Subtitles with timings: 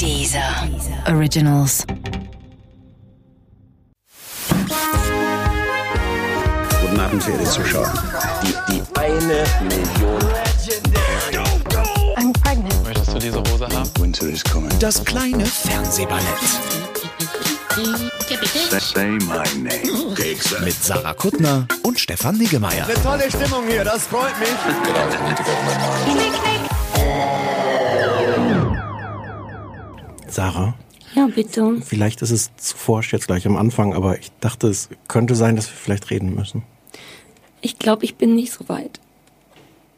[0.00, 0.66] Dieser
[1.08, 1.84] Originals.
[6.80, 7.92] Guten Abend, verehrte Zuschauer.
[8.42, 10.18] Die, die eine Million.
[12.16, 12.82] I'm pregnant.
[12.84, 13.90] Möchtest du diese Hose haben?
[13.98, 14.70] Winter is coming.
[14.78, 16.24] Das kleine Fernsehballett
[18.80, 20.64] Say my name.
[20.64, 22.86] mit Sarah Kuttner und Stefan Niggemeier.
[23.02, 24.48] Tolle Stimmung hier, das freut mich.
[30.30, 30.74] Sarah,
[31.14, 31.76] Ja, bitte.
[31.84, 35.56] vielleicht ist es zu forsch jetzt gleich am Anfang, aber ich dachte, es könnte sein,
[35.56, 36.62] dass wir vielleicht reden müssen.
[37.60, 39.00] Ich glaube, ich bin nicht so weit.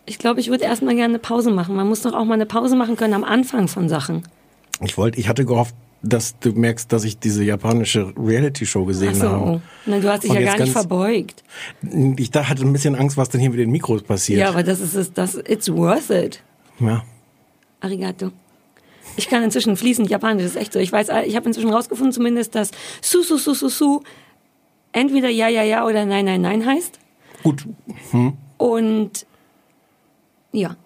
[0.06, 1.76] Ich glaube, ich würde erstmal gerne eine Pause machen.
[1.76, 4.24] Man muss doch auch mal eine Pause machen können am Anfang von Sachen.
[4.80, 9.20] Ich wollte, ich hatte gehofft, dass du merkst, dass ich diese japanische Reality-Show gesehen Ach
[9.20, 9.28] so.
[9.30, 9.62] habe.
[9.86, 11.44] Na, du hast dich Und ja gar nicht verbeugt.
[12.16, 14.40] Ich da hatte ein bisschen Angst, was denn hier mit den Mikros passiert.
[14.40, 16.42] Ja, aber das ist es, das, it's worth it.
[16.80, 17.04] ja.
[17.80, 18.32] Arigato.
[19.16, 20.78] Ich kann inzwischen fließend Japanisch, das ist echt so.
[20.78, 22.70] Ich weiß, ich habe inzwischen rausgefunden zumindest, dass
[23.02, 24.02] su su su su su
[24.92, 26.98] entweder ja ja ja oder nein nein nein heißt.
[27.42, 27.66] Gut.
[28.58, 29.26] Und
[30.52, 30.76] ja,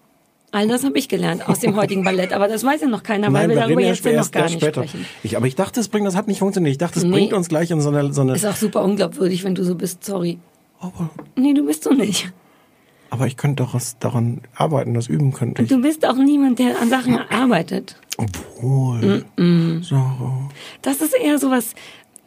[0.51, 2.33] all das habe ich gelernt aus dem heutigen Ballett.
[2.33, 4.53] Aber das weiß ja noch keiner, weil wir wir darüber jetzt ja noch gar nicht
[4.61, 4.83] später.
[4.87, 5.05] sprechen.
[5.23, 6.71] Ich, aber ich dachte, es bringt, das hat nicht funktioniert.
[6.71, 7.11] Ich dachte, es Nee.
[7.11, 9.75] bringt uns gleich in so eine, so eine Ist auch super unglaubwürdig, wenn du so
[9.75, 10.03] bist.
[10.03, 10.39] Sorry.
[10.79, 12.31] aber, Nee, du bist so nicht.
[13.09, 15.69] aber ich könnte doch was daran arbeiten, das üben könnte ich.
[15.69, 17.95] Du bist auch niemand, der an Sachen arbeitet.
[18.17, 19.25] Obwohl.
[19.83, 20.49] Sarah.
[20.81, 21.75] Das ist eher sowas,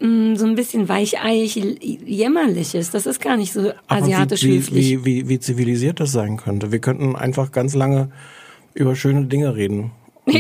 [0.01, 2.91] mh, so ein bisschen weicheich, jämmerliches.
[2.91, 4.87] Das ist gar nicht so Aber asiatisch wie, höflich.
[4.91, 6.73] wie, wie, wie, wie zivilisiert das sein könnte.
[6.73, 8.11] Wir könnten einfach ganz lange
[8.75, 9.91] über schöne Dinge reden.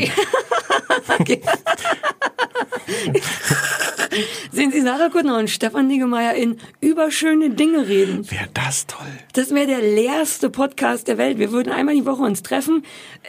[4.53, 8.31] Sehen Sie Sarah Kuttner und Stefan Niggemeier in über schöne Dinge reden.
[8.31, 9.07] Wäre das toll.
[9.35, 11.39] Das wäre der leerste Podcast der Welt.
[11.39, 12.85] Wir würden einmal die Woche uns treffen,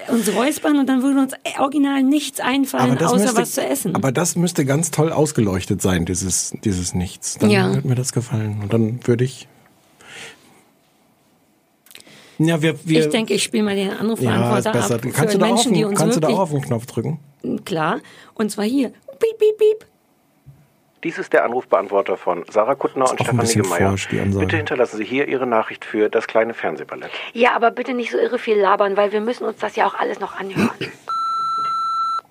[0.07, 3.95] äh, uns räuspern und dann würde uns original nichts einfallen, außer müsste, was zu essen.
[3.95, 7.37] aber das müsste ganz toll ausgeleuchtet sein, dieses, dieses Nichts.
[7.37, 7.73] Dann Ja.
[7.73, 8.59] würde mir das gefallen.
[8.63, 9.47] Und dann würde ich.
[12.45, 14.95] Ja, wir, wir, ich denke, ich spiele mal den ja, ist Anrufbeantworter besser.
[14.95, 17.19] ab Kannst, du da, auf, Menschen, uns kannst du da auf den Knopf drücken?
[17.65, 17.99] klar.
[18.33, 18.89] Und zwar hier.
[18.89, 19.85] Piep, piep, piep.
[21.03, 23.95] Dies ist der Anrufbeantworter von Sarah Kuttner und Stefan Niggemeier.
[24.39, 27.09] Bitte hinterlassen Sie hier Ihre Nachricht für das kleine Fernsehballett.
[27.33, 29.95] Ja, aber bitte nicht so irre viel labern, weil wir müssen uns das ja auch
[29.95, 30.69] alles noch anhören.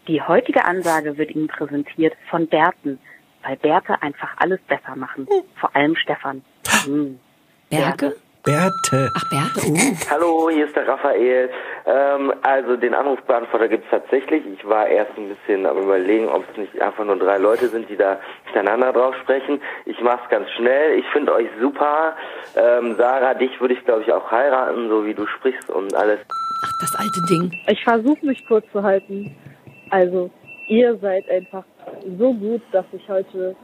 [0.07, 2.99] Die heutige Ansage wird Ihnen präsentiert von Berten,
[3.43, 5.27] weil Bärte einfach alles besser machen.
[5.59, 6.43] Vor allem Stefan.
[6.85, 7.19] Hm.
[7.71, 8.17] Berge?
[8.43, 9.11] Berthe.
[9.15, 9.77] Ach, Berge, oh.
[10.11, 11.51] Hallo, hier ist der Raphael.
[11.87, 14.43] Ähm, also den Anrufbeantworter gibt's tatsächlich.
[14.47, 17.89] Ich war erst ein bisschen am überlegen, ob es nicht einfach nur drei Leute sind,
[17.91, 19.61] die da miteinander drauf sprechen.
[19.85, 20.99] Ich mach's ganz schnell.
[20.99, 22.17] Ich finde euch super.
[22.57, 26.21] Ähm, Sarah, dich würde ich glaube ich auch heiraten, so wie du sprichst und alles.
[26.65, 27.53] Ach, das alte Ding.
[27.69, 29.37] Ich versuche mich kurz zu halten.
[29.91, 30.31] Also,
[30.69, 31.65] ihr seid einfach
[32.19, 33.55] so gut, dass ich heute,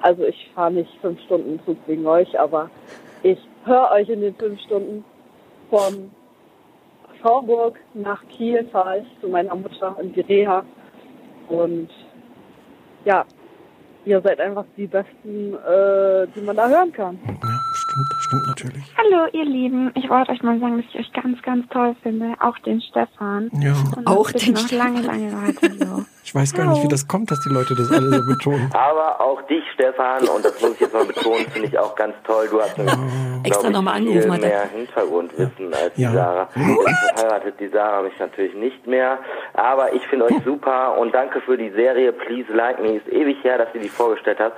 [0.00, 2.70] also ich fahre nicht fünf Stunden Zug wegen euch, aber
[3.22, 5.04] ich höre euch in den fünf Stunden
[5.70, 6.10] von
[7.20, 10.64] Schauburg nach Kiel fahre ich zu meiner Mutter in die.
[11.48, 11.88] Und
[13.04, 13.24] ja,
[14.04, 17.18] ihr seid einfach die besten, äh, die man da hören kann.
[17.98, 18.84] Stimmt, stimmt natürlich.
[18.96, 19.90] Hallo, ihr Lieben.
[19.94, 22.34] Ich wollte euch mal sagen, dass ich euch ganz, ganz toll finde.
[22.40, 23.50] Auch den Stefan.
[23.60, 23.72] Ja.
[23.96, 24.94] Und Auch das den noch Stefan.
[24.94, 26.04] lange, lange weiter so.
[26.28, 28.68] Ich weiß gar nicht, wie das kommt, dass die Leute das alle so betonen.
[28.74, 32.14] Aber auch dich, Stefan, und das muss ich jetzt mal betonen, finde ich auch ganz
[32.24, 32.46] toll.
[32.50, 32.94] Du hast nämlich,
[33.44, 34.48] Extra nochmal viel angerufen er.
[34.48, 36.10] mehr Hintergrundwissen als Ja.
[36.10, 36.48] die Sarah.
[36.54, 39.18] Jetzt heiratet die Sarah mich natürlich nicht mehr.
[39.54, 42.96] Aber ich finde euch super und danke für die Serie Please Like Me.
[42.96, 44.54] Ist ewig her, dass ihr die vorgestellt habt.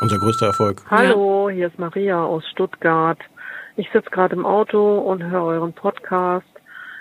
[0.00, 0.82] Unser größter Erfolg.
[0.90, 3.18] Hallo, hier ist Maria aus Stuttgart.
[3.76, 6.46] Ich sitze gerade im Auto und höre euren Podcast.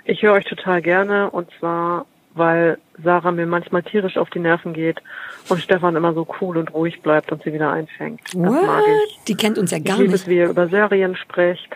[0.05, 4.73] Ich höre euch total gerne und zwar, weil Sarah mir manchmal tierisch auf die Nerven
[4.73, 5.01] geht
[5.49, 8.21] und Stefan immer so cool und ruhig bleibt und sie wieder einfängt.
[8.27, 8.67] Das mag ich.
[8.67, 9.27] What?
[9.27, 10.27] Die kennt uns ja Ich gar liebe nicht.
[10.27, 11.75] wie ihr über Serien sprecht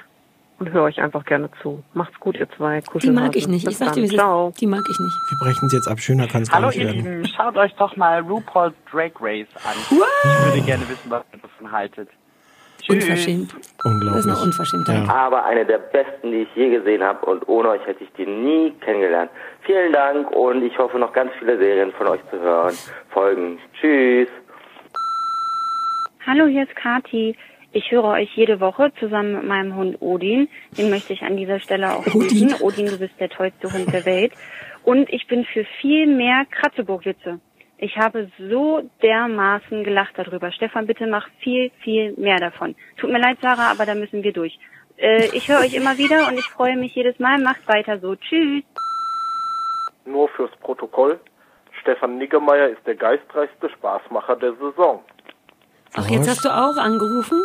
[0.60, 1.84] und höre euch einfach gerne zu.
[1.94, 2.82] Macht's gut, ihr zwei.
[3.02, 3.66] Die mag ich nicht.
[3.66, 4.50] Bis Ich sag dir, Ciao.
[4.50, 4.62] ist.
[4.62, 5.16] Die mag ich nicht.
[5.30, 6.00] Wir brechen sie jetzt ab.
[6.00, 7.04] Schöner kann es gar Hallo nicht ihr werden.
[7.04, 9.74] Lieben, schaut euch doch mal RuPaul's Drag Race an.
[9.80, 12.10] Ich würde gerne wissen, was ihr davon haltet.
[12.82, 13.04] Tschüss.
[13.04, 13.54] Unverschämt.
[13.54, 14.26] Das Unglaublich.
[14.26, 15.06] ist eine Unverschämtheit.
[15.08, 15.14] Ja.
[15.14, 18.26] Aber eine der besten, die ich je gesehen habe und ohne euch hätte ich die
[18.26, 19.30] nie kennengelernt.
[19.66, 22.74] Vielen Dank und ich hoffe noch ganz viele Serien von euch zu hören.
[23.10, 23.60] Folgen.
[23.80, 24.30] Tschüss.
[26.26, 27.36] Hallo, hier ist Kati.
[27.72, 30.50] Ich höre euch jede Woche zusammen mit meinem Hund Odin.
[30.78, 32.56] Den möchte ich an dieser Stelle auch grüßen.
[32.62, 34.34] Odin, du bist der tollste Hund der Welt.
[34.84, 37.40] Und ich bin für viel mehr Kratzeburg-Witze.
[37.78, 40.52] Ich habe so dermaßen gelacht darüber.
[40.52, 42.76] Stefan, bitte mach viel, viel mehr davon.
[42.98, 44.58] Tut mir leid, Sarah, aber da müssen wir durch.
[44.98, 47.40] Äh, ich höre euch immer wieder und ich freue mich jedes Mal.
[47.40, 48.16] Macht weiter so.
[48.16, 48.64] Tschüss.
[50.06, 51.20] Nur fürs Protokoll.
[51.82, 55.04] Stefan Niggemeier ist der geistreichste Spaßmacher der Saison.
[55.96, 57.42] Ach, jetzt hast du auch angerufen?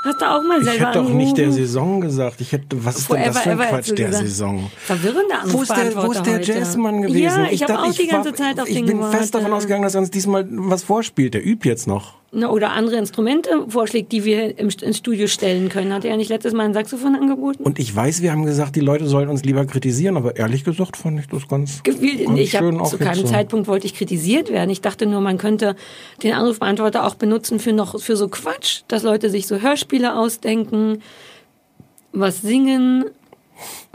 [0.00, 2.40] Hast du auch mal Ich selber hätte doch nicht der Saison gesagt.
[2.40, 4.26] Ich hätte, was ist denn das für ein Quatsch, der gesagt.
[4.26, 4.70] Saison?
[4.78, 6.40] Verwirrender Wo ist der, wo ist der.
[6.40, 7.20] Jazzmann gewesen?
[7.22, 9.20] Ja, ich, habe dachte, auch die ganze Zeit auf Ich den bin gewartet.
[9.20, 11.34] fest davon ausgegangen, dass er uns diesmal was vorspielt.
[11.34, 12.14] Der übt jetzt noch.
[12.30, 15.94] Na, oder andere Instrumente vorschlägt, die wir im, ins Studio stellen können.
[15.94, 17.62] Hat er ja nicht letztes Mal ein Saxophon angeboten?
[17.62, 20.98] Und ich weiß, wir haben gesagt, die Leute sollen uns lieber kritisieren, aber ehrlich gesagt
[20.98, 23.32] fand ich das ganz, Gefühl, ganz ich schön zu keinem so.
[23.32, 24.68] Zeitpunkt wollte ich kritisiert werden.
[24.68, 25.74] Ich dachte nur, man könnte
[26.22, 31.00] den Anrufbeantworter auch benutzen für noch für so Quatsch, dass Leute sich so Hörspiele ausdenken,
[32.12, 33.06] was singen.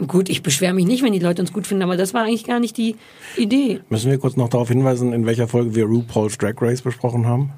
[0.08, 2.44] Gut, ich beschwere mich nicht, wenn die Leute uns gut finden, aber das war eigentlich
[2.44, 2.96] gar nicht die
[3.36, 3.78] Idee.
[3.90, 7.52] Müssen wir kurz noch darauf hinweisen, in welcher Folge wir RuPaul's Drag Race besprochen haben?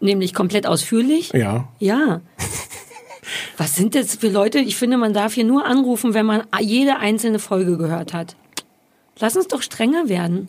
[0.00, 1.30] Nämlich komplett ausführlich.
[1.34, 1.68] Ja.
[1.78, 2.20] Ja.
[3.56, 4.58] Was sind das für Leute?
[4.58, 8.34] Ich finde, man darf hier nur anrufen, wenn man jede einzelne Folge gehört hat.
[9.18, 10.48] Lass uns doch strenger werden.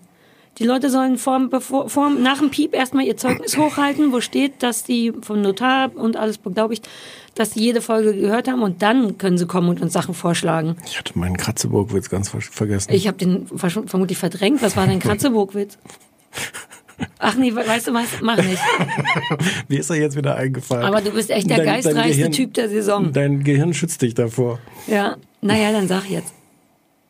[0.58, 4.64] Die Leute sollen vor, bevor, vor, nach dem Piep erstmal ihr Zeugnis hochhalten, wo steht,
[4.64, 6.88] dass die vom Notar und alles beglaubigt,
[7.36, 10.76] dass sie jede Folge gehört haben und dann können sie kommen und uns Sachen vorschlagen.
[10.86, 12.92] Ich hatte meinen Kratzeburg-Witz ganz ver- vergessen.
[12.94, 14.62] Ich habe den vermutlich verdrängt.
[14.62, 15.78] Was war dein Kratzeburg-Witz?
[17.20, 18.08] Ach nee, we- weißt du was?
[18.22, 18.62] Mach nicht.
[19.68, 20.84] Mir ist er jetzt wieder eingefallen.
[20.86, 23.12] Aber du bist echt der geistreichste Gehirn- Typ der Saison.
[23.14, 24.60] Dein Gehirn schützt dich davor.
[24.88, 26.34] Ja, naja, dann sag jetzt.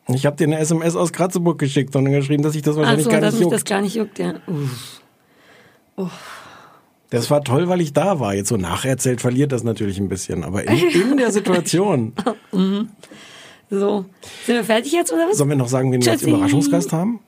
[0.08, 3.04] Ich habe dir eine SMS aus Kratzeburg geschickt und dann geschrieben, dass ich das wahrscheinlich
[3.04, 3.54] so, gar dass nicht mich juckt.
[3.54, 4.34] das gar nicht juckt, ja.
[5.96, 6.38] Uff.
[7.10, 8.34] Das war toll, weil ich da war.
[8.34, 10.44] Jetzt so nacherzählt verliert das natürlich ein bisschen.
[10.44, 10.78] Aber in,
[11.12, 12.12] in der Situation.
[12.52, 12.88] Mhm.
[13.70, 14.04] So,
[14.44, 15.38] sind wir fertig jetzt oder was?
[15.38, 16.22] Sollen wir noch sagen, wen wir als.
[16.22, 17.20] Überraschungsgast haben?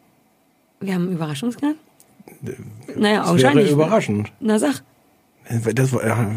[0.80, 1.76] Wir haben einen Überraschungsgast?
[2.96, 3.70] Naja, Das wäre wahrscheinlich.
[3.70, 4.32] überraschend.
[4.40, 4.82] Na sag.
[5.74, 6.30] Das war, ja,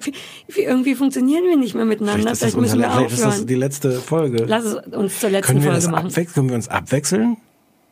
[0.00, 0.12] wie,
[0.54, 2.20] wie irgendwie funktionieren wir nicht mehr miteinander.
[2.22, 3.46] vielleicht Vielleicht müssen wir vielleicht ist das aufhören.
[3.46, 4.44] die letzte Folge.
[4.46, 6.26] Lass es uns zur letzten können wir Folge das machen.
[6.34, 7.36] Können wir uns abwechseln?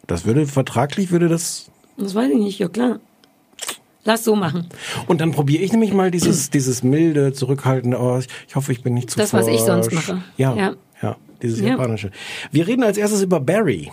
[0.06, 1.70] Das würde vertraglich würde das.
[1.96, 3.00] Das weiß ich nicht, ja klar.
[4.04, 4.68] Lass so machen.
[5.08, 7.98] Und dann probiere ich nämlich mal dieses dieses milde, zurückhaltende.
[8.00, 10.08] Oh, ich, hoffe, ich bin nicht zu Das, was ich sonst forsch.
[10.08, 10.22] mache.
[10.36, 11.16] Ja, ja, Ja.
[11.42, 11.70] dieses Ja.
[11.70, 12.10] japanische.
[12.52, 13.90] Wir reden als erstes über Barry.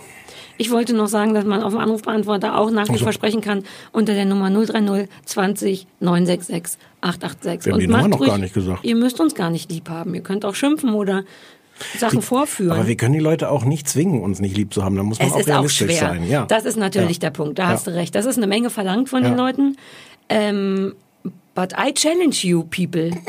[0.56, 3.64] Ich wollte noch sagen, dass man auf dem Anrufbeantworter auch nach wie vor sprechen kann
[3.92, 7.66] unter der Nummer 030 20 966 886.
[7.66, 8.84] Wir haben die Nummer noch gar nicht gesagt.
[8.84, 10.14] Ihr müsst uns gar nicht lieb haben.
[10.14, 11.24] Ihr könnt auch schimpfen oder
[11.98, 12.70] Sachen vorführen.
[12.78, 14.94] Aber wir können die Leute auch nicht zwingen, uns nicht lieb zu haben.
[14.96, 16.08] Da muss man es auch ist auch realistisch schwer.
[16.08, 16.28] sein.
[16.28, 16.46] Ja.
[16.46, 17.20] Das ist natürlich Ja.
[17.20, 17.58] der Punkt.
[17.58, 17.68] Da Ja.
[17.70, 18.14] hast du recht.
[18.14, 19.30] Das ist eine Menge verlangt von Ja.
[19.30, 19.76] den Leuten.
[20.28, 20.94] Ähm,
[21.54, 23.10] but I challenge you, people.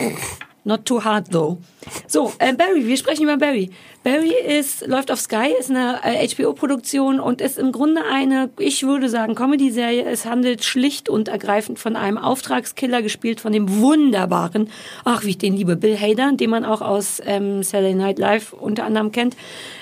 [0.67, 1.59] Not too hard though.
[2.07, 3.69] So, äh, Barry, wir sprechen über Barry.
[4.03, 8.81] Barry ist, läuft auf Sky, ist eine äh, HBO-Produktion und ist im Grunde eine, ich
[8.81, 10.03] würde sagen, Comedy-Serie.
[10.05, 14.71] Es handelt schlicht und ergreifend von einem Auftragskiller, gespielt von dem wunderbaren,
[15.03, 18.51] ach, wie ich den liebe, Bill Hader, den man auch aus ähm, Saturday Night Live
[18.51, 19.37] unter anderem kennt.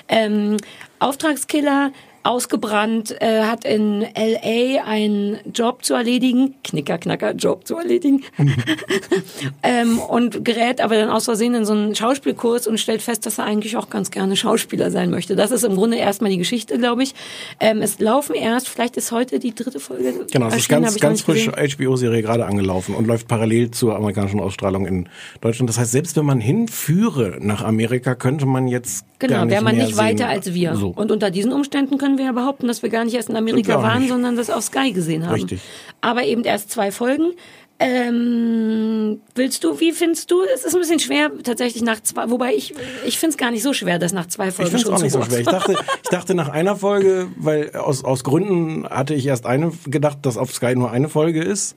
[0.08, 0.58] Ähm,
[0.98, 1.92] Auftragskiller,
[2.24, 8.24] ausgebrannt, äh, hat in LA einen Job zu erledigen, Knicker, Knacker, Job zu erledigen,
[9.62, 13.38] ähm, und gerät aber dann aus Versehen in so einen Schauspielkurs und stellt fest, dass
[13.38, 15.36] er eigentlich auch ganz gerne Schauspieler sein möchte.
[15.36, 17.14] Das ist im Grunde erstmal die Geschichte, glaube ich.
[17.60, 20.26] Ähm, es laufen erst, vielleicht ist heute die dritte Folge.
[20.32, 21.48] Genau, es ist ganz, ganz frisch.
[21.48, 25.08] HBO-Serie gerade angelaufen und läuft parallel zur amerikanischen Ausstrahlung in
[25.42, 25.68] Deutschland.
[25.68, 29.64] Das heißt, selbst wenn man hinführe nach Amerika, könnte man jetzt gar Genau, nicht wäre
[29.64, 30.26] man nicht weiter sehen.
[30.26, 30.74] als wir.
[30.76, 30.88] So.
[30.88, 33.82] Und unter diesen Umständen können wir ja behaupten, dass wir gar nicht erst in Amerika
[33.82, 35.34] waren, sondern das auf Sky gesehen haben.
[35.34, 35.60] Richtig.
[36.00, 37.32] Aber eben erst zwei Folgen.
[37.80, 40.42] Ähm, willst du, wie findest du?
[40.54, 42.72] Es ist ein bisschen schwer, tatsächlich nach zwei, wobei ich,
[43.04, 45.02] ich finde es gar nicht so schwer, das nach zwei Ich Folgen finde es auch
[45.02, 45.40] nicht so schwer.
[45.40, 49.72] Ich dachte, ich dachte nach einer Folge, weil aus, aus Gründen hatte ich erst eine
[49.86, 51.74] gedacht, dass auf Sky nur eine Folge ist.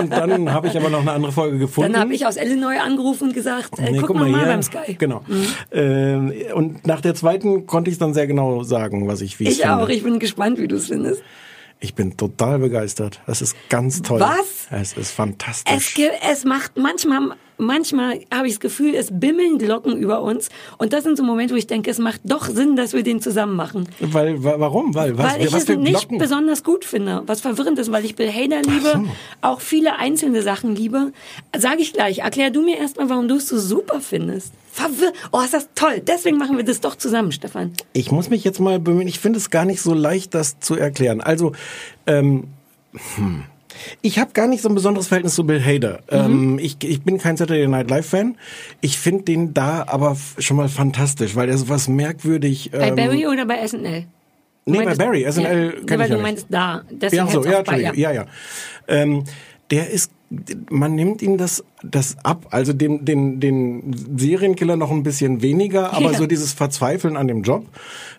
[0.00, 1.92] Und dann habe ich aber noch eine andere Folge gefunden.
[1.92, 4.94] Dann habe ich aus Illinois angerufen und gesagt, äh, Nee, guck, mal, mal beim Sky.
[4.98, 5.22] Genau.
[5.72, 9.60] Ähm, und nach der zweiten konnte ich dann sehr genau sagen, was ich wie Ich
[9.60, 9.76] finde.
[9.78, 11.22] auch, ich bin gespannt, wie du es findest.
[11.82, 13.20] Ich bin total begeistert.
[13.26, 14.20] Das ist ganz toll.
[14.20, 14.66] Was?
[14.70, 15.94] Es ist fantastisch.
[15.96, 17.30] Es, es macht manchmal,
[17.60, 20.48] manchmal habe ich das Gefühl, es bimmeln Glocken über uns.
[20.78, 23.20] Und das sind so Momente, wo ich denke, es macht doch Sinn, dass wir den
[23.20, 23.88] zusammen machen.
[24.00, 24.94] Weil, wa- warum?
[24.94, 26.18] Weil, was, weil ich was es nicht Glocken?
[26.18, 27.22] besonders gut finde.
[27.26, 29.04] Was verwirrend ist, weil ich Bill Hader liebe,
[29.40, 31.12] auch viele einzelne Sachen liebe.
[31.56, 32.18] Sage ich gleich.
[32.18, 34.52] Erklär du mir erstmal, warum du es so super findest.
[34.72, 36.00] Verwirr oh, ist das toll.
[36.06, 37.72] Deswegen machen wir das doch zusammen, Stefan.
[37.92, 39.08] Ich muss mich jetzt mal bemühen.
[39.08, 41.20] Ich finde es gar nicht so leicht, das zu erklären.
[41.20, 41.52] Also,
[42.06, 42.44] ähm,
[43.16, 43.44] hm.
[44.02, 46.00] Ich habe gar nicht so ein besonderes Verhältnis zu Bill Hader.
[46.10, 46.18] Mhm.
[46.18, 48.36] Ähm, ich, ich bin kein Saturday Night Live Fan.
[48.80, 52.70] Ich finde den da aber schon mal fantastisch, weil er so was merkwürdig.
[52.72, 54.06] Bei ähm, Barry oder bei SNL?
[54.66, 55.30] Du Nee, bei Barry.
[55.30, 56.22] SNL ja, kenn ich weil ja du nicht.
[56.22, 56.82] meintest da.
[56.90, 57.94] Deswegen ja, so, ja, bei, Entschuldigung.
[57.98, 58.26] Ja, ja.
[58.88, 59.24] Ähm,
[59.70, 60.10] der ist
[60.70, 62.46] man nimmt ihm das, das ab.
[62.50, 66.18] Also dem, den, den Serienkiller noch ein bisschen weniger, aber Ja.
[66.18, 67.66] so dieses Verzweifeln an dem Job.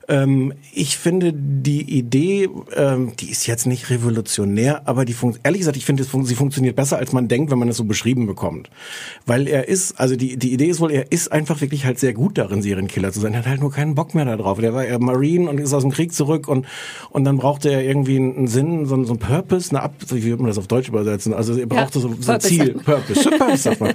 [0.10, 5.60] Ähm, ich finde die Idee, ähm, die ist jetzt nicht revolutionär, aber die funkt, ehrlich
[5.60, 8.26] gesagt, ich finde, fun- sie funktioniert besser, als man denkt, wenn man es so beschrieben
[8.26, 8.70] bekommt.
[9.26, 12.14] Weil er ist, also die, die Idee ist wohl, er ist einfach wirklich halt sehr
[12.14, 13.34] gut darin, Serienkiller zu sein.
[13.34, 14.60] Er hat halt nur keinen Bock mehr darauf.
[14.60, 16.66] Der war ja Marine und ist aus dem Krieg zurück und,
[17.12, 20.24] und dann brauchte er irgendwie einen Sinn, so, einen- so ein Purpose, eine Ab, wie
[20.24, 21.34] würde man das auf Deutsch übersetzen?
[21.34, 22.42] Also er brauchte so, so ein.
[22.42, 23.94] Ziel, Purpose, Purpose sagt man.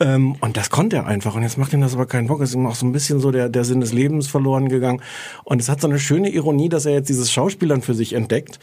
[0.00, 1.34] Ähm, und das konnte er einfach.
[1.34, 2.40] Und jetzt macht ihm das aber keinen Bock.
[2.40, 5.02] Es ist ihm auch so ein bisschen so der, der Sinn des Lebens verloren gegangen.
[5.44, 8.58] Und es hat so eine schöne Ironie, dass er jetzt dieses Schauspielern für sich entdeckt.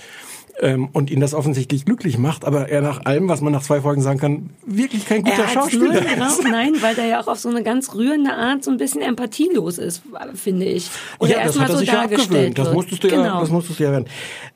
[0.62, 3.82] Ähm, und ihn das offensichtlich glücklich macht, aber er nach allem, was man nach zwei
[3.82, 6.48] Folgen sagen kann, wirklich kein guter er null Schauspieler drauf, ist.
[6.50, 9.78] nein, weil der ja auch auf so eine ganz rührende Art so ein bisschen empathielos
[9.78, 10.90] ist, finde ich.
[11.20, 12.60] Oder ja, das erstmal hat er so sich ja dargestellt abgewöhnt.
[12.60, 13.40] Das musstest du ja, genau.
[13.42, 14.06] das musstest du ja werden.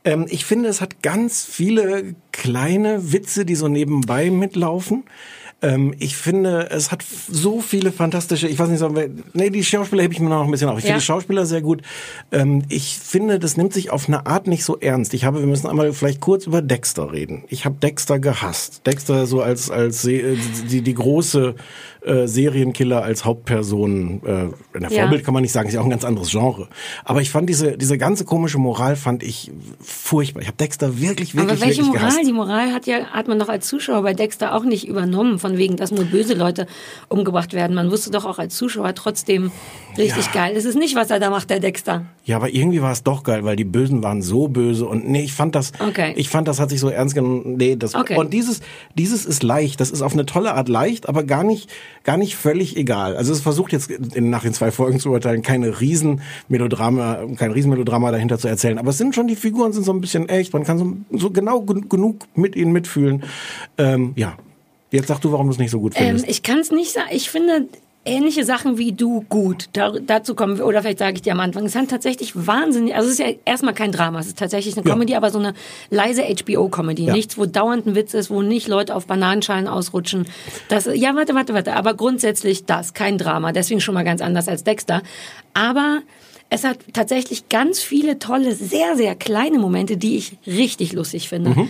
[0.06, 5.04] Ähm, ich finde, es hat ganz viele kleine Witze, die so nebenbei mitlaufen.
[5.62, 9.64] Ähm, ich finde, es hat so viele fantastische, ich weiß nicht, sollen wir, nee, die
[9.64, 10.78] Schauspieler hebe ich mir noch ein bisschen auf.
[10.80, 10.90] Ich Ja.
[10.92, 11.82] finde die Schauspieler sehr gut.
[12.32, 15.14] Ähm, ich finde, das nimmt sich auf eine Art nicht so ernst.
[15.14, 17.44] Ich habe, wir müssen einmal vielleicht kurz über Dexter reden.
[17.50, 18.86] Ich habe Dexter gehasst.
[18.86, 20.38] Dexter so als, als äh,
[20.70, 21.56] die, die große
[22.02, 24.44] äh, Serienkiller als Hauptperson, äh,
[24.78, 25.02] in der Ja.
[25.04, 26.68] Vorbild kann man nicht sagen, ist ja auch ein ganz anderes Genre.
[27.04, 29.52] Aber ich fand diese, diese ganze komische Moral fand ich
[29.82, 30.42] furchtbar.
[30.42, 32.10] Ich habe Dexter wirklich, wirklich, Aber welche wirklich Moral?
[32.12, 32.28] gehasst.
[32.28, 35.58] Die Moral hat ja hat man doch als Zuschauer bei Dexter auch nicht übernommen, von
[35.58, 36.68] wegen, dass nur böse Leute
[37.10, 37.76] umgebracht werden.
[37.76, 39.52] Man wusste doch auch als Zuschauer trotzdem
[39.98, 40.54] richtig geil.
[40.56, 42.06] Es ist nicht, was er da macht, der Dexter.
[42.30, 45.24] Ja, aber irgendwie war es doch geil, weil die Bösen waren so böse und nee,
[45.24, 46.14] ich fand das, Okay.
[46.16, 47.56] ich fand das hat sich so ernst genommen.
[47.58, 48.18] Nee, das Okay.
[48.18, 48.62] und dieses,
[48.96, 49.80] dieses ist leicht.
[49.80, 51.72] Das ist auf eine tolle Art leicht, aber gar nicht,
[52.04, 53.18] gar nicht völlig egal.
[53.18, 55.82] Also es versucht jetzt in, nach den zwei Folgen zu urteilen, keine
[56.50, 58.78] Riesenmelodrama, kein Riesenmelodrama dahinter zu erzählen.
[58.78, 60.54] Aber es sind schon die Figuren sind so ein bisschen echt.
[60.54, 63.24] Man kann so, so genau gen- genug mit ihnen mitfühlen.
[63.80, 64.38] Ähm, ja.
[64.92, 66.30] Jetzt sag du, warum du es nicht so gut Ähm, findest.
[66.30, 67.10] ich kann es nicht sagen.
[67.12, 67.68] Ich finde
[68.10, 69.70] ähnliche Sachen wie du gut.
[69.74, 71.66] Da, dazu kommen wir, oder vielleicht sage ich dir am Anfang.
[71.66, 74.86] Es hat tatsächlich wahnsinnig, also es ist ja erstmal kein Drama, es ist tatsächlich eine
[74.86, 74.94] Ja.
[74.94, 75.54] Comedy, aber so eine
[75.90, 77.06] leise HBO-Comedy.
[77.06, 77.14] Ja.
[77.14, 80.26] Nichts, wo dauernd ein Witz ist, wo nicht Leute auf Bananenschalen ausrutschen.
[80.68, 81.76] Das, ja, warte, warte, warte.
[81.76, 83.52] Aber grundsätzlich das, kein Drama.
[83.52, 85.02] Deswegen schon mal ganz anders als Dexter.
[85.54, 86.02] Aber
[86.50, 91.52] es hat tatsächlich ganz viele tolle, sehr, sehr kleine Momente, die ich richtig lustig finde.
[91.52, 91.70] Mhm.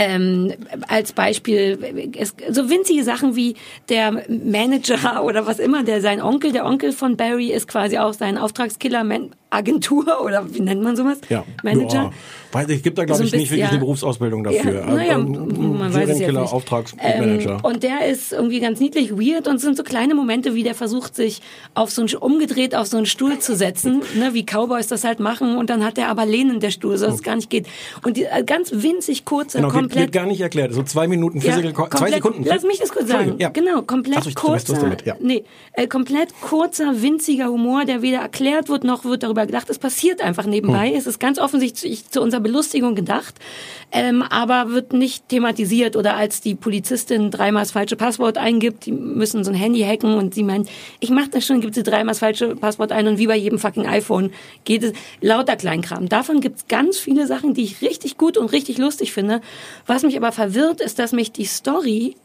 [0.00, 0.54] Ähm,
[0.88, 1.78] als Beispiel,
[2.16, 3.54] es, so winzige Sachen wie
[3.90, 8.14] der Manager oder was immer, der sein Onkel, der Onkel von Barry ist quasi auch
[8.14, 11.18] sein Auftragskiller, Man Agentur oder wie nennt man sowas?
[11.28, 11.44] ja.
[11.62, 12.12] Manager.
[12.52, 12.62] Ja.
[12.68, 13.68] Ich, gibt da glaube So ich nicht wirklich ja.
[13.68, 14.74] eine Berufsausbildung dafür.
[14.74, 16.52] Ja, naja, Ähm, man weiß es jetzt nicht.
[16.52, 17.50] Auftragsmanager.
[17.50, 20.64] Ähm, und der ist irgendwie ganz niedlich, weird und es sind so kleine Momente, wie
[20.64, 21.42] der versucht, sich
[21.74, 25.20] auf so ein, umgedreht auf so einen Stuhl zu setzen, ne, wie Cowboys das halt
[25.20, 27.66] machen und dann hat er aber Lehnen der Stuhl, so dass es gar nicht geht.
[28.04, 30.72] Und die, äh, ganz winzig kurze, Genau, komplett wird gar nicht erklärt.
[30.72, 32.44] So zwei Minuten Physical, zwei komplett- Sekunden.
[32.44, 33.36] Lass mich das kurz sagen.
[33.38, 33.48] Ja.
[33.50, 35.16] Genau, komplett so, kurzer, damit, ja.
[35.20, 39.68] nee, äh, komplett kurzer, winziger Humor, der weder erklärt wird, noch wird darüber gedacht.
[39.70, 40.90] Es passiert einfach nebenbei.
[40.90, 40.96] Hm.
[40.96, 43.34] Es ist ganz offensichtlich zu unserer Belustigung gedacht,
[43.92, 48.92] ähm, aber wird nicht thematisiert oder als die Polizistin dreimal das falsche Passwort eingibt, die
[48.92, 50.68] müssen so ein Handy hacken und sie meint,
[51.00, 53.58] ich mach das schon, gibt sie dreimal das falsche Passwort ein und wie bei jedem
[53.58, 54.30] fucking iPhone
[54.64, 56.08] geht es lauter Kleinkram.
[56.08, 59.40] Davon gibt's ganz viele Sachen, die ich richtig gut und richtig lustig finde.
[59.86, 62.16] Was mich aber verwirrt, ist, dass mich die Story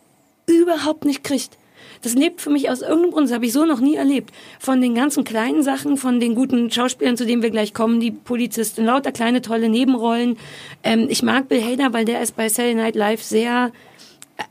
[0.48, 1.58] überhaupt nicht kriegt.
[2.02, 4.32] Das lebt für mich aus irgendeinem Grund, das habe ich so noch nie erlebt.
[4.60, 8.12] Von den ganzen kleinen Sachen, von den guten Schauspielern, zu denen wir gleich kommen, die
[8.12, 10.38] Polizistin, lauter kleine tolle Nebenrollen.
[10.84, 13.72] Ähm, ich mag Bill Hader, weil der ist bei Saturday Night Live sehr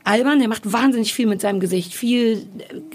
[0.03, 2.47] albern, der macht wahnsinnig viel mit seinem Gesicht, viel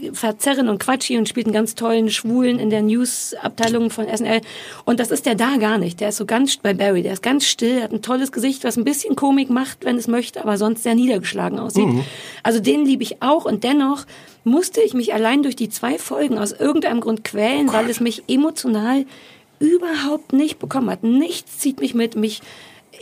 [0.02, 4.40] äh, verzerren und quatschi und spielt einen ganz tollen Schwulen in der News-Abteilung von SNL.
[4.84, 6.00] Und das ist der da gar nicht.
[6.00, 8.76] Der ist so ganz, bei Barry, der ist ganz still, hat ein tolles Gesicht, was
[8.76, 11.86] ein bisschen Komik macht, wenn es möchte, aber sonst sehr niedergeschlagen aussieht.
[11.86, 12.04] Mhm.
[12.42, 14.06] Also den liebe ich auch und dennoch
[14.42, 18.24] musste ich mich allein durch die zwei Folgen aus irgendeinem Grund quälen, weil es mich
[18.26, 19.04] emotional
[19.60, 21.04] überhaupt nicht bekommen hat.
[21.04, 22.40] Nichts zieht mich mit, mich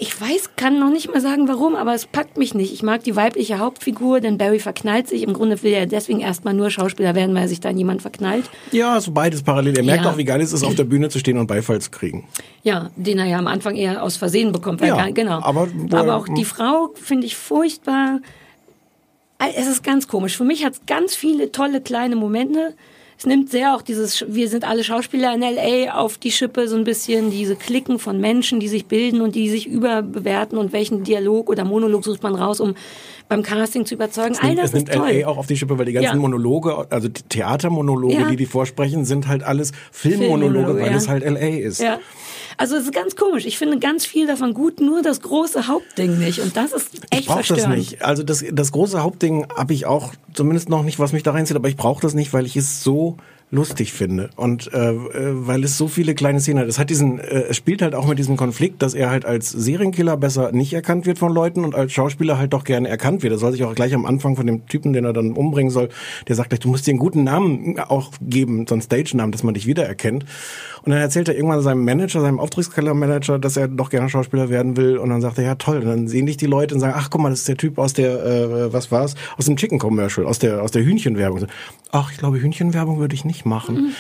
[0.01, 2.73] ich weiß, kann noch nicht mal sagen, warum, aber es packt mich nicht.
[2.73, 5.23] Ich mag die weibliche Hauptfigur, denn Barry verknallt sich.
[5.25, 8.49] Im Grunde will er deswegen erstmal nur Schauspieler werden, weil er sich da jemand verknallt.
[8.71, 9.77] Ja, so beides parallel.
[9.77, 10.13] Er merkt Ja.
[10.13, 12.29] auch, wie geil es ist, auf der Bühne zu stehen und Beifall zu kriegen.
[12.63, 14.81] Ja, den er ja am Anfang eher aus Versehen bekommt.
[14.83, 15.41] Ja, gar, genau.
[15.43, 18.21] aber aber auch die Frau finde ich furchtbar.
[19.57, 20.37] Es ist ganz komisch.
[20.37, 22.75] Für mich hat es ganz viele tolle kleine Momente.
[23.19, 25.95] Es nimmt sehr auch dieses, wir sind alle Schauspieler in L.A.
[25.99, 29.51] auf die Schippe so ein bisschen, diese Klicken von Menschen, die sich bilden und die
[29.51, 32.77] sich überbewerten und welchen Dialog oder Monolog sucht man raus, um
[33.29, 34.35] beim Casting zu überzeugen.
[34.35, 35.11] Es All nimmt, das es nimmt toll.
[35.11, 36.21] LA auch auf die Schippe, weil die ganzen Ja.
[36.21, 38.29] Monologe, also die Theatermonologe, Ja.
[38.31, 40.97] die die vorsprechen, sind halt alles Filmmonologe, Filmmonologe, weil ja.
[40.97, 41.81] es halt LA ist.
[41.81, 41.99] Ja.
[42.59, 43.47] Also es ist ganz komisch.
[43.47, 46.41] Ich finde ganz viel davon gut, nur das große Hauptding nicht.
[46.41, 48.03] Und das ist echt Ich brauche das nicht.
[48.03, 51.57] Also das, das große Hauptding habe ich auch zumindest noch nicht, was mich da reinzieht,
[51.57, 53.17] aber ich brauche das nicht, weil ich es so
[53.51, 54.97] lustig finde und äh, äh,
[55.47, 56.69] weil es so viele kleine Szenen hat.
[56.69, 59.51] Es hat diesen, äh, es spielt halt auch mit diesem Konflikt, dass er halt als
[59.51, 63.33] Serienkiller besser nicht erkannt wird von Leuten und als Schauspieler halt doch gerne erkannt wird.
[63.33, 65.89] Das soll sich auch gleich am Anfang von dem Typen, den er dann umbringen soll,
[66.27, 69.43] der sagt gleich, du musst dir einen guten Namen auch geben, so einen Stage-Namen, dass
[69.43, 70.27] man dich wiedererkennt.
[70.83, 74.77] Und dann erzählt er irgendwann seinem Manager, seinem Auftragskiller-Manager, dass er doch gerne Schauspieler werden
[74.77, 74.97] will.
[74.97, 75.79] Und dann sagt er, ja toll.
[75.79, 77.79] Und dann sehen dich die Leute und sagen, ach guck mal, das ist der Typ
[77.79, 81.47] aus der, äh, was war's, aus dem Chicken Commercial, aus der, aus der Hühnchenwerbung.
[81.91, 83.95] Ach, ich glaube, Hühnchenwerbung würde ich nicht machen.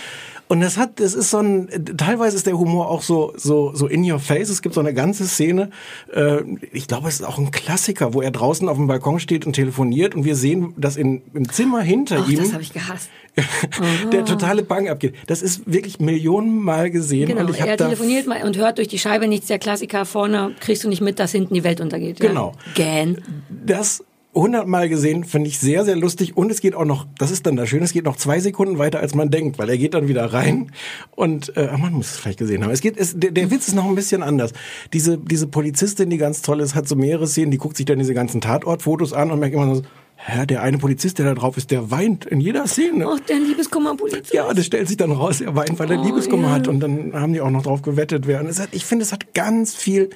[0.48, 1.68] Und das hat, das ist so ein,
[1.98, 4.48] teilweise ist der Humor auch so, so, so in your face.
[4.48, 5.70] Es gibt so eine ganze Szene,
[6.12, 6.38] äh,
[6.72, 9.52] ich glaube, es ist auch ein Klassiker, wo er draußen auf dem Balkon steht und
[9.52, 13.10] telefoniert und wir sehen, dass in, im Zimmer hinter Ach, ihm das habe ich gehasst.
[14.12, 15.14] der totale Bang abgeht.
[15.26, 18.98] Das ist wirklich Millionenmal gesehen Genau, und ich er telefoniert mal und hört durch die
[18.98, 19.46] Scheibe nichts.
[19.46, 22.20] Der Klassiker vorne kriegst du nicht mit, dass hinten die Welt untergeht.
[22.20, 22.54] Genau.
[22.74, 22.84] Ja.
[22.84, 23.22] Gähn.
[23.48, 24.02] das
[24.40, 26.36] hundertmal gesehen, finde ich sehr, sehr lustig.
[26.36, 28.78] Und es geht auch noch, das ist dann das Schöne, es geht noch zwei Sekunden
[28.78, 30.72] weiter, als man denkt, weil er geht dann wieder rein
[31.10, 32.70] und äh, man muss es vielleicht gesehen haben.
[32.70, 34.52] Es geht, es, der, der Witz ist noch ein bisschen anders.
[34.92, 37.98] Diese, diese Polizistin, die ganz toll ist, hat so mehrere Szenen, die guckt sich dann
[37.98, 39.82] diese ganzen Tatortfotos an und merkt immer so,
[40.20, 43.06] Hä, der eine Polizist, der da drauf ist, der weint in jeder Szene.
[43.08, 44.34] Ach, der Liebeskummer-Polizist.
[44.34, 46.54] Ja, das stellt sich dann raus, er weint, weil er Oh, Liebeskummer ja.
[46.54, 46.66] hat.
[46.66, 48.40] Und dann haben die auch noch drauf gewettet, wer.
[48.40, 50.10] Und hat, ich finde, es hat ganz viel,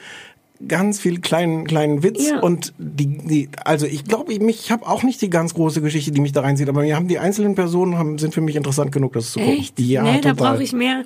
[0.68, 2.28] ganz viel kleinen, kleinen Witz.
[2.30, 2.40] Ja.
[2.40, 5.80] Und die, die, also ich glaube, ich, mich- ich habe auch nicht die ganz große
[5.80, 6.68] Geschichte, die mich da reinzieht.
[6.68, 9.58] Aber mir haben die einzelnen Personen haben, sind für mich interessant genug, das zu gucken.
[9.58, 9.78] Echt?
[9.80, 11.04] Ja, nee, da brauche ich mehr,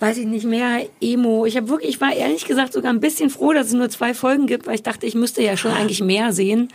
[0.00, 1.46] weiß ich nicht, mehr Emo.
[1.46, 4.14] Ich habe wirklich, ich war ehrlich gesagt sogar ein bisschen froh, dass es nur zwei
[4.14, 6.68] Folgen gibt, weil ich dachte, ich müsste ja schon eigentlich mehr sehen,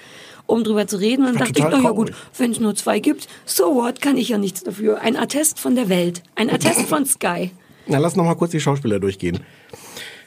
[0.46, 1.26] um drüber zu reden.
[1.26, 4.02] Und dann dachte ich, total na ja gut, wenn es nur zwei gibt, so what,
[4.02, 5.00] kann ich ja nichts dafür.
[5.02, 6.22] Ein Attest von der Welt.
[6.36, 7.52] Ein Attest von Sky.
[7.88, 9.40] Na, lass noch mal kurz die Schauspieler durchgehen.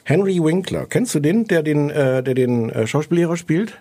[0.07, 3.77] Henry Winkler, kennst du den, der den, äh, der den äh, Schauspiellehrer spielt?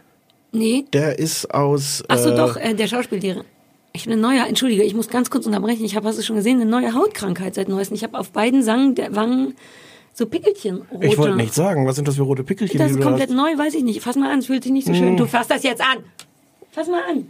[0.50, 0.84] Nee.
[0.92, 2.02] Der ist aus.
[2.08, 3.44] Ach so, äh, doch, äh, der Schauspiellehrer.
[3.92, 5.84] Ich habe eine neue, entschuldige, ich muss ganz kurz unterbrechen.
[5.84, 7.94] Ich habe, hast du schon gesehen, eine neue Hautkrankheit seit neuestem.
[7.94, 9.54] Ich habe auf beiden Sangen der Wangen
[10.14, 11.06] so Pickelchen rote.
[11.06, 13.36] Ich wollte nicht sagen, was sind das für rote Pickelchen, Das ist komplett hast?
[13.36, 14.00] neu, weiß ich nicht.
[14.00, 15.14] Fass mal an, es fühlt sich nicht so schön.
[15.14, 15.18] Mm.
[15.18, 15.98] Du fasst das jetzt an.
[16.72, 17.28] Fass mal an.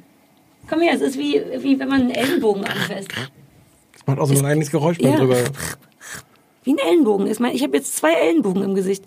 [0.71, 3.09] Komm her, es ist wie, wie wenn man einen Ellenbogen anfasst.
[3.93, 5.19] Das macht auch so ein kleines Geräusch beim Ja.
[5.19, 5.37] drüber.
[6.67, 7.27] Wie ein Ellenbogen.
[7.27, 7.41] ist.
[7.41, 9.03] Ich habe jetzt zwei Ellenbogen im Gesicht.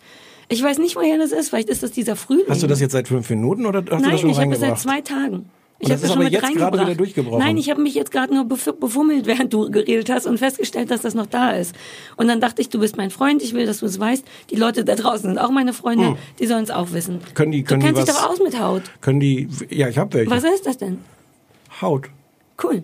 [0.47, 1.49] Ich weiß nicht, woher das ist.
[1.49, 2.45] Vielleicht ist das dieser Frühling.
[2.49, 4.53] Hast du das jetzt seit fünf Minuten oder hast du Nein, das schon ich habe
[4.53, 5.49] es seit zwei Tagen.
[5.81, 7.39] Ich habe das ist schon aber mit jetzt gerade wieder durchgebrochen.
[7.39, 10.91] Nein, ich habe mich jetzt gerade nur bef- befummelt, während du geredet hast und festgestellt,
[10.91, 11.73] dass das noch da ist.
[12.17, 14.25] Und dann dachte ich, du bist mein Freund, ich will, dass du es weißt.
[14.49, 16.15] Die Leute da draußen sind auch meine Freunde, Hm.
[16.39, 17.19] die sollen es auch wissen.
[17.33, 18.83] Können die, Du können die kennst was, dich doch aus mit Haut.
[19.01, 20.31] Können die, ja, ich habe welche.
[20.31, 20.97] Was ist das denn?
[21.81, 22.09] Haut.
[22.61, 22.81] Cool.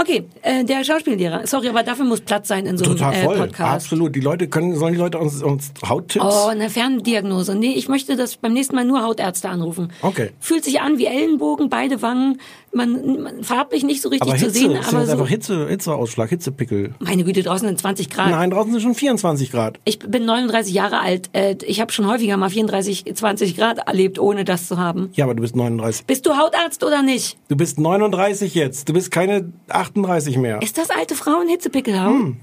[0.00, 1.46] Okay, äh, der Schauspiellehrer.
[1.46, 3.36] Sorry, aber dafür muss Platz sein in so einem Total äh, voll.
[3.38, 3.86] Podcast.
[3.86, 4.14] Absolut.
[4.14, 6.24] Die Leute können, sollen die Leute uns, uns Hauttipps?
[6.24, 7.54] Oh, eine Ferndiagnose.
[7.56, 9.90] Nee, ich möchte das beim nächsten Mal nur Hautärzte anrufen.
[10.02, 10.30] Okay.
[10.40, 12.40] Fühlt sich an wie Ellenbogen, beide Wangen.
[12.70, 15.12] Man, man farblich nicht so richtig aber zu Hitze, sehen, ist aber jetzt so.
[15.12, 16.94] einfach Hitze, Hitzeausschlag, Hitzepickel.
[16.98, 18.30] Meine Güte, draußen sind 20 Grad.
[18.30, 19.80] Nein, draußen sind schon 24 Grad.
[19.84, 21.30] Ich bin 39 Jahre alt.
[21.32, 25.08] Äh, Ich habe schon häufiger mal 34, 20 Grad erlebt, ohne das zu haben.
[25.14, 26.04] Ja, aber du bist 39.
[26.04, 27.38] Bist du Hautarzt oder nicht?
[27.48, 28.86] Du bist 39 jetzt.
[28.88, 29.50] Du bist keine
[29.88, 30.60] 38 mehr.
[30.62, 32.18] Ist das alte Frauen Hitzepickel haben?
[32.18, 32.36] Hm.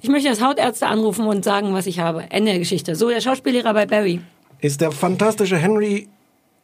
[0.00, 2.24] Ich möchte das Hautärzte anrufen und sagen, was ich habe.
[2.30, 2.96] Ende der Geschichte.
[2.96, 4.20] So, der Schauspiellehrer bei Barry.
[4.60, 6.08] Ist der fantastische Henry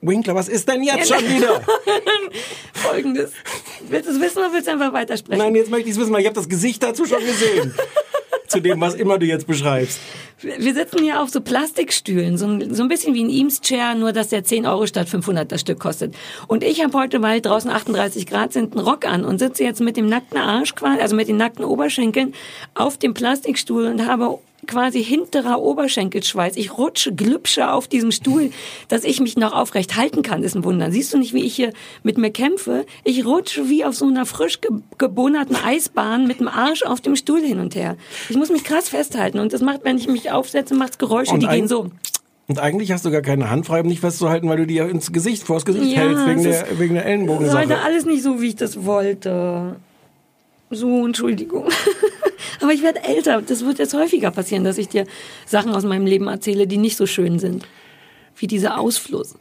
[0.00, 0.34] Winkler.
[0.34, 1.60] Was ist denn jetzt schon wieder?
[2.72, 3.32] Folgendes.
[3.88, 5.38] Willst du es wissen oder willst du einfach weitersprechen?
[5.38, 7.74] Nein, jetzt möchte ich es wissen, weil ich habe das Gesicht dazu schon gesehen.
[8.46, 9.98] Zu dem, was immer du jetzt beschreibst.
[10.40, 14.12] Wir sitzen hier auf so Plastikstühlen, so ein, so ein bisschen wie ein Eames-Chair, nur
[14.12, 16.14] dass der 10 Euro statt 500 das Stück kostet.
[16.46, 19.80] Und ich habe heute, weil draußen 38 Grad sind, einen Rock an und sitze jetzt
[19.80, 22.34] mit dem nackten Arsch, also mit den nackten Oberschenkeln
[22.74, 26.56] auf dem Plastikstuhl und habe quasi hinterer Oberschenkelschweiß.
[26.56, 28.50] Ich rutsche, glübsche auf diesem Stuhl,
[28.88, 30.90] dass ich mich noch aufrecht halten kann, ist ein Wunder.
[30.90, 31.72] Siehst du nicht, wie ich hier
[32.02, 32.86] mit mir kämpfe?
[33.04, 37.16] Ich rutsche wie auf so einer frisch ge gebohnerten Eisbahn mit dem Arsch auf dem
[37.16, 37.96] Stuhl hin und her.
[38.28, 41.42] Ich muss mich krass festhalten und das macht, wenn ich mich aufsetze, macht's Geräusche, Und
[41.42, 41.90] die gehen so.
[42.46, 44.86] Und eigentlich hast du gar keine Hand frei, um dich festzuhalten, weil du die ja
[44.86, 48.22] ins Gesicht, vors Gesicht Ja, hältst, wegen der, wegen der Das war heute alles nicht
[48.22, 49.76] so, wie ich das wollte.
[50.70, 51.68] So, Entschuldigung.
[52.60, 53.42] Aber ich werde älter.
[53.42, 55.06] Das wird jetzt häufiger passieren, dass ich dir
[55.46, 57.66] Sachen aus meinem Leben erzähle, die nicht so schön sind.
[58.36, 59.34] Wie dieser Ausfluss.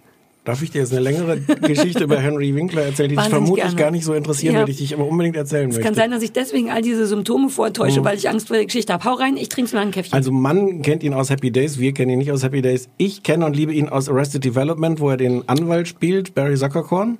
[0.45, 3.75] Darf ich dir jetzt eine längere Geschichte über Henry Winkler erzählen, die dich vermutlich gerne.
[3.77, 4.59] gar nicht so interessieren Ja.
[4.59, 5.85] wird, die ich dich aber unbedingt erzählen Es möchte.
[5.87, 8.05] kann sein, dass ich deswegen all diese Symptome vortäusche, Mhm.
[8.05, 9.05] weil ich Angst vor der Geschichte habe.
[9.05, 10.13] Hau rein, ich trinke mal ein Käffchen.
[10.13, 12.89] Also man kennt ihn aus Happy Days, wir kennen ihn nicht aus Happy Days.
[12.97, 17.19] Ich kenne und liebe ihn aus Arrested Development, wo er den Anwalt spielt, Barry Zuckerkorn.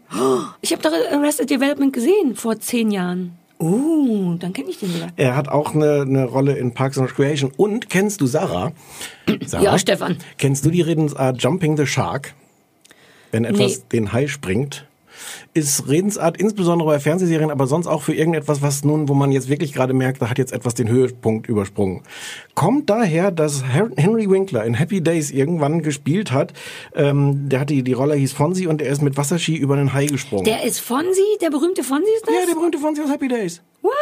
[0.60, 3.32] ich habe doch Arrested Development gesehen vor zehn Jahren.
[3.64, 5.10] Uh, dann kenne ich den sogar.
[5.16, 7.52] Er hat auch eine, eine Rolle in Parks and Recreation.
[7.56, 8.74] Und kennst du Sarah?
[9.46, 9.64] Sarah?
[9.64, 10.18] Ja, Stefan.
[10.38, 12.34] Kennst du die Redensart Jumping the Shark?
[13.32, 13.84] Wenn etwas Nee.
[13.94, 14.86] den Hai springt.
[15.54, 19.50] Ist Redensart insbesondere bei Fernsehserien, aber sonst auch für irgendetwas, was nun, wo man jetzt
[19.50, 22.02] wirklich gerade merkt, da hat jetzt etwas den Höhepunkt übersprungen.
[22.56, 26.54] Kommt daher, dass Henry Winkler in Happy Days irgendwann gespielt hat.
[26.96, 30.06] Ähm, der hat die, Rolle hieß Fonzie und er ist mit Wasserski über den Hai
[30.06, 30.46] gesprungen.
[30.46, 31.22] Der ist Fonsi?
[31.42, 32.36] Der berühmte Fonsi ist das?
[32.36, 33.62] ja, der berühmte Fonzie aus Happy Days.
[33.82, 33.94] What?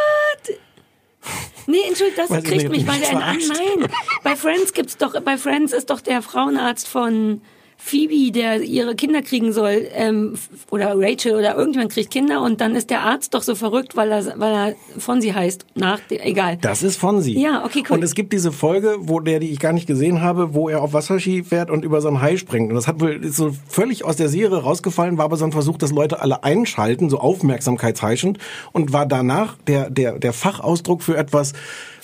[1.67, 3.89] Nee, Entschuldigung, das Weiß kriegt nicht, mich, weil der, mich nein,
[4.23, 7.41] bei Friends gibt's doch, bei Friends ist doch der Frauenarzt von
[7.83, 10.35] Phoebe, der ihre Kinder kriegen soll, ähm,
[10.69, 14.11] oder Rachel oder irgendjemand kriegt Kinder und dann ist der Arzt doch so verrückt, weil
[14.11, 16.57] er, weil er Fonsi heißt, nach, egal.
[16.61, 17.41] Das ist Fonzie.
[17.41, 17.97] Ja, okay, cool.
[17.97, 20.81] Und es gibt diese Folge, wo der, die ich gar nicht gesehen habe, wo er
[20.81, 22.69] auf Wasserski fährt und über so einen Hai springt.
[22.69, 25.77] Und das hat wohl so völlig aus der Serie rausgefallen, war aber so ein Versuch,
[25.77, 28.37] dass Leute alle einschalten, so aufmerksamkeitsheischend,
[28.73, 31.53] und war danach der, der, der Fachausdruck für etwas,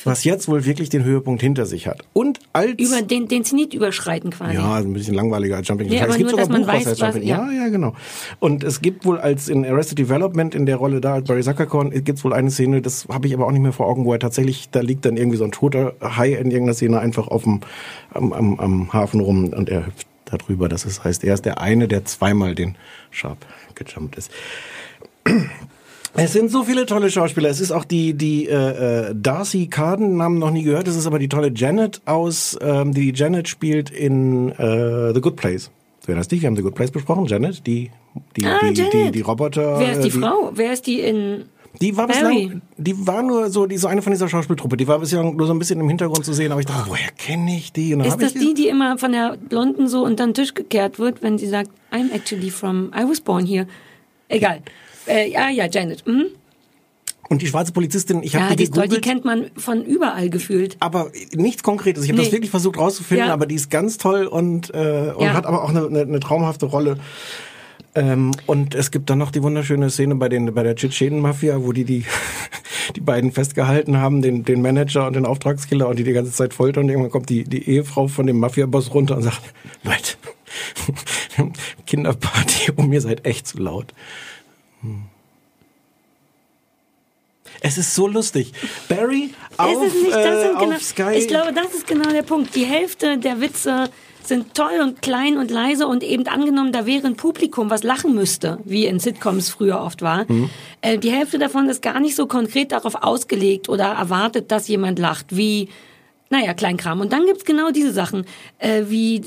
[0.04, 2.04] was jetzt wohl wirklich den Höhepunkt hinter sich hat.
[2.14, 2.74] Und als...
[2.78, 4.56] Über den, den Zenit überschreiten quasi.
[4.56, 7.00] Ja, ein bisschen langweiliger als Jumping the Nee, aber Es gibt nur, sogar Buch, weiß,
[7.00, 7.24] Jumping.
[7.24, 7.52] ja.
[7.52, 7.94] Ja, ja, genau.
[8.40, 11.92] Und es gibt wohl als in Arrested Development in der Rolle da als Barry Zuckerkorn
[12.04, 14.14] gibt es wohl eine Szene, das habe ich aber auch nicht mehr vor Augen, wo
[14.14, 17.44] er tatsächlich, da liegt dann irgendwie so ein toter Hai in irgendeiner Szene einfach auf
[17.44, 17.62] dem,
[18.14, 20.70] am, am, am Hafen rum und er hüpft da drüber.
[20.70, 22.76] Das heißt, er ist der eine, der zweimal den
[23.12, 24.32] Sharp gejumpt ist.
[26.20, 27.50] Es sind so viele tolle Schauspieler.
[27.50, 30.88] Es ist auch die die äh, äh, Darcy Carden, Namen noch nie gehört.
[30.88, 35.36] Es ist aber die tolle Janet aus, ähm, die Janet spielt in äh, The Good
[35.36, 35.70] Place.
[36.04, 36.42] Du erinnerst dich?
[36.42, 37.26] Wir haben The Good Place besprochen.
[37.28, 37.92] Janet, die
[38.36, 39.16] die Ah, die, die, Janet.
[39.16, 39.80] die Roboter.
[39.80, 40.52] Wer ist die äh, Frau?
[40.56, 41.44] Wer ist die in
[41.82, 42.48] Die war Barry?
[42.48, 44.76] bislang, die war nur so, die so eine von dieser Schauspieltruppe.
[44.76, 46.52] Die war bislang nur so ein bisschen im Hintergrund zu sehen.
[46.52, 47.94] Aber ich dachte, woher kenne ich die?
[47.94, 50.98] Und dann Ist das die, die immer von der Blonden so unter den Tisch gekehrt
[50.98, 53.68] wird, wenn sie sagt, I'm actually from, I was born here.
[54.30, 54.62] Egal.
[55.08, 56.06] Äh, ja, ja, Janet.
[56.08, 56.26] Mhm.
[57.30, 59.04] Und die schwarze Polizistin, ich habe Ja, die die toll, die gegoogelt.
[59.04, 60.78] kennt man von überall gefühlt.
[60.80, 62.04] aber nichts Konkretes.
[62.06, 62.24] Ich habe Nee.
[62.26, 63.34] das wirklich versucht rauszufinden, Ja.
[63.34, 65.34] aber die ist ganz toll und, äh, und Ja.
[65.34, 66.98] hat aber auch eine, eine, eine traumhafte Rolle.
[67.96, 71.74] Ähm, und es gibt dann noch die wunderschöne Szene bei den bei der Tschetschenen-Mafia, wo
[71.74, 72.06] die die
[72.96, 76.54] die beiden festgehalten haben, den den Manager und den Auftragskiller und die die ganze Zeit
[76.54, 76.84] foltern.
[76.86, 79.42] Und irgendwann kommt die die Ehefrau von dem Mafia-Boss runter und sagt:
[79.84, 80.14] Leute,
[81.86, 83.94] Kinderparty, um ihr seid echt zu laut.
[87.62, 88.54] Es ist so lustig.
[88.88, 91.14] Barry auf, ist es nicht, äh, genau, auf Sky.
[91.16, 92.56] Ich glaube, das ist genau der Punkt.
[92.56, 93.90] Die Hälfte der Witze
[94.24, 98.14] sind toll und klein und leise und eben angenommen, da wäre ein Publikum, was lachen
[98.14, 100.26] müsste, wie in Sitcoms früher oft war.
[100.28, 100.50] Mhm.
[100.82, 105.00] Äh, die Hälfte davon ist gar nicht so konkret darauf ausgelegt oder erwartet, dass jemand
[105.00, 105.70] lacht, wie
[106.30, 107.00] naja, Kleinkram.
[107.00, 108.26] Und dann gibt's genau diese Sachen,
[108.60, 109.22] äh, wie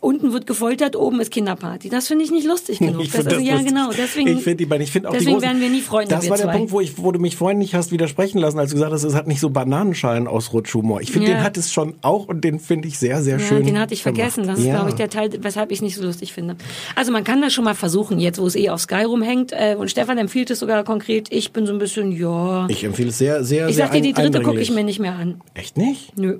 [0.00, 1.88] unten wird gefoltert, oben ist Kinderparty.
[1.88, 3.02] Das finde ich nicht lustig genug.
[3.02, 3.68] Ich das find ist, ja, lustig.
[3.68, 3.90] genau.
[3.96, 6.36] Deswegen, ich finde die ich auch die deswegen großen, werden wir nie Freunde, Das war
[6.36, 6.56] der zwei.
[6.56, 9.04] Punkt, wo ich, wo du mich vorhin nicht hast widersprechen lassen, als du gesagt hast,
[9.04, 11.00] es hat nicht so Bananenschalen Ausrutschhumor.
[11.00, 11.34] Ich finde, Ja.
[11.36, 13.64] den hat es schon auch und den finde ich sehr, sehr Ja, schön.
[13.64, 14.46] den hatte ich vergessen.
[14.46, 14.74] Das ist, Ja.
[14.74, 16.56] glaube ich, der Teil, weshalb ich es nicht so lustig finde.
[16.96, 19.52] Also man kann das schon mal versuchen, jetzt wo es eh auf Sky rumhängt.
[19.52, 21.28] Äh, und Stefan empfiehlt es sogar konkret.
[21.30, 22.66] Ich bin so ein bisschen, ja.
[22.68, 24.98] Ich empfehle es sehr, sehr, Ich sehr sag dir, die dritte gucke ich mir nicht
[24.98, 25.40] mehr an.
[25.54, 26.16] Echt nicht?
[26.16, 26.38] Nö.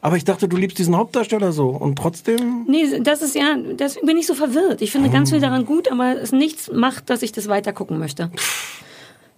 [0.00, 2.64] Aber ich dachte, du liebst diesen Hauptdarsteller so und trotzdem.
[2.68, 4.82] Nee, das ist ja, deswegen bin ich so verwirrt.
[4.82, 5.42] Ich finde ganz viel Oh.
[5.42, 8.30] daran gut, aber es nichts macht, dass ich das weiter gucken möchte.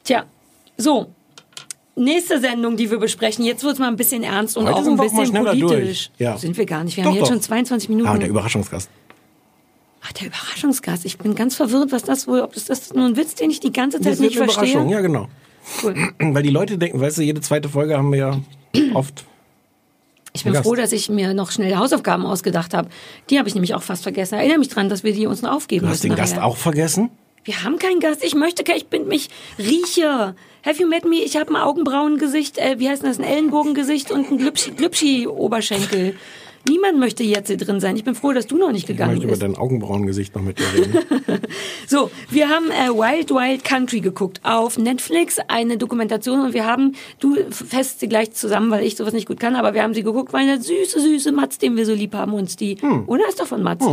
[0.05, 0.25] Tja,
[0.77, 1.07] so.
[1.97, 3.45] Nächste Sendung, die wir besprechen.
[3.45, 6.11] Jetzt wird es mal ein bisschen ernst und Heute auch ein bisschen schneller politisch.
[6.19, 6.37] Ja.
[6.37, 6.97] Sind wir gar nicht.
[6.97, 7.33] Wir Doch, haben jetzt doch.
[7.33, 8.09] schon 22 Minuten.
[8.09, 8.89] Ah, und der Überraschungsgast.
[10.03, 11.05] Ach, der Überraschungsgast.
[11.07, 13.59] Ich bin ganz verwirrt, was das wohl, ob das, das nur ein Witz, den ich
[13.59, 14.65] die ganze Zeit Das nicht verstehe.
[14.71, 15.29] Überraschung, ja genau.
[15.83, 15.95] Cool.
[16.21, 18.41] Weil die Leute denken, weißt du, jede zweite Folge haben wir ja
[18.95, 19.25] oft.
[20.33, 20.65] Ich bin Gast.
[20.67, 22.89] froh, dass ich mir noch schnell Hausaufgaben ausgedacht habe.
[23.31, 24.35] Die habe ich nämlich auch fast vergessen.
[24.35, 26.11] Erinnere mich dran, dass wir die uns noch aufgeben Du hast müssen.
[26.11, 26.47] den Gast nachher.
[26.47, 27.11] auch vergessen?
[27.45, 28.23] Wir haben keinen Gast.
[28.23, 30.35] Ich möchte, ke- ich bin mich rieche.
[30.67, 31.17] Have you met me?
[31.23, 36.15] Ich habe ein Augenbrauengesicht, äh, wie heißt das, ein Ellenbogengesicht und ein Glübschi- Glübschi-Oberschenkel.
[36.69, 37.97] Niemand möchte jetzt hier drin sein.
[37.97, 39.43] Ich bin froh, dass du noch nicht Ich gegangen möchte über bist.
[39.43, 40.99] dein Augenbrauengesicht noch mit dir reden.
[41.87, 46.95] So, wir haben äh, Wild Wild Country geguckt auf Netflix, eine Dokumentation und wir haben,
[47.19, 50.03] du fest sie gleich zusammen, weil ich sowas nicht gut kann, aber wir haben sie
[50.03, 52.77] geguckt, weil der süße, süße Mats, den wir so lieb haben, uns die,
[53.07, 53.87] oder ist doch von Mats?
[53.87, 53.91] Ist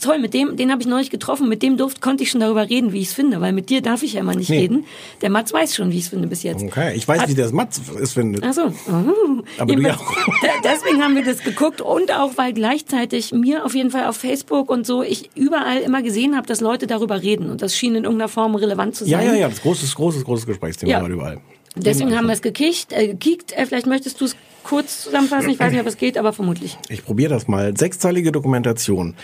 [0.00, 2.68] toll, mit dem, den habe ich neulich getroffen, mit dem durfte, konnte ich schon darüber
[2.68, 4.60] reden, wie ich es finde, weil mit dir darf ich ja immer nicht Nee.
[4.60, 4.84] reden.
[5.22, 6.62] Der Mats weiß schon, wie ich es finde bis jetzt.
[6.62, 8.42] Okay, ich weiß, Hat- wie der Mats es findet.
[8.46, 8.62] Ach so.
[8.88, 9.42] Oh.
[9.58, 9.96] Aber du ja
[10.42, 14.16] Da- Deswegen haben wir das geguckt und auch, weil gleichzeitig mir auf jeden Fall auf
[14.16, 17.94] Facebook und so ich überall immer gesehen habe, dass Leute darüber reden und das schien
[17.94, 19.26] in irgendeiner Form relevant zu Ja, sein.
[19.28, 21.06] ja, ja, das großes, großes, großes Gesprächsthema Ja.
[21.06, 21.38] überall.
[21.76, 23.50] Deswegen haben wir es gekickt, äh, gekickt.
[23.52, 25.50] Äh, vielleicht möchtest du es kurz zusammenfassen.
[25.50, 26.78] Ich weiß nicht, ob es geht, aber vermutlich.
[26.88, 27.76] Ich probiere das mal.
[27.76, 29.14] Sechsteilige Dokumentation.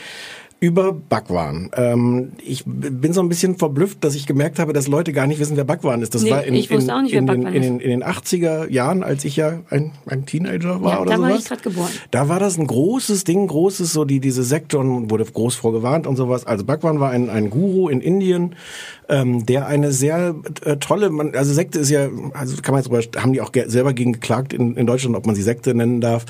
[0.61, 1.71] Über Bhagwan.
[1.75, 5.41] Ähm, ich bin so ein bisschen verblüfft, dass ich gemerkt habe, dass Leute gar nicht
[5.41, 6.15] wissen, wer Bhagwan ist.
[6.15, 7.69] Das Nee, war in, ich wusste in, auch nicht, wer in, den, Bhagwan in, ist.
[7.69, 11.21] den, in den 80er Jahren, als ich ja ein, ein Teenager war Ja, oder da
[11.21, 11.43] war sowas.
[11.43, 11.91] ich gerade geboren.
[12.11, 16.07] Da war das ein großes Ding, großes, so die diese Sekte und wurde groß vorgewarnt
[16.07, 16.47] und sowas.
[16.47, 18.55] Also Bhagwan war ein, ein Guru in Indien,
[19.09, 22.91] ähm, der eine sehr äh, tolle, man, also Sekte ist ja, also kann man jetzt
[22.91, 26.03] drüber, haben die auch selber gegen geklagt in, in Deutschland, ob man sie Sekte nennen
[26.03, 26.27] darf.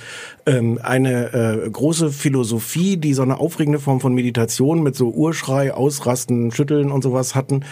[0.47, 5.73] Ähm, eine äh, große Philosophie, die so eine aufregende Form von Meditation mit so Urschrei,
[5.73, 7.65] Ausrasten, Schütteln und sowas hatten.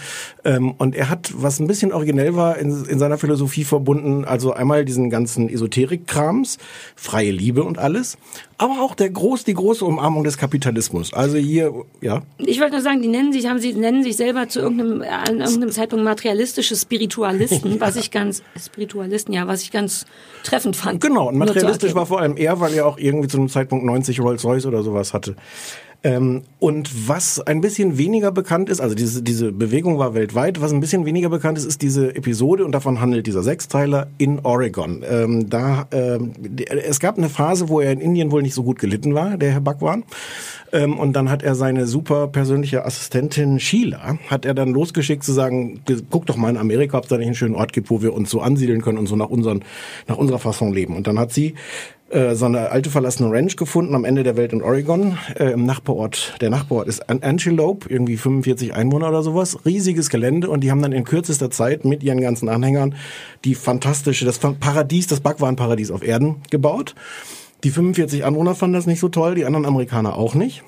[0.43, 4.51] Ähm, und er hat, was ein bisschen originell war, in, in seiner Philosophie verbunden, also
[4.53, 6.57] einmal diesen ganzen Esoterik-Krams,
[6.95, 8.17] freie Liebe und alles,
[8.57, 11.13] aber auch der groß, die große Umarmung des Kapitalismus.
[11.13, 12.23] Also hier, ja.
[12.37, 15.39] Ich wollte nur sagen, die nennen sich, haben sie, nennen sich selber zu irgendeinem, an
[15.39, 20.05] irgendeinem Zeitpunkt materialistische Spiritualisten, was ich ganz, Spiritualisten, ja, was ich ganz
[20.43, 20.99] treffend fand.
[20.99, 24.19] Genau, und materialistisch war vor allem er, weil er auch irgendwie zu einem Zeitpunkt 90
[24.19, 25.35] Rolls Royce oder sowas hatte.
[26.01, 30.71] Ähm, und was ein bisschen weniger bekannt ist, also diese, diese Bewegung war weltweit, was
[30.71, 35.03] ein bisschen weniger bekannt ist, ist diese Episode und davon handelt dieser Sechsteiler in Oregon.
[35.09, 36.31] Ähm, da, ähm,
[36.67, 39.51] es gab eine Phase, wo er in Indien wohl nicht so gut gelitten war, der
[39.51, 40.05] Herr Bhagwan.
[40.71, 45.33] Ähm, und dann hat er seine super persönliche Assistentin Sheila, hat er dann losgeschickt zu
[45.33, 48.01] sagen, guck doch mal in Amerika, ob es da nicht einen schönen Ort gibt, wo
[48.01, 49.65] wir uns so ansiedeln können und so nach, unseren,
[50.07, 50.95] nach unserer Fasson leben.
[50.95, 51.55] Und dann hat sie
[52.09, 55.65] äh, so eine alte verlassene Ranch gefunden am Ende der Welt in Oregon, äh, im
[55.65, 56.35] Nachbarort.
[56.41, 60.81] Der Nachbarort ist An- Antelope, irgendwie 45 Einwohner oder sowas, riesiges Gelände und die haben
[60.81, 62.95] dann in kürzester Zeit mit ihren ganzen Anhängern
[63.45, 66.95] die fantastische, das Paradies, das Backwaren-Paradies auf Erden gebaut.
[67.63, 70.63] Die 45 Anwohner fanden das nicht so toll, die anderen Amerikaner auch nicht.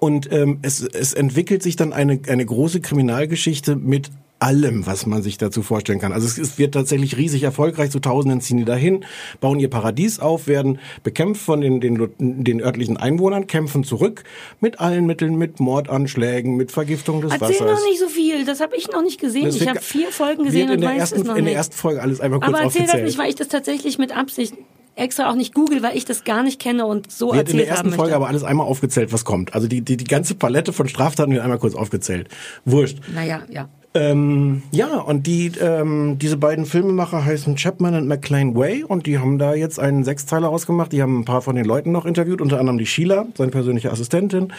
[0.00, 5.22] Und ähm, es, es entwickelt sich dann eine, eine große Kriminalgeschichte mit allem, was man
[5.22, 6.12] sich dazu vorstellen kann.
[6.12, 9.04] Also es, wird tatsächlich riesig erfolgreich, zu Tausenden ziehen die dahin,
[9.40, 14.24] bauen ihr Paradies auf, werden bekämpft von den, den, den örtlichen Einwohnern, kämpfen zurück
[14.60, 17.80] mit allen Mitteln, mit Mordanschlägen, mit Vergiftung des Erzähl Wassers.
[17.80, 19.46] noch nicht so viel, das habe ich noch nicht gesehen.
[19.46, 21.52] Das Ich habe vier Folgen gesehen in und weiß ersten, es noch in nicht.
[21.52, 24.14] der ersten Folge alles einmal kurz Aber erzähl das nicht, weil ich das tatsächlich mit
[24.14, 24.54] Absicht
[24.96, 27.60] extra auch nicht google, weil ich das gar nicht kenne und so Wird in erzählt
[27.60, 27.98] der ersten möchte.
[27.98, 29.54] Folge aber alles einmal aufgezählt, was kommt.
[29.54, 32.28] Also die, die, die ganze Palette von Straftaten wird einmal kurz aufgezählt.
[32.64, 32.98] Wurscht.
[33.12, 33.68] Naja, ja.
[33.96, 39.18] Ähm, ja, und die, ähm, diese beiden Filmemacher heißen Chapman und McLean Way und die
[39.18, 40.90] haben da jetzt einen Sechsteiler rausgemacht.
[40.92, 43.92] Die haben ein paar von den Leuten noch interviewt, unter anderem die Sheila, seine persönliche
[43.92, 44.52] Assistentin,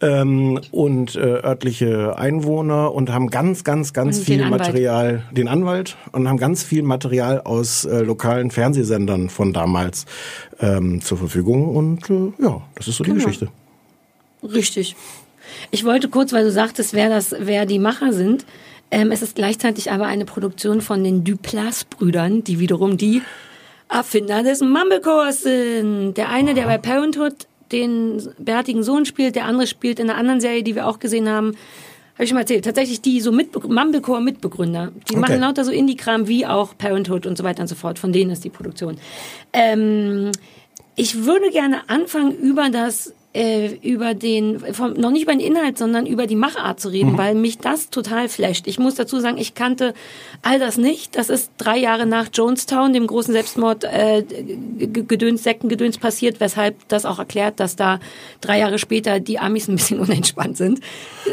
[0.00, 4.48] ähm, und äh, örtliche Einwohner und haben ganz, ganz, ganz Und viel.
[4.48, 10.06] Material, den Anwalt und haben ganz viel Material aus äh, lokalen Fernsehsendern von damals
[10.60, 13.22] ähm, zur Verfügung und äh, ja, das ist so die Genau.
[13.24, 13.48] Geschichte.
[14.42, 14.96] Richtig.
[15.70, 18.44] Ich wollte kurz, weil du sagtest, wer das, wer die Macher sind.
[18.90, 23.22] Ähm, es ist gleichzeitig aber eine Produktion von den Duplass-Brüdern, die wiederum die
[23.88, 26.14] Erfinder des Mumblecores sind.
[26.14, 30.40] Der eine, der bei Parenthood den bärtigen Sohn spielt, der andere spielt in einer anderen
[30.40, 31.54] Serie, die wir auch gesehen haben.
[32.14, 32.66] Habe ich schon mal erzählt.
[32.66, 34.92] Tatsächlich die so Mitbe Mumblecore-Mitbegründer.
[35.08, 35.20] Die Okay.
[35.20, 37.98] machen lauter so Indie-Kram wie auch Parenthood und so weiter und so fort.
[37.98, 38.98] Von denen ist die Produktion.
[39.54, 40.30] Ähm,
[40.96, 45.78] ich würde gerne anfangen über das äh, über den vom, noch nicht über den Inhalt,
[45.78, 47.18] sondern über die Machart zu reden, Mhm.
[47.18, 48.66] weil mich das total flasht.
[48.66, 49.94] Ich muss dazu sagen, ich kannte
[50.42, 51.16] all das nicht.
[51.16, 54.22] Das ist drei Jahre nach Jonestown, dem großen Selbstmord, äh,
[54.78, 58.00] Gedöns, Sektengedöns passiert, weshalb das auch erklärt, dass da
[58.40, 60.80] drei Jahre später die Amis ein bisschen unentspannt sind.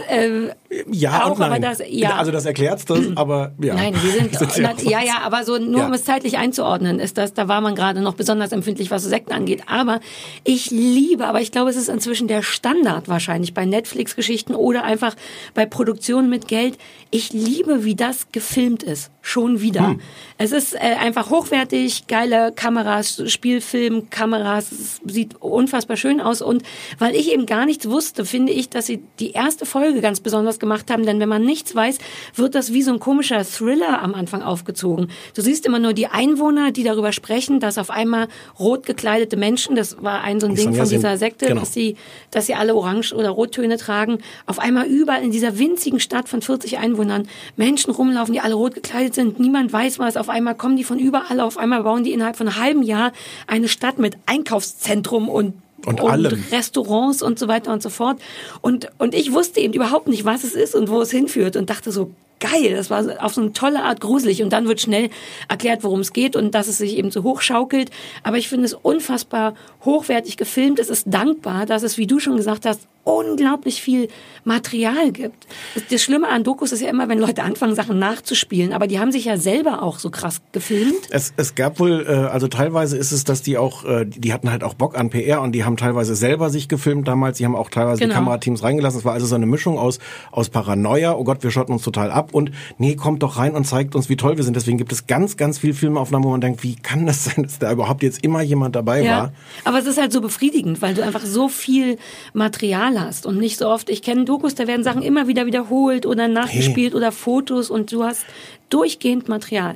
[0.10, 0.50] Äh,
[0.90, 2.16] Ja auch, aber das, ja.
[2.16, 3.74] Also das erklärt's das, aber ja.
[3.74, 4.36] Nein, wir sind,
[4.80, 4.90] so.
[4.90, 5.88] ja, ja, aber so nur Ja.
[5.88, 9.10] um es zeitlich einzuordnen, ist das, da war man gerade noch besonders empfindlich, was so
[9.10, 9.64] Sekten angeht.
[9.68, 10.00] Aber
[10.44, 15.16] ich liebe, aber ich glaube, es ist inzwischen der Standard wahrscheinlich bei Netflix-Geschichten oder einfach
[15.54, 16.78] bei Produktionen mit Geld.
[17.12, 19.12] Ich liebe, wie das gefilmt ist.
[19.30, 19.90] Schon wieder.
[19.90, 20.00] Hm.
[20.40, 26.42] Es ist äh, einfach hochwertig, geile Kameras, Spielfilm, Kameras, sieht unfassbar schön aus.
[26.42, 26.64] Und
[26.98, 30.58] weil ich eben gar nichts wusste, finde ich, dass sie die erste Folge ganz besonders
[30.58, 31.06] gemacht haben.
[31.06, 32.00] Denn wenn man nichts weiß,
[32.34, 35.12] wird das wie so ein komischer Thriller am Anfang aufgezogen.
[35.36, 39.76] Du siehst immer nur die Einwohner, die darüber sprechen, dass auf einmal rot gekleidete Menschen,
[39.76, 41.60] das war ein so ein Ding von dieser Sekte, genau.
[41.60, 41.98] dass sie,
[42.32, 46.42] dass sie alle Orange- oder Rottöne tragen, auf einmal überall in dieser winzigen Stadt von
[46.42, 50.76] 40 Einwohnern Menschen rumlaufen, die alle rot gekleidet sind, niemand weiß was, auf einmal kommen
[50.76, 53.12] die von überall, auf einmal bauen die innerhalb von einem halben Jahr
[53.48, 55.54] eine Stadt mit Einkaufszentrum und
[55.86, 56.44] Und allem.
[56.52, 58.20] Restaurants und so weiter und so fort.
[58.62, 61.70] Und, und ich wusste eben überhaupt nicht, was es ist und wo es hinführt und
[61.70, 62.74] dachte so, geil.
[62.76, 64.42] Das war auf so eine tolle Art gruselig.
[64.44, 65.10] Und dann wird schnell
[65.48, 67.92] erklärt, worum es geht und dass es sich eben so hochschaukelt.
[68.24, 69.54] Aber ich finde es unfassbar
[69.86, 70.80] hochwertig gefilmt.
[70.80, 74.08] Es ist dankbar, dass es, wie du schon gesagt hast, unglaublich viel
[74.44, 75.48] Material gibt.
[75.90, 78.72] Das Schlimme an Dokus ist ja immer, wenn Leute anfangen, Sachen nachzuspielen.
[78.74, 80.96] Aber die haben sich ja selber auch so krass gefilmt.
[81.10, 84.52] Es, es gab wohl, äh, also teilweise ist es, dass die auch, äh, die hatten
[84.52, 87.38] halt auch Bock an PR und die haben teilweise selber sich gefilmt damals.
[87.38, 88.14] Die haben auch teilweise Genau.
[88.14, 89.00] die Kamerateams reingelassen.
[89.00, 90.00] Es war also so eine Mischung aus,
[90.32, 93.66] aus Paranoia, oh Gott, wir schotten uns total ab und nee, kommt doch rein und
[93.66, 94.56] zeigt uns, wie toll wir sind.
[94.56, 97.60] Deswegen gibt es ganz, ganz viel Filmaufnahmen, wo man denkt, wie kann das sein, dass
[97.60, 99.32] da überhaupt jetzt immer jemand dabei war?
[99.64, 101.98] aber es ist halt so befriedigend, weil du einfach so viel
[102.34, 103.90] Material hast und nicht so oft.
[103.90, 108.04] Ich kenne Dokus, da werden Sachen immer wieder wiederholt oder nachgespielt oder Fotos und du
[108.04, 108.26] hast
[108.70, 109.76] durchgehend Material.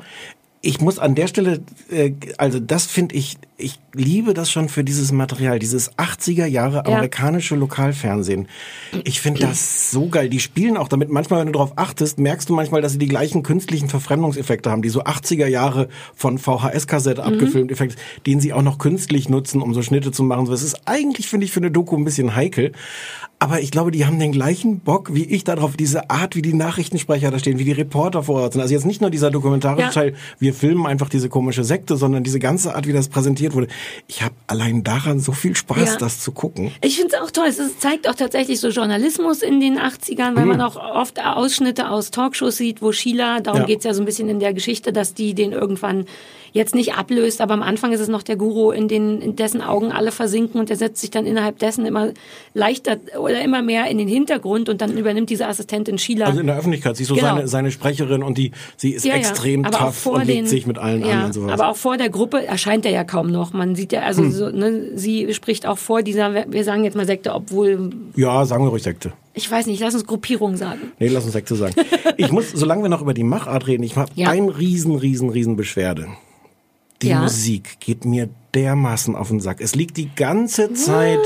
[0.65, 1.59] Ich muss an der Stelle,
[1.91, 6.77] äh, also das finde ich, ich liebe das schon für dieses Material, dieses 80er Jahre
[6.77, 6.83] Ja.
[6.83, 8.47] amerikanische Lokalfernsehen.
[9.03, 10.29] Ich finde das so geil.
[10.29, 11.09] Die spielen auch damit.
[11.09, 14.81] Manchmal, wenn du darauf achtest, merkst du manchmal, dass sie die gleichen künstlichen Verfremdungseffekte haben,
[14.81, 17.27] die so 80er Jahre von VHS-Kassette Mhm.
[17.27, 20.49] abgefilmt Effekte, den sie auch noch künstlich nutzen, um so Schnitte zu machen.
[20.51, 22.71] Es ist eigentlich, finde ich, für eine Doku ein bisschen heikel.
[23.39, 26.53] Aber ich glaube, die haben den gleichen Bock wie ich darauf, diese Art, wie die
[26.53, 28.61] Nachrichtensprecher da stehen, wie die Reporter vor Ort sind.
[28.61, 29.91] Also jetzt nicht nur dieser dokumentarische Ja.
[29.91, 33.67] Teil, wir filmen einfach diese komische Sekte, sondern diese ganze Art, wie das präsentiert wurde.
[34.07, 35.97] Ich habe allein daran so viel Spaß, Ja.
[35.97, 36.71] das zu gucken.
[36.81, 37.47] Ich finde es auch toll.
[37.47, 40.49] Es zeigt auch tatsächlich so Journalismus in den 80ern, weil Mhm.
[40.51, 43.65] man auch oft Ausschnitte aus Talkshows sieht, wo Sheila, darum Ja.
[43.67, 46.05] geht's ja so ein bisschen in der Geschichte, dass die den irgendwann
[46.53, 49.61] jetzt nicht ablöst, aber am Anfang ist es noch der Guru, in, den, in dessen
[49.61, 52.11] Augen alle versinken und der setzt sich dann innerhalb dessen immer
[52.53, 56.27] leichter oder immer mehr in den Hintergrund und dann übernimmt diese Assistentin Sheila.
[56.27, 57.27] Also in der Öffentlichkeit, sie ist so Genau.
[57.35, 59.19] seine, seine Sprecherin und die, sie ist Ja, ja.
[59.19, 61.51] extrem auch tough und legt den- sich mit allen ja, an und sowas.
[61.53, 63.51] Aber auch vor der Gruppe erscheint er ja kaum noch.
[63.53, 64.31] Man sieht ja, also Hm.
[64.31, 68.63] so, ne, sie spricht auch vor dieser, wir sagen jetzt mal Sekte, obwohl, ja, sagen
[68.63, 69.11] wir ruhig Sekte.
[69.33, 70.91] ich weiß nicht, lass uns Gruppierung sagen.
[70.99, 71.73] Nee, lass uns Sekte sagen.
[72.17, 74.29] ich muss, solange wir noch über die Machart reden, ich habe Ja.
[74.29, 76.05] ein riesen, riesen, riesen Beschwerde.
[77.03, 77.21] Die Ja.
[77.21, 79.59] Musik geht mir dermaßen auf den Sack.
[79.61, 81.19] Es liegt die ganze Zeit,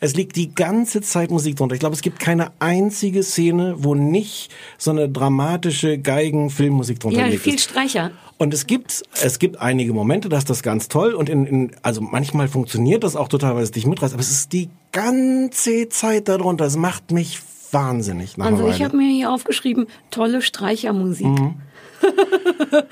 [0.00, 1.74] es liegt die ganze Zeit Musik drunter.
[1.74, 7.26] Ich glaube, es gibt keine einzige Szene, wo nicht so eine dramatische Geigen-Filmmusik drunter Ja,
[7.26, 7.42] liegt.
[7.42, 8.10] viel Streicher.
[8.38, 11.70] Und es gibt, es gibt einige Momente, da ist das ganz toll und in, in,
[11.82, 15.90] also manchmal funktioniert das auch total, weil es dich mitreißt, aber es ist die ganze
[15.90, 16.64] Zeit darunter.
[16.64, 17.38] Es macht mich
[17.72, 18.36] wahnsinnig.
[18.36, 21.26] Nach Also ich habe mir hier aufgeschrieben, tolle Streichermusik.
[21.26, 21.54] Mhm.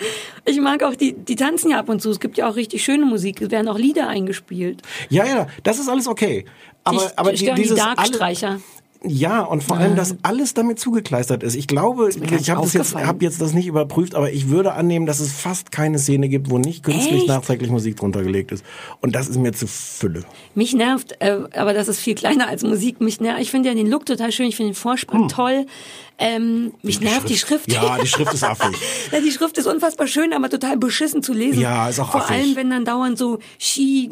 [0.45, 2.11] Ich mag auch, die, die tanzen ja ab und zu.
[2.11, 3.43] Es gibt ja auch richtig schöne Musik.
[3.43, 4.81] Es werden auch Lieder eingespielt.
[5.11, 6.47] Ja, ja, das ist alles okay.
[6.85, 8.61] Aber, Dich aber die, stören die dieses alle, Darkstreicher.
[9.05, 11.55] Ja, und vor allem, dass alles damit zugekleistert ist.
[11.55, 15.21] Ich glaube, ich habe jetzt, hab jetzt das nicht überprüft, aber ich würde annehmen, dass
[15.21, 17.29] es fast keine Szene gibt, wo nicht künstlich Echt?
[17.29, 18.65] nachträglich Musik drunter gelegt ist.
[19.01, 20.25] Und das ist mir zu Fülle.
[20.57, 23.01] Mich nervt, äh, aber das ist viel kleiner als Musik.
[23.01, 25.67] Mich nervt, ich finde ja den Look total schön, ich finde den Vorspann toll.
[26.21, 27.73] Ähm, mich nervt die Schrift.
[27.73, 28.77] Ja, die Schrift ist affig.
[29.13, 31.61] Ja, die Schrift ist unfassbar schön, aber total beschissen zu lesen.
[31.61, 32.37] Ja, ist auch Vor affig.
[32.37, 34.11] allem, wenn dann dauernd so Ski,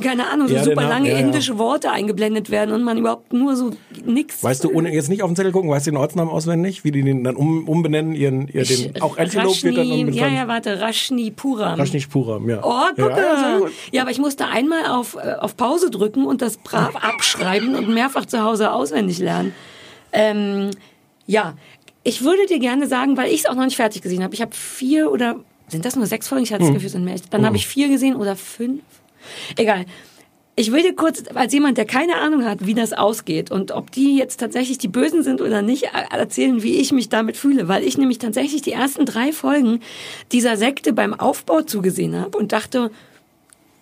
[0.00, 1.20] keine Ahnung, so Ja, super lange ja, ja.
[1.20, 3.70] indische Worte eingeblendet werden und man überhaupt nur so
[4.04, 4.44] nix.
[4.44, 6.84] Weißt du, ohne jetzt nicht auf den Zettel gucken, weißt du den Ortsnamen auswendig?
[6.84, 10.14] Wie die den dann um, umbenennen, ihren, ihr, den, auch Antelope wird dann umbenannt.
[10.14, 11.80] ja, ja, warte, Rashni Puram.
[11.80, 12.60] Rashni Puram, ja.
[12.62, 13.70] Oh, gucke.
[13.90, 17.92] Ja, aber ich musste einmal auf, äh, auf Pause drücken und das brav abschreiben und
[17.92, 19.52] mehrfach zu Hause auswendig lernen.
[20.12, 20.70] Ähm,
[21.30, 21.54] ja,
[22.02, 24.34] ich würde dir gerne sagen, weil ich es auch noch nicht fertig gesehen habe.
[24.34, 25.36] Ich habe vier oder
[25.68, 26.44] sind das nur sechs Folgen?
[26.44, 26.74] Ich hatte das Hm.
[26.74, 27.16] Gefühl, es sind mehr.
[27.30, 28.82] Dann habe ich vier gesehen oder fünf.
[29.56, 29.84] Egal.
[30.56, 33.92] Ich will dir kurz, als jemand, der keine Ahnung hat, wie das ausgeht und ob
[33.92, 37.68] die jetzt tatsächlich die Bösen sind oder nicht, er- erzählen, wie ich mich damit fühle.
[37.68, 39.80] Weil ich nämlich tatsächlich die ersten drei Folgen
[40.32, 42.90] dieser Sekte beim Aufbau zugesehen habe und dachte,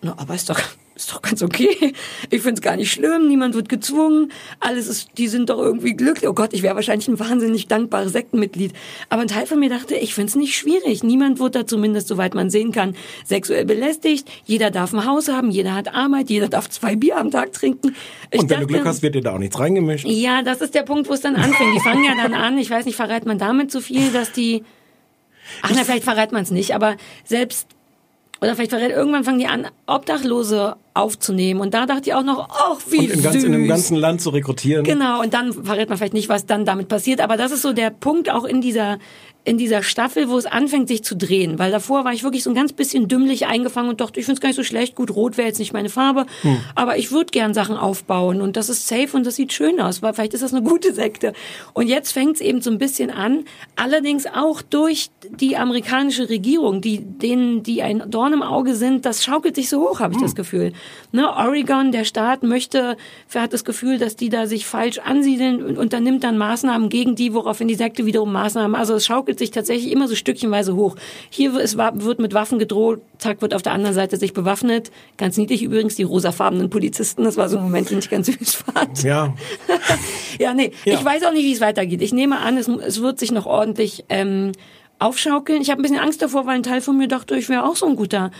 [0.01, 0.59] na, aber ist doch,
[0.99, 1.93] ist doch ganz okay.
[2.29, 6.27] Ich find's gar nicht schlimm, niemand wird gezwungen, alles ist, die sind doch irgendwie glücklich.
[6.29, 8.73] Oh Gott, ich wäre wahrscheinlich ein wahnsinnig dankbares Sektenmitglied.
[9.09, 11.03] Aber ein Teil von mir dachte, ich find's nicht schwierig.
[11.03, 14.29] Niemand wird da zumindest, soweit man sehen kann, sexuell belästigt.
[14.45, 17.95] Jeder darf ein Haus haben, jeder hat Arbeit, jeder darf zwei Bier am Tag trinken.
[18.31, 20.05] Ich Und wenn du dachte- Glück hast, wird dir da auch nichts reingemischt.
[20.05, 21.75] ja, das ist der Punkt, wo es dann anfängt.
[21.75, 24.63] Die fangen ja dann an, ich weiß nicht, verrät man damit zu viel, dass die.
[25.61, 27.67] Ach, na, vielleicht verrät man es nicht, aber selbst.
[28.41, 31.61] Oder vielleicht verrät, irgendwann fangen die an, Obdachlose aufzunehmen.
[31.61, 33.43] Und da dachte ich auch noch, ach, wie Und in, ganz, süß.
[33.45, 34.83] in einem ganzen Land zu rekrutieren.
[34.83, 37.21] Genau, und dann verrät man vielleicht nicht, was dann damit passiert.
[37.21, 38.99] Aber das ist so der Punkt auch in dieser,
[39.45, 41.57] in dieser Staffel, wo es anfängt, sich zu drehen.
[41.57, 44.37] Weil davor war ich wirklich so ein ganz bisschen dümmlich eingefangen und dachte, ich finde
[44.37, 44.95] es gar nicht so schlecht.
[44.95, 46.25] Gut, rot wäre jetzt nicht meine Farbe.
[46.41, 46.59] Hm.
[46.75, 50.01] Aber ich würde gern Sachen aufbauen und das ist safe und das sieht schön aus.
[50.01, 51.33] Weil vielleicht ist das eine gute Sekte.
[51.73, 53.45] Und jetzt fängt es eben so ein bisschen an.
[53.75, 59.23] Allerdings auch durch die amerikanische Regierung, die denen, die ein Dorn im Auge sind, das
[59.23, 60.73] schaukelt sich so hoch, habe ich das Gefühl.
[61.11, 62.97] Ne, Oregon, der Staat möchte,
[63.33, 67.33] hat das Gefühl, dass die da sich falsch ansiedeln und unternimmt dann Maßnahmen gegen die,
[67.33, 68.75] woraufhin die Sekte wiederum Maßnahmen.
[68.75, 70.95] Also es schaukelt schaukelt sich tatsächlich immer so stückchenweise hoch.
[71.29, 74.91] Hier ist, wird mit Waffen gedroht, zack, wird auf der anderen Seite sich bewaffnet.
[75.17, 78.55] Ganz niedlich übrigens, die rosafarbenen Polizisten, das war so ein Moment, den ich ganz süß
[78.55, 79.03] fand.
[79.03, 79.33] Ja.
[80.39, 80.95] ja, nee, Ja.
[80.95, 82.01] ich weiß auch nicht, wie es weitergeht.
[82.01, 84.53] Ich nehme an, es, es wird sich noch ordentlich ähm,
[84.97, 85.61] aufschaukeln.
[85.61, 87.75] Ich habe ein bisschen Angst davor, weil ein Teil von mir dachte, ich wäre auch
[87.75, 88.31] so ein guter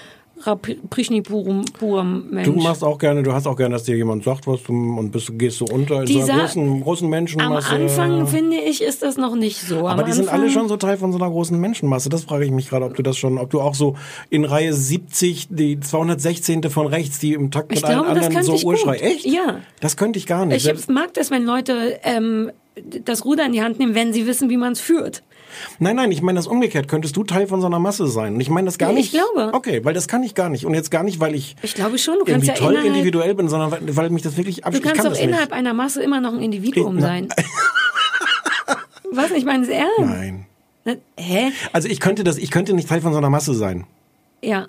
[0.44, 2.46] Prishni-Puram-Mensch.
[2.48, 5.12] Du machst auch gerne, du hast auch gerne, dass dir jemand sagt, was du und
[5.12, 7.70] bist, gehst so unter in so Dieser- einer großen, großen Am Menschenmasse.
[7.70, 9.88] Anfang, finde ich, ist das noch nicht so.
[9.88, 12.10] aber Am die sind Anfang, alle schon so Teil von so einer großen Menschenmasse.
[12.10, 13.96] Das frage ich mich gerade, ob du das schon, ob du auch so
[14.30, 16.64] in Reihe 70, die 216.
[16.70, 18.98] von rechts, die im Takt mit glaube, allen anderen so ich Urschrei.
[18.98, 19.06] gut.
[19.06, 19.26] Echt?
[19.26, 19.60] Ja.
[19.82, 20.58] Das könnte ich gar nicht.
[20.58, 22.52] Ich Selbst- mag das, wenn Leute ähm,
[23.06, 25.24] das Ruder in die Hand nehmen, wenn sie wissen, wie man es führt.
[25.80, 26.88] Nein, nein, ich meine das umgekehrt.
[26.88, 28.36] Könntest du Teil von so einer Masse sein?
[28.36, 29.12] Und ich meine das gar Ich nicht.
[29.12, 29.52] glaube.
[29.54, 30.66] Okay, weil das kann ich gar nicht.
[30.66, 32.88] Und jetzt gar nicht, weil ich Ich glaube schon, du kannst irgendwie ja toll innerhalb,
[32.94, 34.84] individuell bin, sondern weil, weil mich das wirklich du abschließt.
[34.86, 35.58] kannst kann doch innerhalb nicht.
[35.58, 37.30] einer Masse immer noch ein Individuum Na- sein.
[39.12, 39.32] Was?
[39.32, 39.90] Ich meine es ernst.
[40.00, 40.46] Nein.
[40.86, 41.52] Na, Hä?
[41.74, 43.86] Also ich könnte das, ich könnte nicht Teil von so einer Masse sein.
[44.42, 44.68] Ja.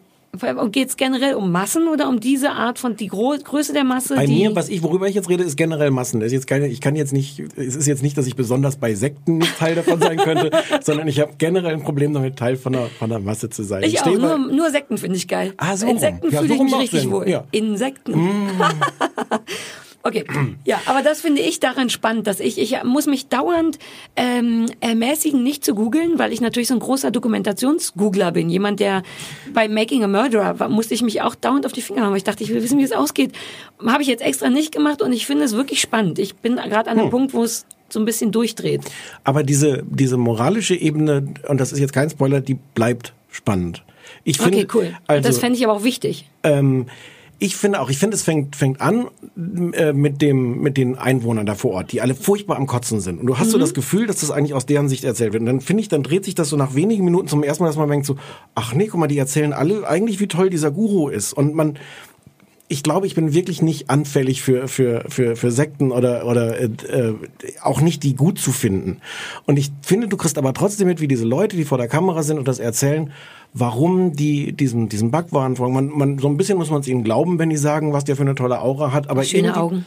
[0.71, 4.15] Geht es generell um Massen oder um diese Art von die Gro Größe der Masse?
[4.15, 6.21] Bei mir, was ich, worüber ich jetzt rede, ist generell Massen.
[6.21, 8.77] Es ist jetzt keine, ich kann jetzt nicht, es ist jetzt nicht, dass ich besonders
[8.77, 10.51] bei Sekten nicht Teil davon sein könnte,
[10.83, 13.83] sondern ich habe generell ein Problem damit, Teil von einer, von einer Masse zu sein.
[13.83, 15.53] ich auch, stehe nur, nur Sekten finde ich geil.
[15.57, 15.89] Ah, so.
[15.89, 17.11] Insekten Ja, fühle so ich mich richtig Sinn.
[17.11, 17.29] wohl.
[17.29, 17.45] Ja.
[17.53, 18.49] Mm.
[20.03, 20.25] Okay,
[20.65, 23.79] ja, aber das finde ich daran spannend, dass ich, ich muss mich dauernd
[24.17, 28.49] ähm, ermäßigen, nicht zu googeln, weil ich natürlich so ein großer Dokumentationsgoogler bin.
[28.49, 29.03] Jemand, der
[29.53, 32.17] bei Making a Murderer war, musste ich mich auch dauernd auf die Finger haben, weil
[32.17, 33.33] ich dachte, ich will wissen, wie es ausgeht.
[33.85, 36.19] Habe ich jetzt extra nicht gemacht und ich finde es wirklich spannend.
[36.19, 37.11] Ich bin gerade an einem Hm.
[37.11, 38.83] Punkt, wo es so ein bisschen durchdreht.
[39.25, 43.85] Aber diese, diese moralische Ebene, und das ist jetzt kein Spoiler, die bleibt spannend.
[44.25, 44.97] Ich finde, okay, cool.
[45.07, 46.29] Also, das fände ich aber auch wichtig.
[46.43, 46.87] Ähm,
[47.43, 49.09] ich finde auch, ich finde, es fängt, fängt an
[49.73, 53.19] äh, mit dem, mit den Einwohnern da vor Ort, die alle furchtbar am Kotzen sind.
[53.19, 53.63] Und du hast so Mhm.
[53.63, 55.41] das Gefühl, dass das eigentlich aus deren Sicht erzählt wird.
[55.41, 57.71] Und dann finde ich, dann dreht sich das so nach wenigen Minuten zum ersten Mal,
[57.71, 58.17] dass man denkt so,
[58.55, 61.33] ach nee, guck mal, die erzählen alle eigentlich, wie toll dieser Guru ist.
[61.33, 61.79] Und man,
[62.71, 66.67] ich glaube, ich bin wirklich nicht anfällig für für für für Sekten oder oder äh,
[66.89, 67.15] äh,
[67.63, 68.99] auch nicht die gut zu finden.
[69.45, 72.23] Und ich finde, du kriegst aber trotzdem mit, wie diese Leute, die vor der Kamera
[72.23, 73.13] sind und das erzählen,
[73.53, 75.75] warum die diesen diesen Backwaren folgen.
[75.75, 78.15] Man, man so ein bisschen muss man es ihnen glauben, wenn die sagen, was der
[78.15, 79.11] für eine tolle Aura hat.
[79.11, 79.85] Aber Schöne Augen.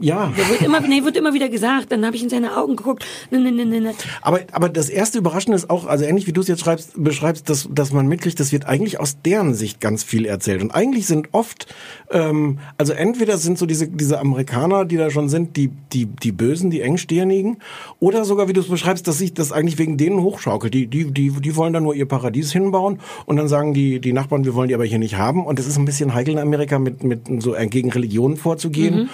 [0.00, 0.32] Ja.
[0.36, 1.92] Der wird immer, nee, wird immer wieder gesagt.
[1.92, 3.04] Dann habe ich in seine Augen geguckt.
[3.30, 3.94] Ne, ne, ne, ne, ne.
[4.22, 7.48] Aber, aber das erste Überraschende ist auch, also ähnlich wie du es jetzt schreibst, beschreibst,
[7.48, 10.62] dass, dass man mitkriegt, das wird eigentlich aus deren Sicht ganz viel erzählt.
[10.62, 11.74] Und eigentlich sind oft,
[12.10, 16.32] ähm, also entweder sind so diese, diese Amerikaner, die da schon sind, die, die, die
[16.32, 17.58] Bösen, die Engstirnigen,
[17.98, 20.74] oder sogar, wie du es beschreibst, dass sich das eigentlich wegen denen hochschaukelt.
[20.74, 24.12] Die, die, die, die wollen da nur ihr Paradies hinbauen und dann sagen die, die
[24.12, 25.46] Nachbarn, wir wollen die aber hier nicht haben.
[25.46, 28.94] Und es ist ein bisschen heikel in Amerika, mit, mit so äh, gegen Religionen vorzugehen.
[28.94, 29.08] Mhm.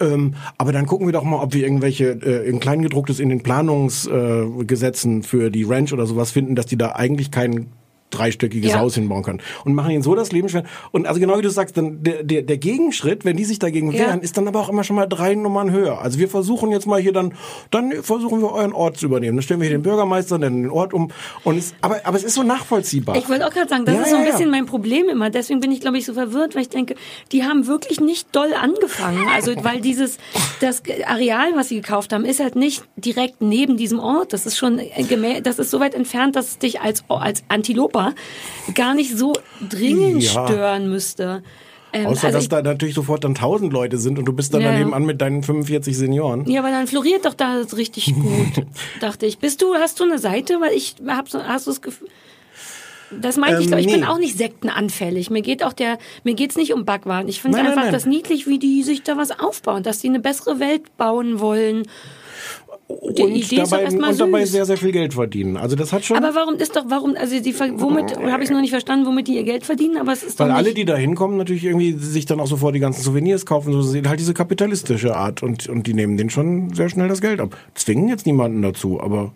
[0.00, 3.42] Ähm, aber dann gucken wir doch mal, ob wir irgendwelche äh, in Kleingedrucktes in den
[3.42, 7.66] Planungsgesetzen äh, für die Ranch oder sowas finden, dass die da eigentlich kein
[8.10, 8.80] dreistöckiges Ja.
[8.80, 9.40] Haus hinbauen können.
[9.64, 10.64] Und machen ihnen so das Leben schwer.
[10.92, 13.92] Und also genau wie du sagst, dann der, der, der Gegenschritt, wenn die sich dagegen
[13.92, 14.00] Ja.
[14.00, 16.00] wehren, ist dann aber auch immer schon mal drei Nummern höher.
[16.00, 17.34] Also wir versuchen jetzt mal hier dann,
[17.70, 19.36] dann versuchen wir euren Ort zu übernehmen.
[19.36, 21.10] Dann stellen wir hier den Bürgermeister, dann den Ort um.
[21.44, 23.16] Und es, aber, aber es ist so nachvollziehbar.
[23.16, 25.30] Ich wollte auch gerade sagen, das Ja, ist so ein bisschen mein Problem immer.
[25.30, 26.94] Deswegen bin ich, glaube ich, so verwirrt, weil ich denke,
[27.32, 29.26] die haben wirklich nicht doll angefangen.
[29.34, 30.18] Also, weil dieses,
[30.60, 34.32] das Areal, was sie gekauft haben, ist halt nicht direkt neben diesem Ort.
[34.32, 37.42] Das ist schon, äh, das ist so weit entfernt, dass es dich als, als
[37.98, 38.14] Antiloper
[38.74, 39.32] gar nicht so
[39.68, 40.46] dringend Ja.
[40.46, 41.42] stören müsste.
[41.92, 44.52] Ähm, Außer, also dass ich, da natürlich sofort dann tausend Leute sind und du bist
[44.52, 46.44] dann Ja, daneben an mit deinen 45 Senioren.
[46.46, 48.66] ja, aber dann floriert doch da richtig gut,
[49.00, 49.38] dachte ich.
[49.38, 50.60] Bist du, hast du eine Seite?
[50.60, 52.08] Weil ich hab so, hast du das Gefühl,
[53.10, 54.06] das meinte ich, Ähm, glaube ich, bin nee.
[54.06, 55.30] auch nicht sektenanfällig.
[55.30, 57.26] Mir geht auch der, mir geht's nicht um Backwaren.
[57.26, 57.94] Ich finde Nein, nein, einfach nein.
[57.94, 61.84] das niedlich, wie die sich da was aufbauen, dass die eine bessere Welt bauen wollen.
[62.88, 65.58] Die und doch dabei, und dabei sehr, sehr viel Geld verdienen.
[65.58, 66.16] Also das hat schon...
[66.16, 69.34] Aber warum ist doch, warum, also die, womit, habe ich noch nicht verstanden, womit die
[69.34, 72.24] ihr Geld verdienen, aber es ist Weil doch alle, die da hinkommen, natürlich irgendwie sich
[72.24, 73.72] dann auch sofort die ganzen Souvenirs kaufen.
[73.72, 75.42] So sehen halt diese kapitalistische Art.
[75.42, 77.58] Und, und die nehmen denen schon sehr schnell das Geld ab.
[77.74, 79.32] Zwingen jetzt niemanden dazu, aber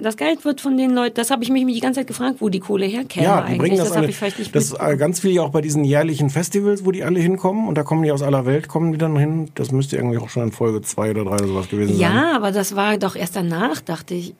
[0.00, 2.48] das Geld wird von den Leuten, das habe ich mich die ganze Zeit gefragt, wo
[2.48, 3.78] die Kohle herkäme ja, die eigentlich.
[3.78, 5.84] das, das habe ich vielleicht nicht das ist äh, ganz viel ja auch bei diesen
[5.84, 7.68] jährlichen Festivals, wo die alle hinkommen.
[7.68, 9.50] Und da kommen die aus aller Welt, kommen die dann hin.
[9.54, 12.00] Das müsste irgendwie auch schon in Folge zwei oder drei oder sowas gewesen sein.
[12.00, 14.34] Ja, aber das war doch erst danach, dachte ich.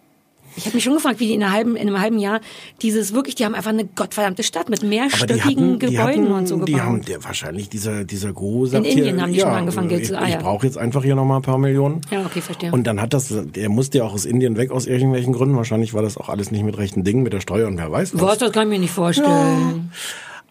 [0.57, 2.41] Ich habe mich schon gefragt, wie die in, einer halben, in einem halben Jahr
[2.83, 6.33] dieses wirklich, die haben einfach eine gottverdammte Stadt mit die mehrstöckigen hatten, die Gebäuden hatten,
[6.33, 6.87] und so Die gebaut.
[6.87, 10.03] haben der, wahrscheinlich dieser, dieser Guru sagt Indien hier, haben die ja, schon angefangen, Geld
[10.03, 10.41] ich, zu- ah, Ich ja.
[10.41, 12.01] brauche jetzt einfach hier nochmal ein paar Millionen.
[12.11, 12.73] ja, okay, verstehe.
[12.73, 15.57] Und dann hat das, der musste ja auch aus Indien weg aus irgendwelchen Gründen.
[15.57, 18.15] Wahrscheinlich war das auch alles nicht mit rechten Dingen, mit der Steuer und wer weiß
[18.15, 18.21] was.
[18.23, 19.93] Was, das kann ich mir nicht vorstellen.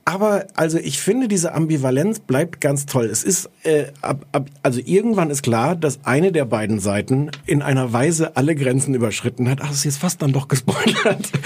[0.05, 3.05] Aber also ich finde, diese Ambivalenz bleibt ganz toll.
[3.05, 7.61] Es ist, äh, ab, ab, also irgendwann ist klar, dass eine der beiden Seiten in
[7.61, 9.59] einer Weise alle Grenzen überschritten hat.
[9.61, 11.29] Ach, das ist jetzt fast dann doch gespoilert.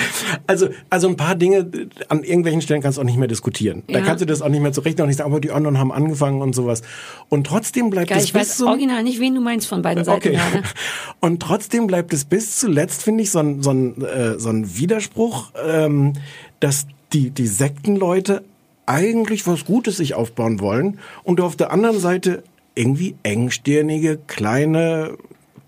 [0.47, 1.69] Also, also ein paar Dinge
[2.09, 3.83] an irgendwelchen Stellen kannst du auch nicht mehr diskutieren.
[3.87, 4.05] Da Ja.
[4.05, 6.41] kannst du das auch nicht mehr zurecht auch nicht sagen, aber die anderen haben angefangen
[6.41, 6.81] und sowas.
[7.29, 9.81] Und trotzdem bleibt Geil, es ich bis weiß zum original nicht, wen du meinst von
[9.81, 10.31] beiden Seiten Okay.
[10.35, 10.63] gerade.
[11.21, 14.75] Und trotzdem bleibt es bis zuletzt, finde ich, so ein, so ein, äh, so ein
[14.77, 16.13] Widerspruch, ähm,
[16.59, 18.43] dass die, die Sektenleute
[18.85, 22.43] eigentlich was Gutes sich aufbauen wollen und du auf der anderen Seite
[22.75, 25.17] irgendwie engstirnige, kleine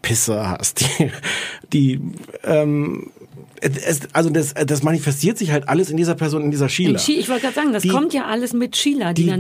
[0.02, 1.12] Pisser hast, die,
[1.72, 2.02] die
[2.44, 3.10] ähm,
[3.62, 7.00] es, also das, das manifestiert sich halt alles in dieser Person, in dieser Sheila.
[7.00, 9.40] Ich wollte gerade sagen, das Die- kommt ja alles mit Sheila, die, die dann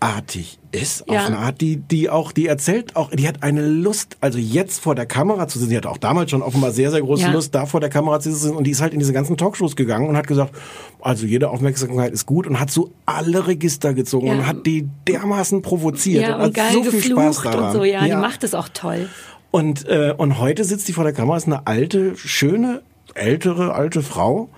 [0.00, 1.20] großartig ist Ja.
[1.20, 4.80] auf eine Art, die die auch die erzählt auch, die hat eine Lust, also jetzt
[4.80, 5.70] vor der Kamera zu sitzen.
[5.70, 7.32] Die hat auch damals schon offenbar sehr sehr große Ja.
[7.32, 9.74] Lust, da vor der Kamera zu sitzen und die ist halt in diese ganzen Talkshows
[9.76, 10.54] gegangen und hat gesagt,
[11.00, 14.32] also jede Aufmerksamkeit ist gut und hat so alle Register gezogen Ja.
[14.34, 17.64] und hat die dermaßen provoziert ja, und, und hat geil so viel Spaß geflucht daran.
[17.66, 19.08] und so, ja, die macht es auch toll.
[19.50, 22.82] Und, äh, und heute sitzt die vor der Kamera, ist eine alte, schöne,
[23.14, 24.48] ältere, alte Frau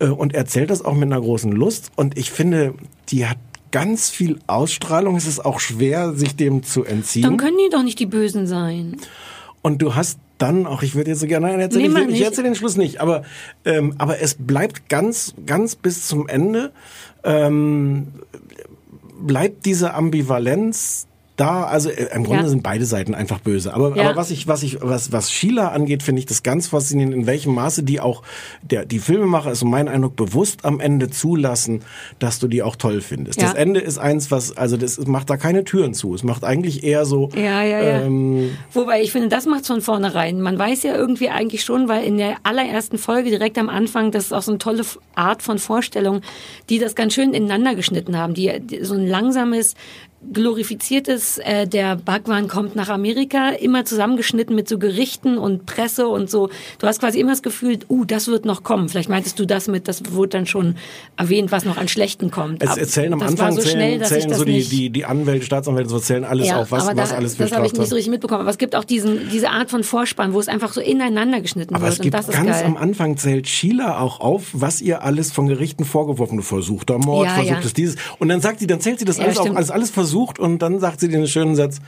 [0.00, 1.92] äh, und erzählt das auch mit einer großen Lust.
[1.94, 2.74] Und ich finde,
[3.10, 3.38] die hat
[3.70, 5.16] ganz viel Ausstrahlung.
[5.16, 7.22] Es ist auch schwer, sich dem zu entziehen.
[7.22, 8.96] Dann können die doch nicht die Bösen sein.
[9.62, 12.06] Und du hast dann auch, ich würde jetzt so gerne, nein, erzähl Nee, ich, ich
[12.12, 12.22] nicht.
[12.22, 13.24] erzähl den Schluss nicht, aber,
[13.64, 16.72] ähm, aber es bleibt ganz, ganz bis zum Ende,
[17.24, 18.08] ähm,
[19.20, 21.06] bleibt diese Ambivalenz
[21.40, 22.48] da, also äh, im Grunde Ja.
[22.48, 23.72] sind beide Seiten einfach böse.
[23.72, 24.10] Aber, Ja.
[24.10, 27.26] aber was ich, was ich, was, was Sheila angeht, finde ich das ganz faszinierend, in
[27.26, 28.22] welchem Maße die auch,
[28.62, 31.82] der, die Filmemacher ist mein Eindruck bewusst am Ende zulassen,
[32.18, 33.40] dass du die auch toll findest.
[33.40, 33.48] Ja.
[33.48, 36.14] Das Ende ist eins, was, also das macht da keine Türen zu.
[36.14, 38.00] Es macht eigentlich eher so, Ja, ja, ja.
[38.02, 40.40] ähm, Wobei ich finde, das macht's von vornherein.
[40.40, 44.26] Man weiß ja irgendwie eigentlich schon, weil in der allerersten Folge direkt am Anfang, das
[44.26, 44.82] ist auch so eine tolle
[45.14, 46.20] Art von Vorstellung,
[46.68, 49.74] die das ganz schön ineinander geschnitten haben, die, die so ein langsames
[50.32, 56.28] glorifiziertes, äh, der Bhagwan kommt nach Amerika, immer zusammengeschnitten mit so Gerichten und Presse und
[56.30, 56.50] so.
[56.78, 58.88] Du hast quasi immer das Gefühl, uh, das wird noch kommen.
[58.90, 60.76] Vielleicht meintest du das mit, das wurde dann schon
[61.16, 62.62] erwähnt, was noch an Schlechten kommt.
[62.62, 65.98] Es erzählen am Anfang so zählen, schnell, zählen so die, die, die Anwälte, Staatsanwälte, so
[65.98, 68.10] zählen alles auf, was, aber was da, alles für das habe ich nicht so richtig
[68.10, 68.42] mitbekommen.
[68.42, 71.74] Aber es gibt auch diesen, diese Art von Vorspann, wo es einfach so ineinander geschnitten
[71.74, 71.94] Aber wird.
[71.94, 72.66] es gibt und das ist ganz geil.
[72.66, 76.46] am Anfang zählt Sheila auch auf, was ihr alles von Gerichten vorgeworfen wird.
[76.46, 77.66] Versuchter Mord, Ja, versucht ja.
[77.66, 77.96] es dieses.
[78.18, 79.56] Und dann sagt sie, dann zählt sie das Ja, alles auf, stimmt.
[79.56, 81.80] alles, alles versucht und dann sagt sie den schönen Satz,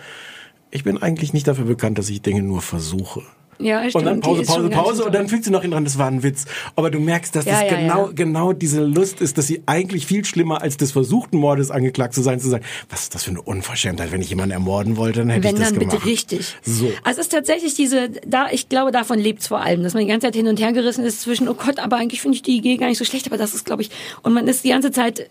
[0.70, 3.23] ich bin eigentlich nicht dafür bekannt, dass ich Dinge nur versuche.
[3.59, 3.95] Ja, stimmt.
[3.97, 6.23] Und dann Pause, Pause, Pause und dann fügt sie noch ihn dran, das war ein
[6.23, 6.47] Witz.
[6.75, 8.12] Aber du merkst, dass Ja, das ja, genau, ja.
[8.12, 12.23] genau diese Lust ist, dass sie eigentlich viel schlimmer als des versuchten Mordes angeklagt zu
[12.23, 15.29] sein, zu sagen, was ist das für eine Unverschämtheit, wenn ich jemanden ermorden wollte, dann
[15.31, 15.97] hätte Wenn ich das dann gemacht.
[15.99, 16.57] bitte richtig.
[16.62, 16.87] So.
[17.05, 20.09] Also es ist tatsächlich diese, da, ich glaube, davon lebt's vor allem, dass man die
[20.09, 22.57] ganze Zeit hin und her gerissen ist zwischen, oh Gott, aber eigentlich finde ich die
[22.57, 23.91] Idee gar nicht so schlecht, aber das ist, glaube ich,
[24.23, 25.29] und man ist die ganze Zeit,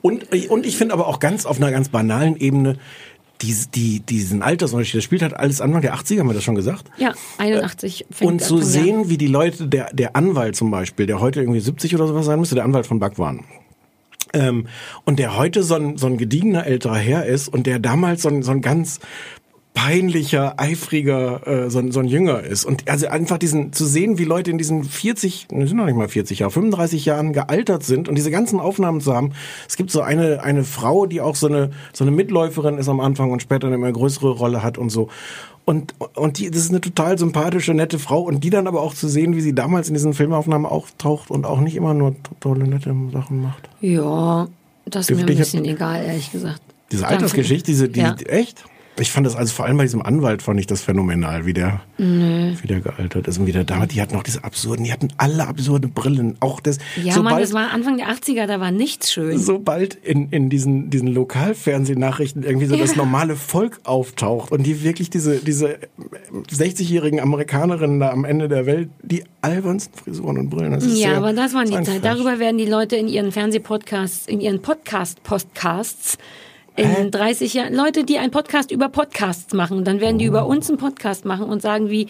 [0.00, 2.78] Und, und ich finde aber auch ganz auf einer ganz banalen Ebene,
[3.42, 6.54] die, die, diesen Altersunterschied, das spielt halt alles Anfang der 80er, haben wir das schon
[6.54, 6.88] gesagt?
[6.96, 11.20] ja, 81 fängt Und zu sehen, wie die Leute, der, der Anwalt zum Beispiel, der
[11.20, 13.44] heute irgendwie 70 oder sowas sein müsste, der Anwalt von Bhagwan.
[14.32, 14.66] Ähm,
[15.04, 18.28] und der heute so ein, so ein gediegener älterer Herr ist und der damals so
[18.28, 19.00] ein, so ein ganz
[19.74, 22.64] peinlicher, eifriger, äh, so, ein- so ein Jünger ist.
[22.64, 25.96] Und also einfach diesen, zu sehen, wie Leute in diesen 40, ne, sind noch nicht
[25.96, 29.32] mal 40 Jahre, 35 Jahren gealtert sind und diese ganzen Aufnahmen zu haben.
[29.68, 33.00] Es gibt so eine, eine Frau, die auch so eine, so eine Mitläuferin ist am
[33.00, 35.08] Anfang und später eine immer größere Rolle hat und so.
[35.64, 38.94] Und, und die, das ist eine total sympathische, nette Frau und die dann aber auch
[38.94, 42.66] zu sehen, wie sie damals in diesen Filmaufnahmen auftaucht und auch nicht immer nur tolle,
[42.66, 43.68] nette Sachen macht.
[43.80, 44.48] Ja,
[44.86, 46.60] das ist mir ein bisschen egal, ehrlich gesagt.
[46.90, 47.06] Diese.
[47.06, 48.12] Altersgeschichte, diese, die, Ja.
[48.12, 48.64] die, echt?
[49.00, 51.80] Ich fand das, also vor allem bei diesem Anwalt fand ich das phänomenal, wie der,
[51.96, 52.52] Nö.
[52.60, 55.08] wie der gealtert ist und wie der damals, die hatten auch diese absurden, die hatten
[55.16, 58.70] alle absurde Brillen, auch das, Ja, Mann, sobald, das war Anfang der 80er, da war
[58.70, 59.38] nichts schön.
[59.38, 62.82] sobald in, in diesen, diesen Lokalfernsehnachrichten irgendwie so Ja.
[62.82, 65.78] das normale Volk auftaucht und die wirklich diese, diese
[66.50, 71.08] 60-jährigen Amerikanerinnen da am Ende der Welt, die albernsten Frisuren und Brillen, das ist Ja,
[71.08, 72.04] sehr, aber das war ist die Zeit.
[72.04, 76.18] Darüber werden die Leute in ihren Fernsehpodcasts, in ihren Podcast-Podcasts
[76.76, 80.32] in 30 Jahren, Leute, die einen Podcast über Podcasts machen, dann werden die Oh.
[80.32, 82.08] über uns einen Podcast machen und sagen, wie,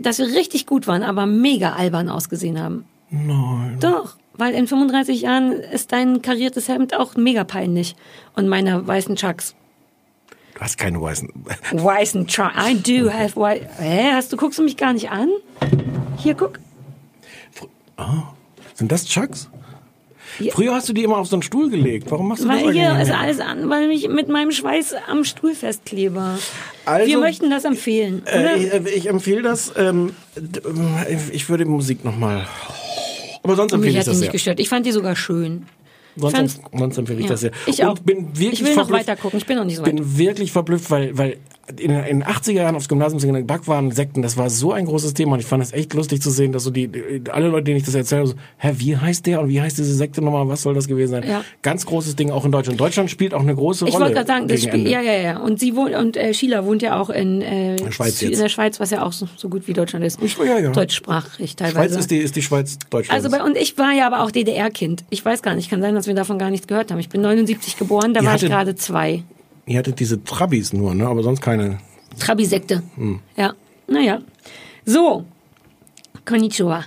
[0.00, 2.84] dass wir richtig gut waren, aber mega albern ausgesehen haben.
[3.10, 3.78] Nein.
[3.80, 7.96] Doch, weil in 35 Jahren ist dein kariertes Hemd auch mega peinlich.
[8.36, 9.54] Und meine weißen Chucks.
[10.54, 11.28] Du hast keine weißen,
[11.72, 12.54] Weißen Chucks.
[12.56, 13.66] I do have white.
[13.78, 15.28] Hä, hast du, guckst du mich gar nicht an?
[16.18, 16.58] Hier, guck.
[18.74, 19.50] sind das Chucks?
[20.40, 20.52] Ja.
[20.52, 22.10] Früher hast du die immer auf so einen Stuhl gelegt.
[22.10, 24.94] Warum machst du das Weil eigentlich hier ist alles an, weil ich mit meinem Schweiß
[25.08, 26.38] am Stuhl festklebe.
[26.86, 28.56] Also- Wir möchten das empfehlen, oder?
[28.56, 29.72] Äh, ich, ich empfehle das.
[29.76, 30.94] Ähm, ähm,
[31.32, 32.46] ich würde Musik nochmal.
[33.42, 34.32] Aber sonst Und empfehle mich ich hat die das nicht sehr.
[34.32, 34.60] gestört.
[34.60, 35.66] Ich fand die sogar schön.
[36.16, 37.30] Sonst, sonst empfehle ich Ja.
[37.30, 37.50] das sehr.
[37.66, 37.98] Ich Und auch.
[38.00, 39.38] bin wirklich Ich will noch weiter gucken.
[39.38, 39.94] Ich bin noch nicht so weit.
[39.94, 41.36] bin wirklich verblüfft, weil, weil
[41.78, 45.14] in, in den 80er Jahren aufs Gymnasium sind Backwaren, Sekten, das war so ein großes
[45.14, 46.90] Thema und ich fand es echt lustig zu sehen, dass so die,
[47.30, 49.94] alle Leute, denen ich das erzähle, so, hä, wie heißt der und wie heißt diese
[49.94, 51.24] Sekte nochmal, was soll das gewesen sein?
[51.28, 51.44] Ja.
[51.62, 52.80] Ganz großes Ding auch in Deutschland.
[52.80, 54.06] Deutschland spielt auch eine große Ich Rolle.
[54.06, 55.38] wollte gerade sagen, das ja, ja, ja.
[55.38, 58.32] Und sie wohnt, und äh, Sheila wohnt ja auch in, äh, der Schweiz jetzt.
[58.32, 60.18] in der Schweiz, was ja auch so, so gut wie Deutschland ist.
[60.44, 60.70] ja, ja.
[60.70, 61.88] Deutschsprachig teilweise.
[61.88, 63.24] Schweiz ist die, ist die Schweiz Deutschlands.
[63.24, 65.04] also bei, und ich war ja aber auch DDR-Kind.
[65.10, 66.98] Ich weiß gar nicht, kann sein, dass wir davon gar nichts gehört haben.
[66.98, 69.22] Ich bin 79 geboren, da Ihr war ich gerade zwei.
[69.70, 71.06] Ihr hattet diese Trabis nur, ne?
[71.06, 71.78] aber sonst keine.
[72.18, 72.82] Trabisekte.
[72.96, 73.20] Hm.
[73.36, 73.54] Ja,
[73.86, 74.20] naja.
[74.84, 75.24] So,
[76.24, 76.86] Konnichiwa.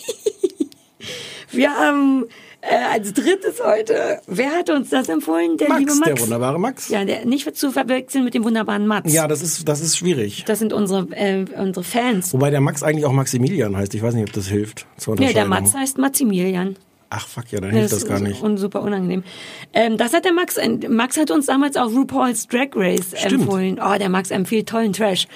[1.50, 2.24] Wir haben
[2.62, 5.58] äh, als drittes heute, wer hat uns das empfohlen?
[5.58, 6.06] Der Max, liebe Max.
[6.06, 6.88] der wunderbare Max.
[6.88, 9.12] Ja, der, nicht zu verwechseln mit dem wunderbaren Mats.
[9.12, 10.44] Ja, das ist, das ist schwierig.
[10.46, 12.32] Das sind unsere, äh, unsere Fans.
[12.32, 13.94] Wobei der Max eigentlich auch Maximilian heißt.
[13.94, 14.86] Ich weiß nicht, ob das hilft.
[14.96, 15.44] Zur Nee, der.
[15.44, 16.76] Mats heißt Maximilian.
[17.16, 18.42] Ach fuck, ja, dann hilft das gar ist nicht.
[18.42, 19.22] Un super unangenehm.
[19.72, 23.32] Ähm, das hat der Max, äh, Max hat uns damals auch RuPaul's Drag Race Stimmt.
[23.42, 23.80] empfohlen.
[23.80, 25.28] Oh, der Max empfiehlt tollen Trash.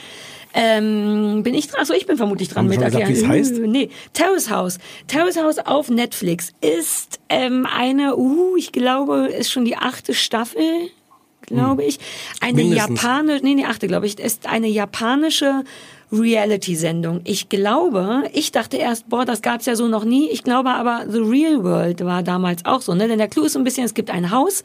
[0.54, 1.82] Ähm, bin ich dran?
[1.82, 3.32] Achso, ich bin vermutlich dran Haben mit schon gesagt, erklären.
[3.32, 3.60] wie es heißt?
[3.60, 4.78] Nee, Terrace House.
[5.06, 10.88] Terrace House auf Netflix ist ähm, eine, uh, ich glaube, ist schon die achte Staffel,
[11.42, 11.98] glaube ich.
[12.40, 12.72] Eine Hm.
[12.72, 15.64] Japanische, nee, nee, achte, glaube ich, ist eine japanische
[16.10, 17.20] Reality-Sendung.
[17.24, 20.30] Ich glaube, ich dachte erst, boah, das gab's ja so noch nie.
[20.30, 22.94] Ich glaube aber, The Real World war damals auch so.
[22.94, 23.08] Ne?
[23.08, 24.64] Denn der Clou ist so ein bisschen, es gibt ein Haus,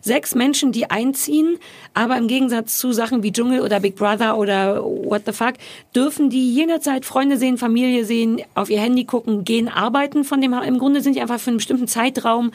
[0.00, 1.58] sechs Menschen, die einziehen,
[1.94, 5.54] aber im Gegensatz zu Sachen wie Dschungel oder Big Brother oder What the Fuck,
[5.94, 10.52] dürfen die jederzeit Freunde sehen, Familie sehen, auf ihr Handy gucken, gehen arbeiten von dem.
[10.52, 12.52] Im Grunde sind die einfach für einen bestimmten Zeitraum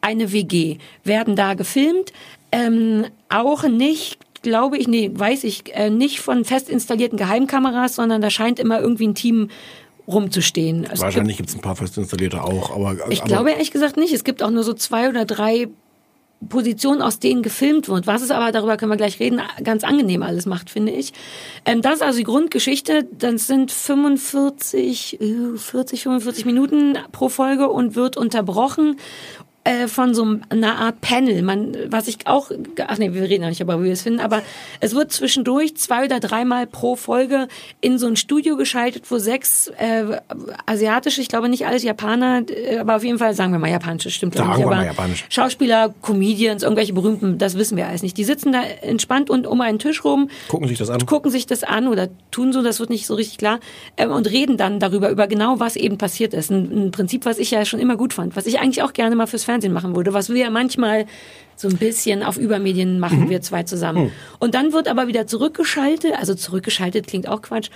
[0.00, 2.12] eine WG, werden da gefilmt,
[2.52, 8.22] ähm, auch nicht glaube ich, nee, weiß ich, äh, nicht von fest installierten Geheimkameras, sondern
[8.22, 9.48] da scheint immer irgendwie ein Team
[10.06, 10.84] rumzustehen.
[10.84, 13.10] Es Wahrscheinlich gibt's ein paar fest installierte auch, aber.
[13.10, 14.12] ich aber, glaube ehrlich gesagt nicht.
[14.12, 15.68] Es gibt auch nur so zwei oder drei
[16.48, 18.06] Positionen, aus denen gefilmt wird.
[18.06, 21.12] Was es aber, darüber können wir gleich reden, ganz angenehm alles macht, finde ich.
[21.64, 23.08] Ähm, das ist also die Grundgeschichte.
[23.12, 28.96] Das sind 45, äh, 40, 45 Minuten pro Folge und wird unterbrochen
[29.64, 31.42] äh, von so einer Art Panel.
[31.42, 32.50] Man, was ich auch,
[32.86, 34.42] ach nee, wir reden ja nicht darüber, wie wir es finden, aber
[34.80, 37.48] es wird zwischendurch zwei oder dreimal pro Folge
[37.80, 40.04] in so ein Studio geschaltet, wo sechs äh,
[40.66, 44.10] asiatische, ich glaube nicht alles Japaner, äh, aber auf jeden Fall sagen wir mal japanische,
[44.10, 45.24] stimmt Sagen nicht, wir mal japanisch.
[45.30, 48.18] Schauspieler, Comedians, irgendwelche berühmten, das wissen wir alles nicht.
[48.18, 51.04] Die sitzen da entspannt und um einen Tisch rum, Gucken sich das an.
[51.06, 53.60] gucken sich das an oder tun so, das wird nicht so richtig klar,
[53.96, 56.50] ähm, und reden dann darüber, über genau, was eben passiert ist.
[56.50, 59.16] Ein, ein Prinzip, was ich ja schon immer gut fand, was ich eigentlich auch gerne
[59.16, 61.06] mal fürs Fernsehen machen würde, was wir ja manchmal
[61.56, 64.12] so ein bisschen auf Übermedien machen, wir zwei zusammen.
[64.40, 67.70] Und dann wird aber wieder zurückgeschaltet, also zurückgeschaltet klingt auch Quatsch.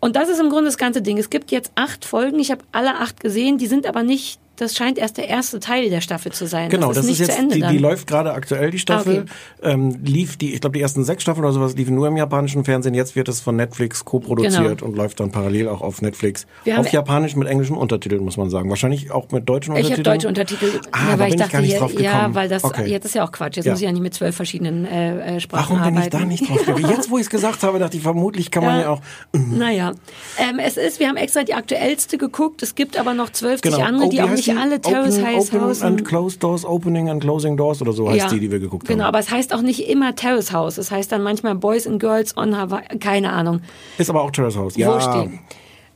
[0.00, 1.18] Und das ist im Grunde das ganze Ding.
[1.18, 4.74] Es gibt jetzt acht Folgen, ich habe alle acht gesehen, die sind aber nicht, das
[4.74, 6.68] scheint erst der erste Teil der Staffel zu sein.
[6.70, 7.72] Genau, das das ist ist nicht jetzt, zu Ende die, dann.
[7.72, 9.26] die läuft gerade aktuell, die Staffel.
[9.62, 12.16] Ah, Ähm, lief die, ich glaube, die ersten sechs Staffeln oder sowas liefen nur im
[12.16, 12.94] japanischen Fernsehen.
[12.94, 14.84] Jetzt wird es von Netflix co-produziert Genau.
[14.86, 16.46] und läuft dann parallel auch auf Netflix.
[16.64, 18.68] Wir auf Japanisch mit englischen Untertiteln, muss man sagen.
[18.70, 20.14] Wahrscheinlich auch mit deutschen Ich habe Untertiteln.
[20.14, 22.64] deutsche Untertitel, Ah, ja, da weil ich bin ich dachte, nicht drauf ja, weil das,
[22.64, 22.86] Okay.
[22.86, 23.56] jetzt ist ja auch Quatsch.
[23.56, 23.72] Jetzt Ja.
[23.72, 26.48] muss ich ja nicht mit zwölf verschiedenen äh, äh, Sprachen Warum bin ich da nicht
[26.48, 26.88] drauf gekommen?
[26.90, 28.82] Jetzt, wo ich es gesagt habe, dachte ich, vermutlich kann man Ja.
[28.82, 29.00] ja auch.
[29.32, 29.92] Naja,
[30.38, 32.62] ähm, es ist, wir haben extra die aktuellste geguckt.
[32.62, 33.80] Es gibt aber noch 12 Genau.
[33.80, 37.08] andere, Oh, die auch heißt nicht alle Terrace Open, House Open and Closed Doors, Opening
[37.10, 39.08] and Closing Doors oder so heißt die, die wir geguckt Genau, haben.
[39.08, 40.78] aber es heißt auch nicht immer Terrace House.
[40.78, 43.60] Es heißt dann manchmal Boys and Girls on Hawaii, keine Ahnung.
[43.98, 44.76] Ist aber auch Terrace House.
[44.76, 44.88] Ja.
[44.92, 45.30] Wurscht.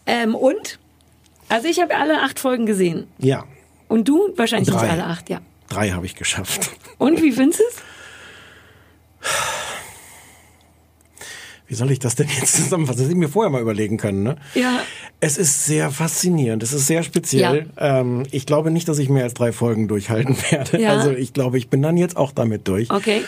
[0.07, 0.79] Ähm, und?
[1.49, 3.07] Also ich habe alle acht Folgen gesehen.
[3.19, 3.45] Ja.
[3.89, 4.29] Und du?
[4.37, 4.89] Wahrscheinlich Drei.
[4.89, 5.41] alle acht, ja.
[5.69, 6.71] Drei habe ich geschafft.
[6.99, 7.77] Und wie findest du es?
[11.71, 12.99] Wie soll ich das denn jetzt zusammenfassen?
[12.99, 14.35] Das hätte ich mir vorher mal überlegen können, ne?
[14.55, 14.81] Ja.
[15.21, 17.67] Es ist sehr faszinierend, es ist sehr speziell.
[17.79, 20.81] Ähm, ich glaube nicht, dass ich mehr als drei Folgen durchhalten werde.
[20.81, 20.91] Ja.
[20.91, 22.91] Also ich glaube, ich bin dann jetzt auch damit durch.
[22.91, 23.21] Okay.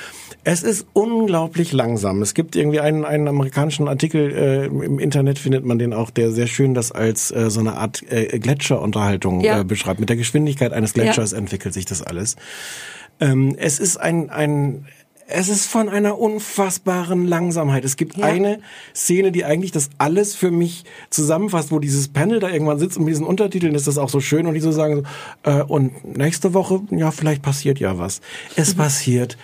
[0.42, 2.20] Es ist unglaublich langsam.
[2.20, 6.32] Es gibt irgendwie einen, einen amerikanischen Artikel äh, im Internet, findet man den auch, der
[6.32, 9.60] sehr schön das als äh, so eine Art äh, Gletscherunterhaltung Ja.
[9.60, 10.00] äh, beschreibt.
[10.00, 12.34] Mit der Geschwindigkeit eines Gletschers entwickelt sich das alles.
[13.20, 14.86] Ähm, es ist ein, ein
[15.34, 17.84] es ist von einer unfassbaren Langsamkeit.
[17.84, 18.60] Es gibt eine
[18.94, 23.04] Szene, die eigentlich das alles für mich zusammenfasst, wo dieses Panel da irgendwann sitzt und
[23.04, 25.04] mit diesen Untertiteln ist das auch so schön und die so sagen,
[25.44, 28.20] so, äh, und nächste Woche, ja, vielleicht passiert ja was.
[28.56, 29.36] Es passiert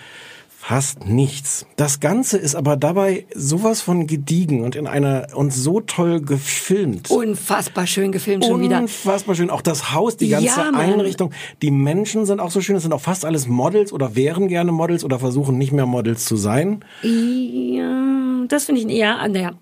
[0.61, 1.65] fast nichts.
[1.77, 7.09] Das Ganze ist aber dabei sowas von gediegen und in einer und so toll gefilmt.
[7.09, 8.77] Unfassbar schön gefilmt schon wieder.
[8.79, 9.49] Unfassbar schön.
[9.49, 10.71] Auch das Haus, die ganze Ja.
[10.75, 11.31] Einrichtung.
[11.61, 12.75] Die Menschen sind auch so schön.
[12.75, 16.25] Es sind auch fast alles Models oder wären gerne Models oder versuchen nicht mehr Models
[16.25, 16.83] zu sein.
[17.03, 19.53] Ja, das finde ich eher an der.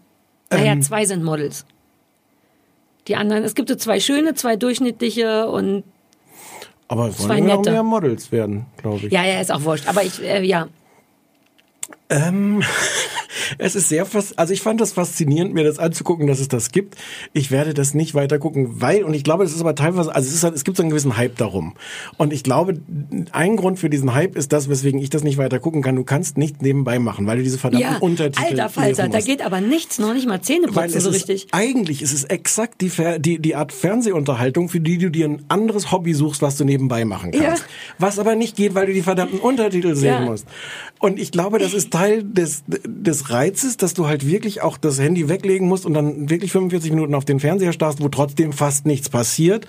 [0.50, 0.82] Naja, Ähm.
[0.82, 1.66] zwei sind Models.
[3.08, 5.84] Die anderen, es gibt so zwei schöne, zwei durchschnittliche und
[6.88, 9.14] Aber es wollen ja auch mehr Models werden, glaube ich.
[9.14, 9.88] Ja, ja, ist auch wurscht.
[9.88, 10.68] Aber ich, äh, ja.
[12.10, 12.62] Ähm,
[13.58, 16.72] es ist sehr fast, also ich fand das faszinierend, mir das anzugucken, dass es das
[16.72, 16.96] gibt.
[17.34, 20.28] Ich werde das nicht weiter gucken, weil, und ich glaube, das ist aber teilweise, also
[20.28, 21.74] es, ist, halt- es gibt so einen gewissen Hype darum.
[22.18, 22.80] Und ich glaube,
[23.32, 25.96] ein Grund für diesen Hype ist das, weswegen ich das nicht weiter gucken kann.
[25.96, 29.42] Du kannst nicht nebenbei machen, weil du diese verdammten Ja, Untertitel alter Falter, da geht
[29.46, 31.48] aber nichts, noch nicht mal Zähne Weil putzen es so ist, richtig.
[31.52, 35.92] eigentlich ist es exakt die, die, die Art Fernsehunterhaltung, für die du dir ein anderes
[35.92, 37.62] Hobby suchst, was du nebenbei machen kannst.
[37.64, 37.68] Ja.
[38.00, 40.20] Was aber nicht geht, weil du die verdammten Untertitel sehen Ja.
[40.22, 40.46] musst.
[41.00, 45.00] Und ich glaube, das ist Teil des, des Reizes, dass du halt wirklich auch das
[45.00, 48.86] Handy weglegen musst und dann wirklich 45 Minuten auf den Fernseher starrst, wo trotzdem fast
[48.86, 49.68] nichts passiert.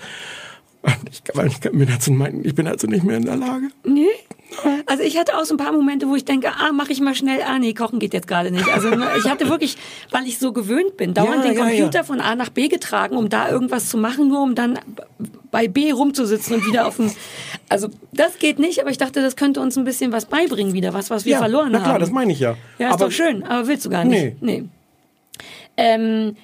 [1.11, 3.69] Ich, weil ich bin dazu ich bin also nicht mehr in der Lage.
[3.83, 4.05] Nee.
[4.85, 7.15] Also ich hatte auch so ein paar Momente, wo ich denke, ah, mach ich mal
[7.15, 8.67] schnell, ah nee, kochen geht jetzt gerade nicht.
[8.67, 9.77] Also ich hatte wirklich,
[10.11, 12.03] weil ich so gewöhnt bin, dauernd Ja, den ja, Computer ja.
[12.03, 14.79] von A nach B getragen, um da irgendwas zu machen, nur um dann
[15.51, 17.11] bei B rumzusitzen und wieder auf dem,
[17.69, 20.93] also das geht nicht, aber ich dachte, das könnte uns ein bisschen was beibringen wieder,
[20.93, 22.01] was, was wir ja, verloren na klar, haben.
[22.01, 22.55] das meine ich ja.
[22.77, 24.41] Ja, ist aber doch schön, aber willst du gar nicht.
[24.41, 24.61] Nee.
[24.61, 24.69] nee.
[25.77, 26.35] Ähm,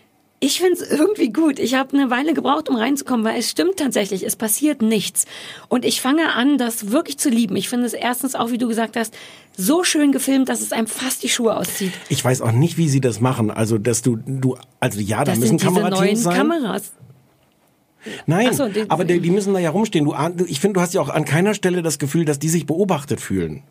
[0.46, 1.58] ich finde es irgendwie gut.
[1.60, 5.26] Ich habe eine Weile gebraucht, um reinzukommen, weil es stimmt tatsächlich, es passiert nichts.
[5.70, 7.56] Und ich fange an, das wirklich zu lieben.
[7.56, 9.14] Ich finde es erstens auch, wie du gesagt hast,
[9.58, 11.94] so schön gefilmt, dass es einem fast die Schuhe auszieht.
[12.10, 13.50] ich weiß auch nicht, wie sie das machen.
[13.50, 16.36] Also, dass du, du, also ja, da Das müssen sind diese neuen Kamerateams sein.
[16.38, 16.92] Kameras.
[18.28, 20.06] Nein, so, die- aber die, die müssen da ja rumstehen.
[20.06, 22.50] Du, ahn- ich finde, du hast ja auch an keiner Stelle das Gefühl, dass die
[22.50, 23.64] sich beobachtet fühlen.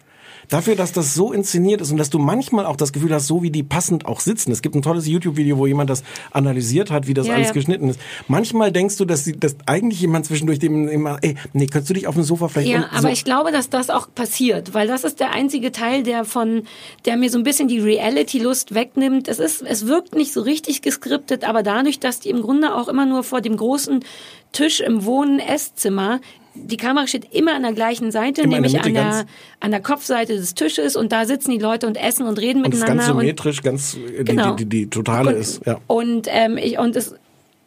[0.49, 3.42] Dafür, dass das so inszeniert ist und dass du manchmal auch das Gefühl hast, so
[3.42, 4.53] wie die passend auch sitzen.
[4.53, 7.53] Es gibt ein tolles YouTube-Video, wo jemand das analysiert hat, wie das Ja, alles ja.
[7.53, 8.01] geschnitten ist.
[8.28, 11.95] Manchmal denkst du, dass, sie, dass eigentlich jemand zwischendurch dem immer, ey, nee, könntest du
[11.95, 12.68] dich auf dem Sofa vielleicht...
[12.68, 13.09] Ja, und aber so.
[13.09, 16.64] ich glaube, dass das auch passiert, weil das ist der einzige Teil, der von,
[17.05, 19.28] der mir so ein bisschen die Reality-Lust wegnimmt.
[19.28, 22.88] Es ist, es wirkt nicht so richtig geskriptet, aber dadurch, dass die im Grunde auch
[22.88, 24.05] immer nur vor dem großen
[24.53, 26.20] Tisch im Wohnen-Esszimmer
[26.55, 29.27] die Kamera steht immer an der gleichen Seite, Immer der nämlich Mitte, an der, ganz-
[29.61, 32.73] an der Kopfseite des Tisches und da sitzen die Leute und essen und reden und
[32.73, 33.03] das miteinander.
[33.05, 34.55] ganz und- symmetrisch, ganz, äh, die, Genau.
[34.55, 35.79] die, die, die totale Und- ist, ja.
[35.87, 37.15] Und ähm, ich und es,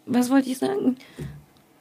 [0.06, 0.96] was wollte ich sagen?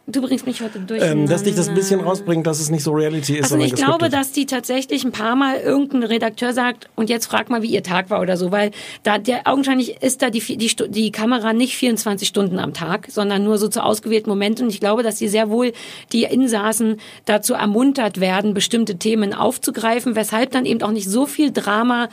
[0.08, 1.02] Du bringst mich heute durch.
[1.02, 3.74] Ähm, dass dich das ein bisschen rausbringt, dass es nicht so Reality ist, Also ich
[3.74, 7.70] glaube, dass die tatsächlich ein paar Mal irgendein Redakteur sagt, und jetzt frag mal, wie
[7.70, 8.70] ihr Tag war oder so, weil
[9.02, 13.42] da der augenscheinlich ist da die, die, die Kamera nicht 24 Stunden am Tag, sondern
[13.42, 14.66] nur so zu ausgewählten Momenten.
[14.66, 15.72] Und ich glaube, dass die sehr wohl
[16.12, 21.50] die Insassen dazu ermuntert werden, bestimmte Themen aufzugreifen, weshalb dann eben auch nicht so viel
[21.50, 22.08] Drama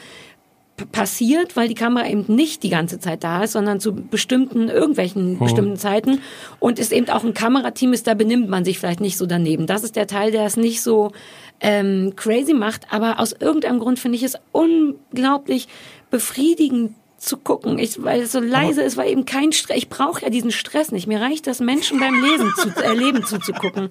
[0.92, 5.38] passiert, weil die Kamera eben nicht die ganze Zeit da ist, sondern zu bestimmten, irgendwelchen
[5.38, 6.20] bestimmten Zeiten.
[6.60, 9.68] Und es eben auch ein Kamerateam ist, da benimmt man sich vielleicht nicht so daneben.
[9.68, 11.12] Das ist der Teil, der es nicht so
[11.60, 12.92] ähm, crazy macht.
[12.92, 15.68] Aber aus irgendeinem Grund finde ich es unglaublich
[16.10, 19.78] befriedigend zu gucken, ich, weil es so leise ist, weil eben kein Stress.
[19.78, 21.08] Ich brauche ja diesen Stress nicht.
[21.08, 23.90] Mir reicht das, Menschen beim Lesen zu, äh, Leben zuzugucken.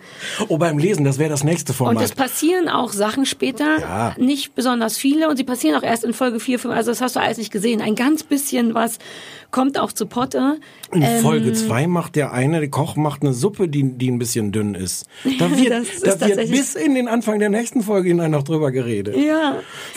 [0.49, 1.97] Oh, beim Lesen, das wäre das nächste Format.
[1.97, 4.15] Und es passieren auch Sachen später, Ja.
[4.19, 7.17] nicht besonders viele und sie passieren auch erst in Folge 4, 5, also das hast
[7.17, 7.81] du alles nicht gesehen.
[7.81, 8.99] Ein ganz bisschen was
[9.51, 10.59] kommt auch zu Potte.
[10.93, 14.19] In Ähm, Folge 2 macht der eine, der Koch macht eine Suppe, die, die ein
[14.19, 15.07] bisschen dünn ist.
[15.39, 18.71] Da wird, Das da wird bis in den Anfang der nächsten Folge hinein noch drüber
[18.71, 19.17] geredet.
[19.17, 19.57] Ja,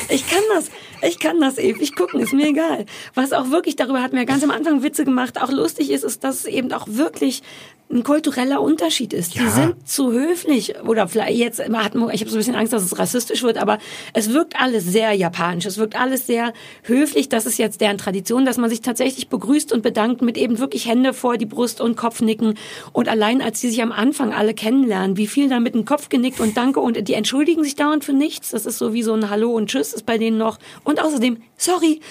[0.10, 0.70] ich kann das.
[1.08, 2.86] Ich kann das ewig gucken, ist mir egal.
[3.14, 6.24] Was auch wirklich, darüber hatten wir ganz am Anfang Witze gemacht, auch lustig ist, ist,
[6.24, 7.42] dass es eben auch wirklich
[7.92, 9.36] ein kultureller Unterschied ist.
[9.36, 9.50] Die Ja.
[9.50, 13.44] sind zu höflich oder vielleicht jetzt ich habe so ein bisschen Angst, dass es rassistisch
[13.44, 13.78] wird, aber
[14.14, 15.68] es wirkt alles sehr japanisch.
[15.68, 16.54] Es wirkt alles sehr
[16.84, 17.30] höflich.
[17.30, 20.88] Das ist jetzt deren Tradition, dass man sich tatsächlich begrüßt und bedankt mit eben wirklich
[20.88, 22.56] Hände vor die Brust und Kopfnicken.
[22.92, 26.10] Und allein als die sich am Anfang alle kennenlernen, wie viel da mit dem Kopf
[26.10, 28.50] genickt und Danke und die entschuldigen sich dauernd für nichts.
[28.50, 30.58] Das ist so wie so ein Hallo und Tschüss ist bei denen noch.
[30.84, 32.02] Und außerdem, sorry,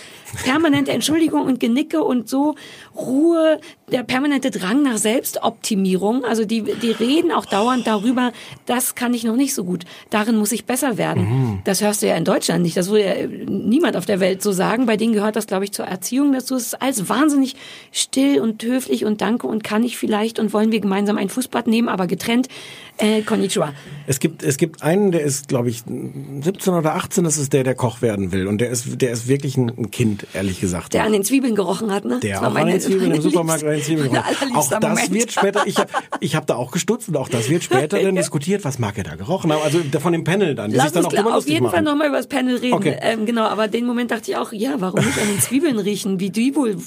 [0.43, 2.55] permanente Entschuldigung und Genicke und so
[2.97, 3.61] Ruhe,
[3.91, 6.25] der permanente Drang nach Selbstoptimierung.
[6.25, 8.33] Also die, die reden auch dauernd darüber,
[8.67, 9.85] das kann ich noch nicht so gut.
[10.11, 11.25] Darin muss ich besser werden.
[11.25, 11.59] Mhm.
[11.65, 12.77] Das hörst du ja in Deutschland nicht.
[12.77, 14.87] Das würde ja niemand auf der Welt so sagen.
[14.87, 16.57] Bei denen gehört das, glaube ich, zur Erziehung dazu.
[16.57, 17.57] Es ist alles wahnsinnig
[17.93, 21.67] still und höflich und danke und kann ich vielleicht und wollen wir gemeinsam ein Fußbad
[21.67, 22.49] nehmen, aber getrennt.
[22.97, 23.73] Äh, konnichiwa.
[24.07, 27.65] Es gibt, es gibt einen, der ist, glaube ich, 17 oder 18, das ist der,
[27.65, 28.47] der Koch werden will.
[28.47, 30.95] Und der ist, der ist wirklich ein, Kind, ehrlich gesagt.
[30.95, 32.19] Der an den Zwiebeln gerochen hat, ne?
[32.21, 34.55] Der auch an den Zwiebeln im Supermarkt an den Zwiebeln gerochen.
[34.55, 35.13] Auch das Moment.
[35.13, 35.91] wird später, ich habe
[36.21, 39.05] ich hab da auch gestutzt und auch das wird später dann diskutiert, was mag er
[39.05, 39.63] da gerochen haben.
[39.63, 41.85] Also von dem Panel dann, die Lass sich dann auch drüber auf jeden Fall machen.
[41.85, 42.73] nochmal über das Panel reden.
[42.73, 42.97] Okay.
[43.03, 46.21] Ähm, genau, aber den Moment dachte ich auch, ja, warum nicht an den Zwiebeln riechen,
[46.21, 46.79] wie die wohl,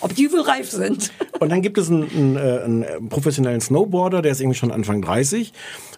[0.00, 1.12] ob die wohl reif sind.
[1.40, 5.02] Und dann gibt es einen, einen, äh, einen professionellen Snowboarder, der ist irgendwie schon Anfang
[5.02, 5.52] 30.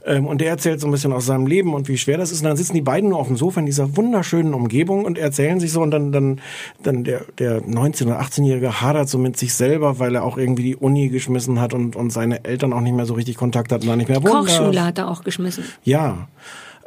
[0.07, 2.41] Ähm, und der erzählt so ein bisschen aus seinem Leben und wie schwer das ist.
[2.41, 5.61] Und dann sitzen die beiden nur auf dem Sofa in dieser wunderschönen Umgebung und erzählen
[5.61, 5.83] sich so.
[5.83, 6.41] Und dann, dann,
[6.83, 10.63] dann der, der 19- oder 18-Jährige hadert so mit sich selber, weil er auch irgendwie
[10.63, 13.87] die Uni geschmissen hat und, und seine Eltern auch nicht mehr so richtig Kontakt hatten,
[13.87, 14.47] da nicht mehr wohnen darf.
[14.47, 15.65] Kochschule hat er auch geschmissen.
[15.85, 16.29] Ja.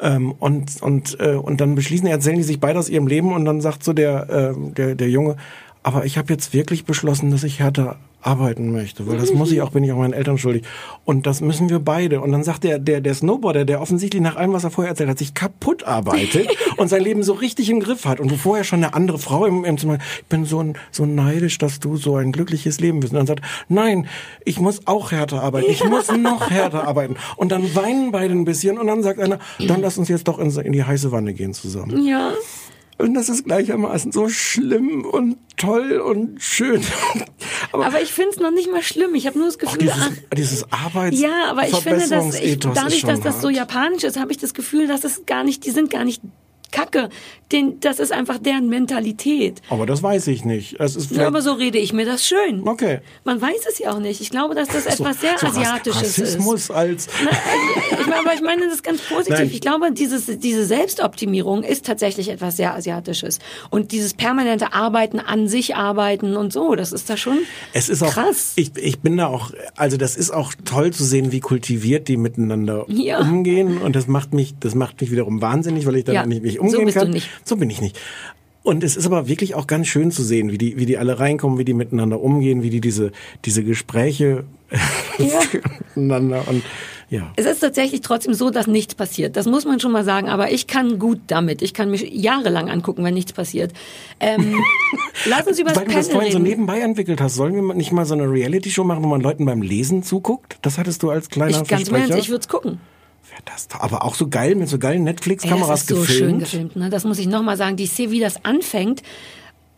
[0.01, 3.45] Ähm, und und äh, und dann beschließen, erzählen die sich beide aus ihrem Leben und
[3.45, 5.37] dann sagt so der äh, der der Junge,
[5.83, 9.61] aber ich habe jetzt wirklich beschlossen, dass ich härter arbeiten möchte, weil das muss ich
[9.61, 10.63] auch, bin ich auch meinen Eltern schuldig.
[11.03, 12.21] Und das müssen wir beide.
[12.21, 15.09] Und dann sagt der, der, der Snowboarder, der offensichtlich nach allem, was er vorher erzählt
[15.09, 18.19] hat, sich kaputt arbeitet und sein Leben so richtig im Griff hat.
[18.19, 21.57] Und wo vorher schon eine andere Frau im, im Zimmer, ich bin so, so neidisch,
[21.57, 23.11] dass du so ein glückliches Leben bist.
[23.11, 24.07] Und dann sagt, nein,
[24.45, 25.69] ich muss auch härter arbeiten.
[25.69, 27.17] Ich muss noch härter arbeiten.
[27.35, 30.39] Und dann weinen beide ein bisschen und dann sagt einer, dann lass uns jetzt doch
[30.39, 32.05] in, in die heiße Wanne gehen zusammen.
[32.05, 32.31] Ja.
[33.03, 36.81] Und das ist gleichermaßen so schlimm und toll und schön.
[37.73, 39.13] aber, aber, ich finde es noch nicht mal schlimm.
[39.13, 42.59] Ich habe nur das Gefühl, dieses, ach, dieses Arbeits Ja, aber ich finde, dass ich,
[42.59, 45.71] dadurch, dass das so japanisch ist, habe ich das Gefühl, dass es gar nicht, die
[45.71, 46.21] sind gar nicht
[46.73, 47.09] Kacke.
[47.51, 49.61] Den, das ist einfach deren Mentalität.
[49.69, 50.79] Aber das weiß ich nicht.
[50.79, 52.67] Es ist ja, aber so rede ich mir das schön.
[52.67, 52.99] Okay.
[53.25, 54.21] Man weiß es ja auch nicht.
[54.21, 56.71] Ich glaube, dass das etwas sehr so Asiatisches Rassismus ist.
[56.71, 57.07] als.
[57.23, 57.29] Na,
[58.01, 59.37] ich meine, aber ich meine das ganz positiv.
[59.37, 59.49] Nein.
[59.53, 63.37] Ich glaube, dieses, diese Selbstoptimierung ist tatsächlich etwas sehr Asiatisches.
[63.69, 67.37] Und dieses permanente Arbeiten, an sich arbeiten und so, das ist da schon
[67.73, 68.53] es ist auch, krass.
[68.55, 72.17] Ich, ich bin da auch, also das ist auch toll zu sehen, wie kultiviert die
[72.17, 73.19] miteinander Ja.
[73.19, 73.77] umgehen.
[73.79, 76.25] Und das macht mich, das macht mich wiederum wahnsinnig, weil ich dann Ja.
[76.25, 77.09] nicht, nicht So umgehen du kann.
[77.09, 77.29] nicht.
[77.43, 77.99] So bin ich nicht.
[78.63, 81.19] Und es ist aber wirklich auch ganz schön zu sehen, wie die, wie die alle
[81.19, 83.11] reinkommen, wie die miteinander umgehen, wie die diese,
[83.43, 84.45] diese Gespräche
[85.95, 86.63] miteinander und
[87.09, 87.31] ja.
[87.35, 89.37] Es ist tatsächlich trotzdem so, dass nichts passiert.
[89.37, 90.29] Das muss man schon mal sagen.
[90.29, 91.61] Aber ich kann gut damit.
[91.61, 93.71] Ich kann mich jahrelang angucken, wenn nichts passiert.
[94.19, 94.55] Ähm,
[95.25, 96.49] lass uns über das Weil du das Panel vorhin so reden.
[96.49, 99.61] nebenbei entwickelt hast, sollen wir nicht mal so eine Reality-Show machen, wo man Leuten beim
[99.61, 100.57] Lesen zuguckt?
[100.63, 102.79] Das hattest du als kleiner ich ganz im Ernst, ich würde es gucken.
[103.79, 106.19] Aber auch so geil mit so geilen Netflix-Kameras das ist so gefilmt.
[106.19, 106.75] schön gefilmt.
[106.75, 106.89] Ne?
[106.89, 107.75] Das muss ich nochmal sagen.
[107.75, 109.03] Die Szene, wie das anfängt.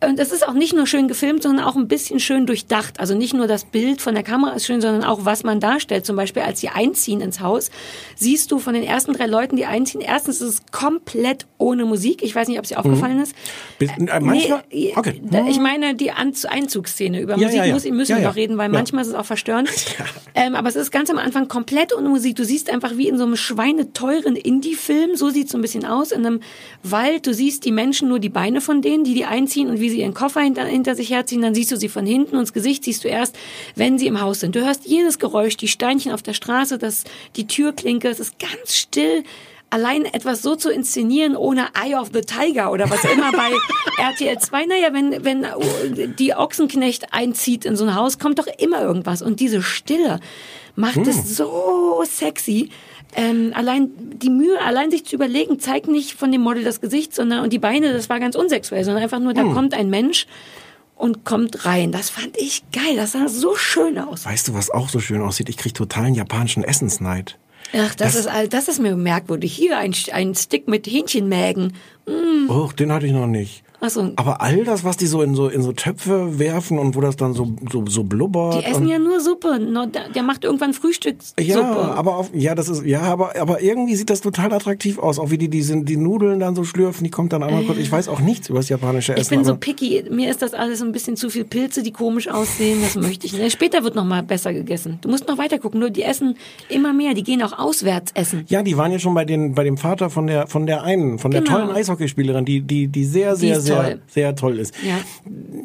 [0.06, 2.99] Und es ist auch nicht nur schön gefilmt, sondern auch ein bisschen schön durchdacht.
[2.99, 6.06] Also nicht nur das Bild von der Kamera ist schön, sondern auch was man darstellt.
[6.06, 7.72] Zum Beispiel, als sie einziehen ins Haus,
[8.16, 12.22] siehst du von den ersten drei Leuten, die einziehen, erstens ist es komplett ohne Musik.
[12.24, 13.36] Ich weiß nicht, ob es dir aufgefallen ist.
[13.80, 14.64] Bis, äh, manchmal?
[14.72, 15.22] Nee, okay.
[15.49, 17.22] Ich meine die Einzugsszene.
[17.22, 17.74] Über Ja, Musik ja, ja.
[17.74, 18.30] Muss, müssen wir ja.
[18.30, 19.70] noch reden, weil manchmal ist es auch verstörend.
[20.38, 22.36] Ähm, aber es ist ganz am Anfang komplett ohne Musik.
[22.36, 25.86] Du siehst einfach wie in so einem schweineteuren Indie-Film, so sieht es so ein bisschen
[25.86, 26.41] aus, in einem
[26.84, 27.26] Wald.
[27.26, 29.95] Du siehst die Menschen nur die Beine von denen, die die einziehen und wie sie
[30.00, 31.41] ihren Koffer hinter, hinter sich herziehen.
[31.41, 33.36] Dann siehst du sie von hinten und das Gesicht siehst du erst,
[33.76, 34.56] wenn sie im Haus sind.
[34.56, 37.04] Du hörst jedes Geräusch, die Steinchen auf der Straße, das,
[37.36, 38.10] die Türklinke.
[38.10, 39.24] Es ist ganz still
[39.70, 43.52] allein etwas so zu inszenieren ohne Eye of the Tiger oder was immer bei
[43.98, 45.46] RTL 2, naja, wenn, wenn
[46.18, 49.22] die Ochsenknecht einzieht in so ein Haus, kommt doch immer irgendwas.
[49.22, 50.20] Und diese Stille
[50.76, 51.08] macht Hm.
[51.10, 52.70] es so sexy.
[53.16, 53.89] Ähm, allein
[54.22, 57.53] die Mühe, allein sich zu überlegen, zeigt nicht von dem Model das Gesicht, sondern und
[57.53, 59.53] die Beine, das war ganz unsexuell, sondern einfach nur, da Hm.
[59.53, 60.28] kommt ein Mensch
[60.95, 61.91] und kommt rein.
[61.91, 62.95] Das fand ich geil.
[62.95, 64.26] Das sah so schön aus.
[64.26, 65.49] Weißt du, was auch so schön aussieht?
[65.49, 67.38] Ich krieg totalen japanischen Essensneid.
[67.74, 69.53] Ach, das, Das- ist all, das ist mir merkwürdig.
[69.53, 71.74] Hier ein, ein Stick mit Hähnchenmägen.
[72.08, 72.49] Mm.
[72.49, 73.64] Oh, den hatte ich noch nicht.
[73.82, 74.11] Ach so.
[74.15, 77.15] Aber all das, was die so in so in so Töpfe werfen und wo das
[77.15, 78.61] dann so so, so blubbert.
[78.61, 79.59] Die essen ja nur Suppe.
[80.15, 81.41] Der macht irgendwann Frühstückssuppe.
[81.43, 85.19] ja, aber auf, ja, das ist ja, aber aber irgendwie sieht das total attraktiv aus,
[85.19, 87.78] auch wie die die sind die Nudeln dann so schlürfen, die kommt dann einmal kurz.
[87.80, 89.21] Ich weiß auch nichts über das japanische Essen.
[89.21, 90.03] Ich bin so picky.
[90.09, 92.80] Mir ist das alles ein bisschen zu viel Pilze, die komisch aussehen.
[92.82, 93.51] Das möchte ich nicht.
[93.51, 94.99] Später wird noch mal besser gegessen.
[95.01, 95.80] Du musst noch weiter gucken.
[95.80, 96.36] Nur die essen
[96.69, 97.13] immer mehr.
[97.13, 98.45] Die gehen auch auswärts essen.
[98.47, 101.19] Ja, die waren ja schon bei den bei dem Vater von der von der einen,
[101.19, 101.57] von der Genau.
[101.57, 104.01] tollen Eishockeyspielerin, die die die sehr Die sehr sehr toll.
[104.07, 104.73] sehr toll ist.
[104.86, 104.97] Ja.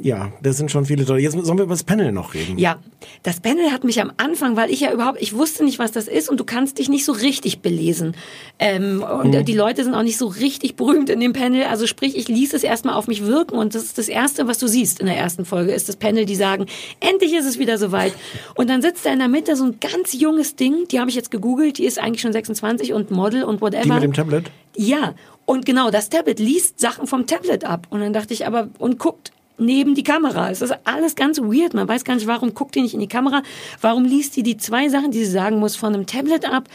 [0.03, 1.21] Ja, das sind schon viele tolle.
[1.21, 2.59] Jetzt sollen wir über das Panel noch reden.
[2.59, 2.79] Ja,
[3.23, 6.09] das Panel hat mich am Anfang, weil ich ja überhaupt, ich wusste nicht, was das
[6.09, 8.15] ist und du kannst dich nicht so richtig belesen.
[8.59, 9.45] Ähm, und Mhm.
[9.45, 11.65] die Leute sind auch nicht so richtig berühmt in dem Panel.
[11.65, 14.59] Also sprich, ich ließ es erstmal auf mich wirken und das ist das Erste, was
[14.59, 16.67] du siehst in der ersten Folge, ist das Panel, die sagen,
[17.01, 18.13] endlich ist es wieder soweit.
[18.55, 21.17] Und dann sitzt da in der Mitte so ein ganz junges Ding, die habe ich
[21.17, 23.83] jetzt gegoogelt, die ist eigentlich schon 26 und Model und whatever.
[23.85, 24.51] Die mit dem Tablet?
[24.77, 25.15] Ja,
[25.51, 27.89] und genau, das Tablet liest Sachen vom Tablet ab.
[27.91, 30.49] Und dann dachte ich aber, und guckt neben die Kamera.
[30.49, 31.75] Es ist alles ganz weird.
[31.75, 33.43] Man weiß gar nicht, warum guckt die nicht in die Kamera?
[33.81, 36.69] Warum liest die die zwei Sachen, die sie sagen muss, von einem Tablet ab?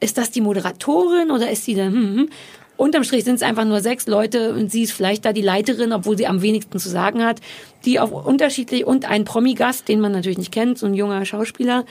[0.00, 2.28] Ist das die Moderatorin oder ist sie dann, hm, hm.
[2.76, 5.94] Unterm Strich sind es einfach nur sechs Leute und sie ist vielleicht da die Leiterin,
[5.94, 7.40] obwohl sie am wenigsten zu sagen hat,
[7.86, 11.86] die auf unterschiedlich und ein Promi-Gast, den man natürlich nicht kennt, so ein junger Schauspieler.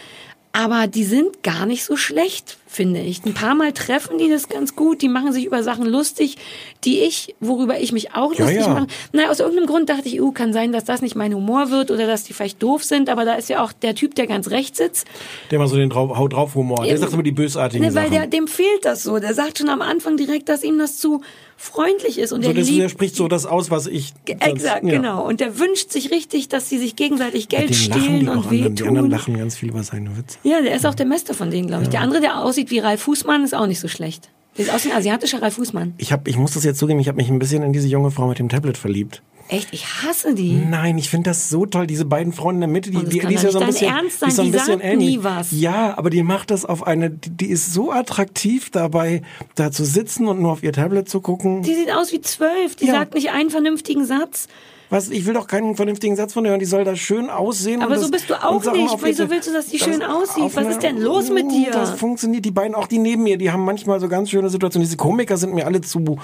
[0.51, 3.25] Aber die sind gar nicht so schlecht, finde ich.
[3.25, 6.37] Ein paar Mal treffen die das ganz gut, die machen sich über Sachen lustig,
[6.83, 8.67] die ich, worüber ich mich auch Ja, lustig ja.
[8.73, 8.87] mache.
[9.11, 11.89] Na, aus irgendeinem Grund dachte ich, uh, kann sein, dass das nicht mein Humor wird
[11.89, 14.51] oder dass die vielleicht doof sind, aber da ist ja auch der Typ, der ganz
[14.51, 15.07] rechts sitzt,
[15.49, 16.83] Der mal so den Drau- Haut drauf Humor.
[16.83, 19.17] Der Ja, sagt immer die bösartigen ne, weil der, dem fehlt das so.
[19.17, 21.21] Der sagt schon am Anfang direkt, dass ihm das zu
[21.57, 24.13] freundlich ist und so, er das, liebt der spricht so das aus, was ich.
[24.25, 24.91] Exakt, ja.
[24.91, 25.27] genau.
[25.27, 28.75] Und der wünscht sich richtig, dass sie sich gegenseitig Geld stehlen die und anderen.
[28.75, 29.09] Die anderen wehtun.
[29.09, 30.37] lachen ganz viel über seine Witze.
[30.43, 31.89] Ja, der ist auch der Beste von denen, glaube ich.
[31.89, 34.29] Der andere, der aussieht wie Ralf Fußmann, ist auch nicht so schlecht.
[34.57, 35.93] Der ist aus wie ein asiatischer Ralf Fußmann.
[35.97, 38.11] Ich, hab, ich muss das jetzt zugeben, ich habe mich ein bisschen in diese junge
[38.11, 39.21] Frau mit dem Tablet verliebt.
[39.51, 40.53] Echt, ich hasse die.
[40.53, 43.19] Nein, ich finde das so toll, diese beiden Frauen in der Mitte, die, das die,
[43.19, 44.83] die ist ja so ein bisschen, Ernst die ist so sein, ein die bisschen sagt
[44.83, 45.09] ähnlich.
[45.17, 45.47] nie was.
[45.51, 49.23] Ja, aber die macht das auf eine, die, die ist so attraktiv dabei,
[49.55, 51.63] da zu sitzen und nur auf ihr Tablet zu gucken.
[51.63, 52.75] Die sieht aus wie zwölf.
[52.75, 52.93] Die Ja.
[52.93, 54.47] sagt nicht einen vernünftigen Satz.
[54.89, 57.81] Was, ich will doch keinen vernünftigen Satz von der hören, die soll da schön aussehen.
[57.81, 58.97] Aber und so bist du auch nicht.
[59.03, 60.55] Wieso willst du, dass die das schön aussieht?
[60.55, 61.71] Was ist denn los mit dir?
[61.71, 62.43] Das funktioniert.
[62.43, 64.85] Die beiden, auch die neben mir, die haben manchmal so ganz schöne Situationen.
[64.85, 66.17] Diese Komiker sind mir alle zu,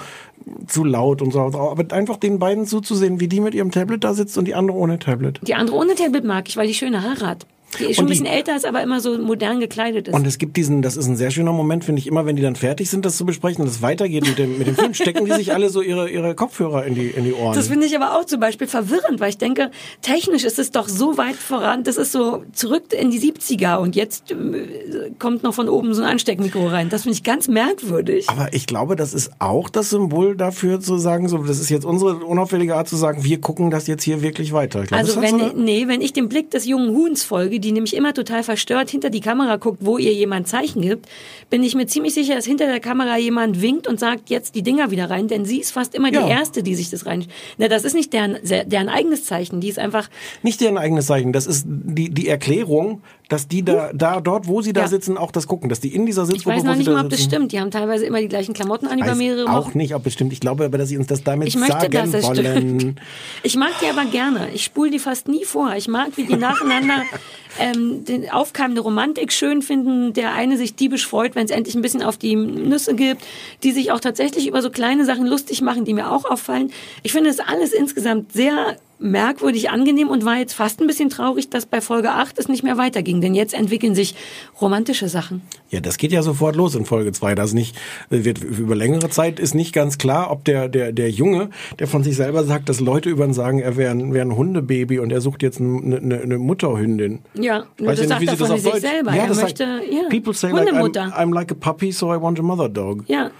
[0.66, 1.40] zu laut und so.
[1.40, 4.76] Aber einfach den beiden zuzusehen, wie die mit ihrem Tablet da sitzt und die andere
[4.76, 5.38] ohne Tablet.
[5.42, 7.46] Die andere ohne Tablet mag ich, weil die schöne Haare hat.
[7.80, 10.14] Die ist schon Und ein die- bisschen älter, ist aber immer so modern gekleidet ist.
[10.14, 12.42] Und es gibt diesen, das ist ein sehr schöner Moment, finde ich, immer wenn die
[12.42, 15.24] dann fertig sind, das zu besprechen und es weitergeht mit dem, mit dem Film, stecken
[15.26, 17.54] die sich alle so ihre, ihre Kopfhörer in die, in die Ohren.
[17.54, 19.70] Das finde ich aber auch zum Beispiel verwirrend, weil ich denke,
[20.02, 23.96] technisch ist es doch so weit voran, das ist so zurück in die 70er und
[23.96, 26.88] jetzt äh, kommt noch von oben so ein Ansteckmikro rein.
[26.88, 28.28] Das finde ich ganz merkwürdig.
[28.28, 31.84] Aber ich glaube, das ist auch das Symbol dafür zu sagen, so, das ist jetzt
[31.84, 34.82] unsere unauffällige Art zu sagen, wir gucken das jetzt hier wirklich weiter.
[34.82, 37.72] Ich glaube, Also wenn, so nee, wenn ich dem Blick des jungen Huhns folge, die
[37.72, 41.06] nämlich immer total verstört hinter die Kamera guckt, wo ihr jemand Zeichen gibt,
[41.50, 44.62] bin ich mir ziemlich sicher, dass hinter der Kamera jemand winkt und sagt, jetzt die
[44.62, 46.24] Dinger wieder rein, denn sie ist fast immer Ja.
[46.24, 47.26] die Erste, die sich das rein...
[47.58, 50.08] Na, das ist nicht deren, deren eigenes Zeichen, die ist einfach...
[50.42, 54.62] nicht deren eigenes Zeichen, das ist die, die Erklärung, dass die da, da, dort, wo
[54.62, 54.88] sie da Ja.
[54.88, 57.10] sitzen, auch das gucken, dass die in dieser Sitzgruppe, Ich weiß noch nicht mal, ob
[57.10, 57.50] das stimmt.
[57.50, 59.78] Die haben teilweise immer die gleichen Klamotten an über mehrere auch Wochen.
[59.78, 60.32] nicht, ob es stimmt.
[60.32, 62.36] Ich glaube aber, dass sie uns das damit Ich möchte, sagen dass wollen.
[62.80, 63.00] stimmt.
[63.42, 64.48] Ich mag die aber gerne.
[64.54, 65.74] Ich spule die fast nie vor.
[65.76, 67.02] Ich mag, wie die nacheinander
[67.58, 70.12] ähm, den aufkeimende Romantik schön finden.
[70.12, 73.22] Der eine sich diebisch freut, wenn es endlich ein bisschen auf die Nüsse gibt.
[73.64, 76.70] Die sich auch tatsächlich über so kleine Sachen lustig machen, die mir auch auffallen.
[77.02, 81.50] Ich finde es alles insgesamt sehr merkwürdig angenehm und war jetzt fast ein bisschen traurig,
[81.50, 83.20] dass bei Folge 8 es nicht mehr weiterging.
[83.20, 84.14] Denn jetzt entwickeln sich
[84.60, 85.42] romantische Sachen.
[85.70, 87.34] Ja, das geht ja sofort los in Folge 2.
[87.34, 87.76] Das nicht,
[88.08, 92.02] wird über längere Zeit ist nicht ganz klar, ob der, der, der Junge, der von
[92.02, 95.12] sich selber sagt, dass Leute über ihn sagen, er wäre ein, wäre ein Hundebaby und
[95.12, 97.20] er sucht jetzt eine, eine, eine Mutterhündin.
[97.34, 99.14] Ja, nur Weiß das sagt nicht, er von sich Deutsch- selber.
[99.14, 101.02] Ja, er möchte, sagt, ja, People say like, I'm, Hundemutter.
[101.16, 103.04] I'm like a puppy, so I want a mother dog.
[103.08, 103.30] Ja,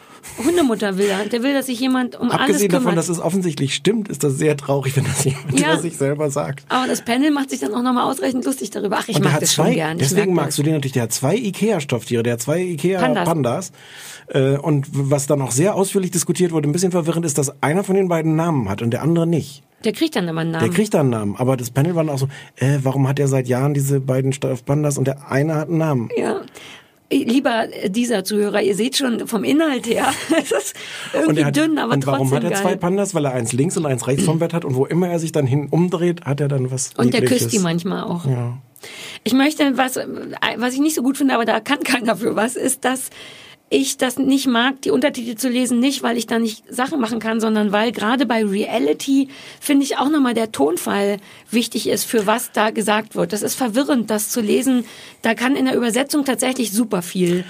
[0.44, 1.24] Hundemutter will er.
[1.26, 4.34] Der will, dass sich jemand um alles Abgesehen davon, dass es offensichtlich stimmt, ist das
[4.34, 5.72] sehr traurig, wenn das jemand Ja.
[5.72, 6.64] über sich selber sagt.
[6.68, 8.98] Aber das Panel macht sich dann auch nochmal ausreichend lustig darüber.
[9.00, 9.98] Ach, ich und mag das zwei, schon gern.
[9.98, 10.92] Deswegen mag magst du den natürlich.
[10.92, 13.24] Der hat zwei Ikea-Stofftiere, der hat zwei Ikea-Pandas.
[13.24, 13.72] Pandas.
[14.28, 17.84] Äh, und was dann auch sehr ausführlich diskutiert wurde, ein bisschen verwirrend ist, dass einer
[17.84, 19.62] von den beiden Namen hat und der andere nicht.
[19.84, 20.64] Der kriegt dann immer einen Namen.
[20.64, 21.36] Der kriegt dann einen Namen.
[21.36, 24.32] Aber das Panel war dann auch so, äh, warum hat er seit Jahren diese beiden
[24.32, 26.08] Stoffpandas und der eine hat einen Namen?
[26.16, 26.40] ja.
[27.10, 30.74] Lieber dieser Zuhörer, ihr seht schon vom Inhalt her, es ist
[31.12, 32.62] irgendwie er hat, dünn, aber und trotzdem warum hat er geil.
[32.62, 33.14] zwei Pandas?
[33.14, 35.32] Weil er eins links und eins rechts vom Bett hat und wo immer er sich
[35.32, 38.24] dann hin umdreht, hat er dann was Und der küsst die manchmal auch.
[38.26, 38.58] Ja.
[39.24, 42.56] Ich möchte, was, was ich nicht so gut finde, aber da kann keiner für was,
[42.56, 43.10] ist, dass
[43.76, 47.18] ich das nicht mag, die Untertitel zu lesen, nicht, weil ich da nicht Sachen machen
[47.18, 49.28] kann, sondern weil gerade bei Reality,
[49.60, 51.18] finde ich auch nochmal der Tonfall
[51.50, 53.34] wichtig ist, für was da gesagt wird.
[53.34, 54.86] Das ist verwirrend, das zu lesen.
[55.20, 57.44] Da kann in der Übersetzung tatsächlich super viel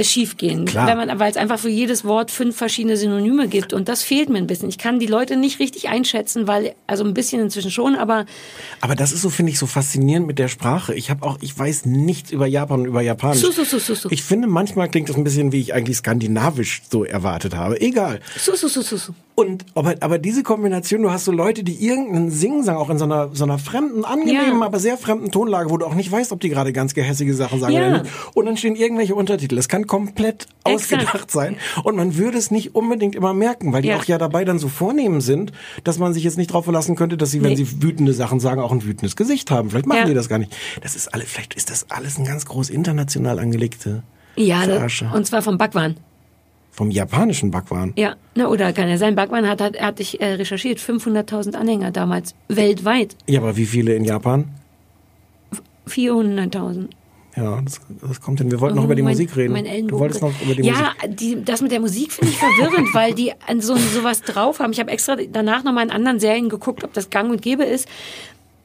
[0.00, 0.86] schiefgehen, Klar.
[0.86, 4.30] wenn man, weil es einfach für jedes Wort fünf verschiedene Synonyme gibt und das fehlt
[4.30, 4.70] mir ein bisschen.
[4.70, 8.24] Ich kann die Leute nicht richtig einschätzen, weil also ein bisschen inzwischen schon, aber
[8.80, 10.94] Aber das ist so, finde ich, so faszinierend mit der Sprache.
[10.94, 13.40] Ich habe auch, ich weiß nichts über Japan und über Japanisch.
[13.40, 14.08] Su, su, su, su, su.
[14.10, 17.78] Ich finde, manchmal klingt das ein bisschen, wie ich eigentlich skandinavisch so erwartet habe.
[17.80, 18.20] Egal.
[18.38, 19.12] su, su, su, su, su.
[19.34, 23.04] Und aber, aber diese Kombination, du hast so Leute, die irgendeinen Singsang auch in so
[23.04, 24.66] einer, so einer fremden, angenehmen, Ja.
[24.66, 27.58] aber sehr fremden Tonlage, wo du auch nicht weißt, ob die gerade ganz gehässige Sachen
[27.58, 27.88] sagen Ja.
[27.88, 28.12] oder nicht.
[28.34, 29.56] Und dann stehen irgendwelche Untertitel.
[29.56, 31.02] Das kann komplett Exakt.
[31.04, 31.56] ausgedacht sein.
[31.82, 33.96] Und man würde es nicht unbedingt immer merken, weil die Ja.
[33.96, 35.52] auch ja dabei dann so vornehm sind,
[35.84, 37.56] dass man sich jetzt nicht darauf verlassen könnte, dass sie, wenn Nee.
[37.64, 39.70] sie wütende Sachen sagen, auch ein wütendes Gesicht haben.
[39.70, 40.54] Vielleicht machen die das gar nicht.
[40.82, 44.02] Das ist alles, vielleicht ist das alles ein ganz groß international angelegte
[44.36, 45.10] Ja, Verarsche.
[45.14, 45.96] und zwar vom Backwaren.
[46.74, 47.92] Vom japanischen Backwaren.
[47.96, 49.14] Ja, ne, oder kann ja sein.
[49.14, 53.14] Backwaren hat, hat, hatte ich äh, recherchiert, 500.000 Anhänger damals, weltweit.
[53.28, 54.46] Ja, aber wie viele in Japan?
[55.86, 56.88] 400.000.
[57.36, 58.50] Ja, das, das kommt hin.
[58.50, 59.88] Wir wollten noch über die Oh, mein, Musik reden.
[59.88, 61.16] Du wolltest noch über die ja, Musik.
[61.16, 64.72] die, das mit der Musik finde ich verwirrend, weil die an so sowas drauf haben.
[64.72, 67.64] Ich habe extra danach noch mal in anderen Serien geguckt, ob das gang und gäbe
[67.64, 67.88] ist.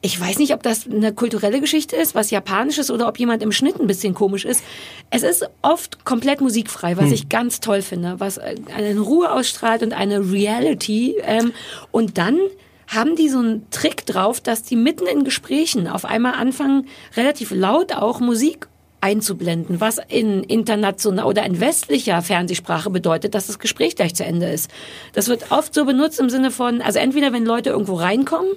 [0.00, 3.50] Ich weiß nicht, ob das eine kulturelle Geschichte ist, was japanisches oder ob jemand im
[3.50, 4.62] Schnitt ein bisschen komisch ist.
[5.10, 7.12] Es ist oft komplett musikfrei, was Hm.
[7.14, 11.16] ich ganz toll finde, was äh, eine Ruhe ausstrahlt und eine Reality.
[11.22, 11.52] Ähm,
[11.90, 12.38] und dann
[12.86, 16.86] haben die so einen Trick drauf, dass die mitten in Gesprächen auf einmal anfangen,
[17.16, 18.68] relativ laut auch Musik
[19.00, 24.46] einzublenden, was in international oder in westlicher Fernsehsprache bedeutet, dass das Gespräch gleich zu Ende
[24.50, 24.70] ist.
[25.12, 28.50] Das wird oft so benutzt im Sinne von, also entweder wenn Leute irgendwo reinkommen,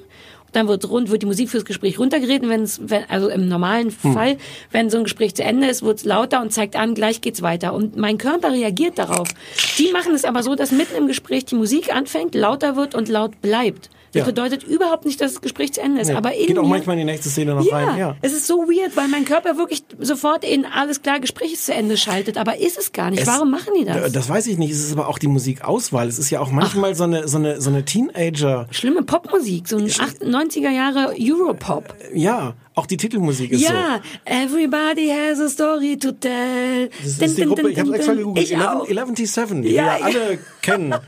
[0.51, 3.93] dann wird rund, wird die Musik fürs Gespräch runtergeredet, wenn es, wenn, also im normalen
[4.01, 4.13] Hm.
[4.13, 4.37] Fall,
[4.71, 7.41] wenn so ein Gespräch zu Ende ist, wird es lauter und zeigt an, gleich geht's
[7.41, 7.73] weiter.
[7.73, 9.29] Und mein Körper reagiert darauf.
[9.77, 13.09] Die machen es aber so, dass mitten im Gespräch die Musik anfängt, lauter wird und
[13.09, 13.89] laut bleibt.
[14.13, 14.25] Das Ja.
[14.25, 16.09] bedeutet überhaupt nicht, dass das Gespräch zu Ende ist.
[16.09, 17.97] Nee, aber in geht auch manchmal in die nächste Szene noch ja, rein.
[17.97, 18.15] Ja.
[18.21, 21.73] es ist so weird, weil mein Körper wirklich sofort in alles klar, Gespräch ist zu
[21.73, 22.37] Ende schaltet.
[22.37, 23.21] Aber ist es gar nicht.
[23.21, 23.95] Es- Warum machen die das?
[23.95, 24.71] Äh, Das weiß ich nicht.
[24.71, 26.07] Es ist aber auch die Musikauswahl.
[26.09, 28.67] Es ist ja auch manchmal so eine, so eine, so eine Teenager.
[28.71, 31.95] Schlimme Popmusik, so ein 8, 90er Jahre Europop.
[32.13, 36.89] Ja, auch die Titelmusik ist Ja, everybody has a story to tell.
[37.03, 37.19] so.
[37.21, 38.45] Das ist die Gruppe, ich habe extra gegoogelt.
[38.45, 38.87] Ich auch.
[38.87, 40.05] 11, 11T7, die Ja, wir ja.
[40.05, 40.95] alle kennen.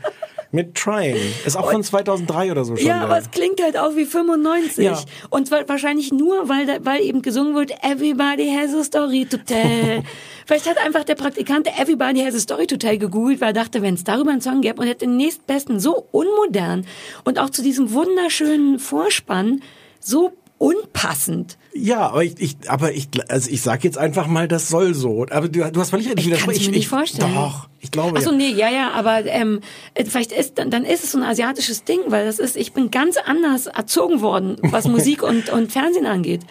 [0.54, 1.16] Mit Trying.
[1.44, 2.86] Ist auch von 2003 oder so schon.
[2.86, 4.84] Ja, der- aber es klingt halt auch wie 95.
[4.84, 5.00] Ja.
[5.30, 9.36] Und zwar wahrscheinlich nur, weil, da, weil eben gesungen wird, everybody has a story to
[9.38, 10.02] tell.
[10.46, 13.82] Vielleicht hat einfach der Praktikant Everybody has a story to tell gegoogelt, weil er dachte,
[13.82, 16.86] wenn es darüber einen Song gäbe und hätte den nächstbesten, so unmodern
[17.24, 19.62] und auch zu diesem wunderschönen Vorspann
[20.00, 21.56] so unpassend.
[21.76, 25.26] Ja, aber ich, ich, aber ich, also ich sag jetzt einfach mal, das soll so.
[25.30, 26.20] Aber du, du hast völlig recht.
[26.20, 26.70] Ich widerspreche.
[26.70, 27.34] mir nicht vorstellen.
[27.34, 28.16] Doch, ich glaube.
[28.16, 28.36] Achso, ja.
[28.36, 29.60] nee, ja, ja, aber ähm,
[29.94, 32.72] äh, vielleicht ist dann, dann ist es so ein asiatisches Ding, weil das ist, ich
[32.72, 36.42] bin ganz anders erzogen worden, was Musik und, und Fernsehen angeht.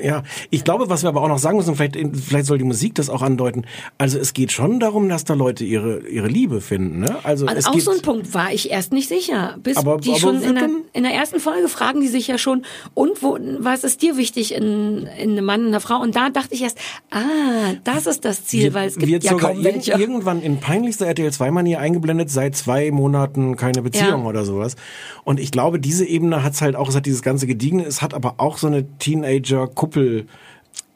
[0.00, 2.94] Ja, ich glaube, was wir aber auch noch sagen müssen, vielleicht, vielleicht soll die Musik
[2.94, 3.64] das auch andeuten.
[3.98, 7.16] Also es geht schon darum, dass da Leute ihre, ihre Liebe finden, ne?
[7.24, 9.56] Also es Also auch geht, so ein Punkt war ich erst nicht sicher.
[9.60, 12.38] Bis Aber- die aber schon in der, in der ersten Folge fragen die sich ja
[12.38, 12.64] schon,
[12.94, 16.00] und wo, was ist dir wichtig in, in einem Mann, in einer Frau?
[16.00, 16.78] Und da dachte ich erst,
[17.10, 19.92] ah, das ist das Ziel, weil es gibt wird ja sogar kaum welche.
[19.92, 24.28] irgendwann in peinlichster RTL 2 Manier eingeblendet, seit zwei Monaten keine Beziehung Ja.
[24.28, 24.76] oder sowas.
[25.24, 28.14] Und ich glaube, diese Ebene hat's halt auch, es hat dieses ganze Gediegene, es hat
[28.14, 30.26] aber auch so eine Teenager-Kuppel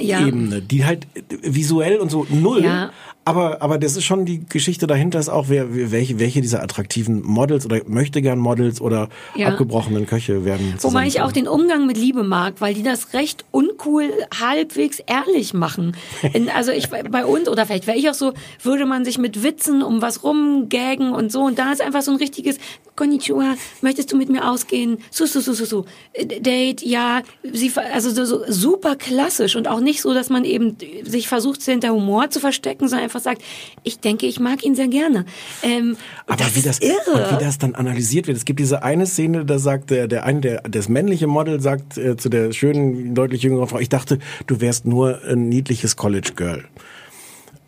[0.01, 0.27] Ja.
[0.27, 1.07] Ebene, die halt
[1.43, 2.64] visuell und so null.
[2.64, 2.91] Ja.
[3.25, 7.23] Aber, aber das ist schon die Geschichte dahinter, ist auch, wer, welche, welche dieser attraktiven
[7.23, 9.49] Models oder möchte gern Models oder Ja.
[9.49, 10.75] abgebrochenen Köche werden.
[10.81, 14.11] Wobei ich auch den Umgang mit Liebe mag, weil die das recht uncool
[14.41, 15.97] halbwegs ehrlich machen.
[16.33, 19.43] In, also ich bei uns, oder vielleicht wäre ich auch so, würde man sich mit
[19.45, 21.43] Witzen um was rumgägen und so.
[21.43, 22.59] Und da ist einfach so ein richtiges
[22.97, 24.99] Konnichiwa, möchtest du mit mir ausgehen?
[25.11, 25.85] Su, su, su, su.
[26.12, 27.23] Äh, Date, ja.
[27.53, 31.62] Sie, also so, so super klassisch und auch nicht so, dass man eben sich versucht,
[31.62, 33.43] hinter Humor zu verstecken, sondern einfach sagt,
[33.83, 35.27] ich denke, ich mag ihn sehr gerne.
[35.63, 35.97] Ähm,
[36.27, 37.31] Aber das wie das, irre.
[37.31, 38.37] wie das dann analysiert wird.
[38.37, 41.99] Es gibt diese eine Szene, da sagt der, der eine, der, das männliche Model sagt
[41.99, 46.33] äh, zu der schönen, deutlich jüngeren Frau, ich dachte, du wärst nur ein niedliches College
[46.35, 46.65] Girl.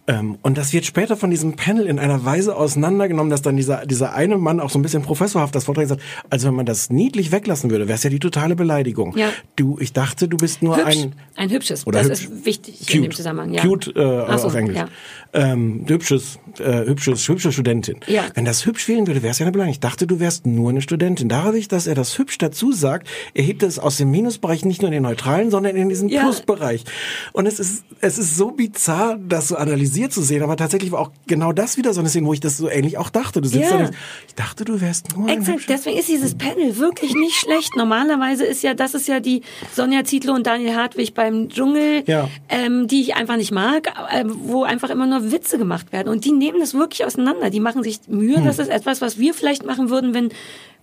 [0.06, 3.86] Ähm, und das wird später von diesem Panel in einer Weise auseinandergenommen, dass dann dieser,
[3.86, 6.90] dieser eine Mann auch so ein bisschen professorhaft das Vortrag sagt, also wenn man das
[6.90, 9.16] niedlich weglassen würde, wäre es ja die totale Beleidigung.
[9.16, 9.28] Ja.
[9.56, 10.96] Du, ich dachte, du bist nur Hübsch.
[10.98, 11.86] ein Ein hübsches.
[11.86, 12.34] Oder das hübsch.
[12.34, 12.94] ist wichtig Cute.
[12.96, 13.52] in dem Zusammenhang.
[13.54, 13.62] Ja.
[13.62, 14.76] Cute äh, so, auf Englisch.
[14.76, 14.88] Ja.
[15.32, 17.96] Ähm, hübsches, äh, hübsches, hübsche Studentin.
[18.06, 18.24] Ja.
[18.34, 19.72] Wenn das hübsch fehlen würde, wäre es ja eine Beleidigung.
[19.72, 21.28] Ich dachte, du wärst nur eine Studentin.
[21.28, 24.92] Dadurch, dass er das hübsch dazu sagt, erhebt es aus dem Minusbereich nicht nur in
[24.92, 26.22] den neutralen, sondern in diesen Ja.
[26.22, 26.84] Plusbereich.
[27.32, 29.56] Und es ist, es ist so bizarr, das so
[29.94, 30.42] analysiert zu sehen.
[30.42, 32.98] Aber tatsächlich war auch genau das wieder so eine Szene, wo ich das so ähnlich
[32.98, 33.40] auch dachte.
[33.40, 33.78] Du sitzt Ja.
[33.78, 33.94] da und
[34.26, 37.76] ich dachte, du wärst nur Exakt, deswegen ist dieses Panel wirklich nicht schlecht.
[37.76, 39.42] Normalerweise ist ja, das ist ja die
[39.72, 42.28] Sonja Zietlow und Daniel Hartwig beim Dschungel, Ja.
[42.48, 46.08] ähm, die ich einfach nicht mag, äh, wo einfach immer nur Witze gemacht werden.
[46.08, 47.50] Und die nehmen das wirklich auseinander.
[47.50, 48.36] Die machen sich Mühe.
[48.36, 48.44] Hm.
[48.44, 50.30] Das ist etwas, was wir vielleicht machen würden, wenn,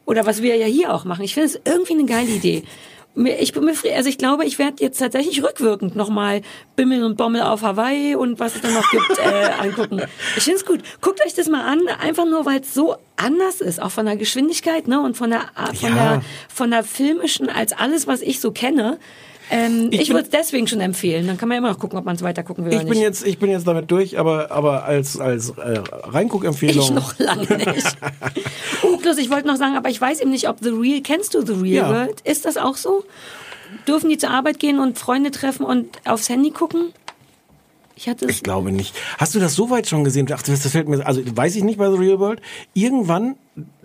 [0.05, 1.23] oder was wir ja hier auch machen.
[1.23, 2.63] Ich finde es irgendwie eine geile Idee.
[3.13, 6.41] Ich bin mir, also ich glaube, ich werde jetzt tatsächlich rückwirkend nochmal
[6.77, 10.01] Bimmel und Bommel auf Hawaii und was es dann noch gibt, äh, angucken.
[10.37, 10.79] Ich finde es gut.
[11.01, 14.15] Guckt euch das mal an, einfach nur, weil es so anders ist, auch von der
[14.15, 15.41] Geschwindigkeit, ne, und von der,
[15.73, 15.95] von Ja.
[16.13, 18.97] der, von der filmischen als alles, was ich so kenne.
[19.49, 21.27] Ähm, Ich ich würde es deswegen schon empfehlen.
[21.27, 23.25] Dann kann man immer noch gucken, ob man es weiter gucken will Ich bin jetzt,
[23.25, 26.83] ich bin jetzt damit durch, aber, aber als, als äh, Reinguckempfehlung.
[26.85, 27.97] Ich noch lange nicht.
[28.83, 31.33] oh, plus ich wollte noch sagen, aber ich weiß eben nicht, ob The Real, kennst
[31.33, 31.89] du The Real Ja.
[31.89, 32.21] World?
[32.21, 33.03] Ist das auch so?
[33.87, 36.93] Dürfen die zur Arbeit gehen und Freunde treffen und aufs Handy gucken?
[37.95, 38.25] Ich hatte.
[38.29, 38.95] Ich glaube nicht.
[39.17, 40.27] Hast du das so weit schon gesehen?
[40.33, 42.41] Ach, das fällt mir, also weiß ich nicht bei The Real World.
[42.73, 43.35] Irgendwann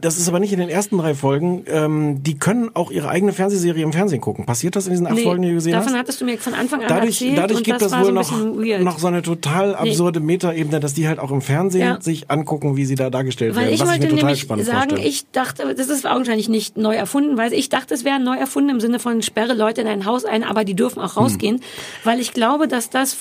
[0.01, 3.33] das ist aber nicht in den ersten drei Folgen, ähm, die können auch ihre eigene
[3.33, 4.47] Fernsehserie im Fernsehen gucken.
[4.47, 5.99] Passiert das in diesen acht Nee, Folgen, die du gesehen davon hast?
[5.99, 8.31] hattest du mir von Anfang an Dadurch, erzählt dadurch gibt es wohl noch,
[8.81, 12.01] noch so eine total absurde Metaebene, dass die halt auch im Fernsehen Ja.
[12.01, 13.75] sich angucken, wie sie da dargestellt Weil werden.
[13.75, 15.09] ich was wollte ich mir total nämlich spannend sagen, vorstelle.
[15.09, 18.71] ich dachte, das ist augenscheinlich nicht neu erfunden, weil ich dachte, es wäre neu erfunden
[18.71, 21.61] im Sinne von sperre Leute in ein Haus ein, aber die dürfen auch rausgehen,
[22.05, 23.17] weil ich glaube, dass das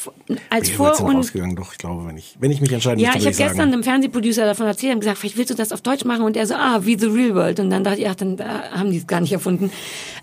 [0.52, 3.08] als Bin Vor- und rausgegangen, doch, ich glaube, wenn ich, wenn ich mich entscheiden ja,
[3.14, 5.56] müsste, ich würde habe ich gestern einem Fernsehproducer davon erzählt und gesagt, vielleicht willst du
[5.56, 8.00] das auf Deutsch machen und er so, ah, wie The Real World und dann dachte
[8.00, 9.72] ich, ach, dann da haben die es gar nicht erfunden.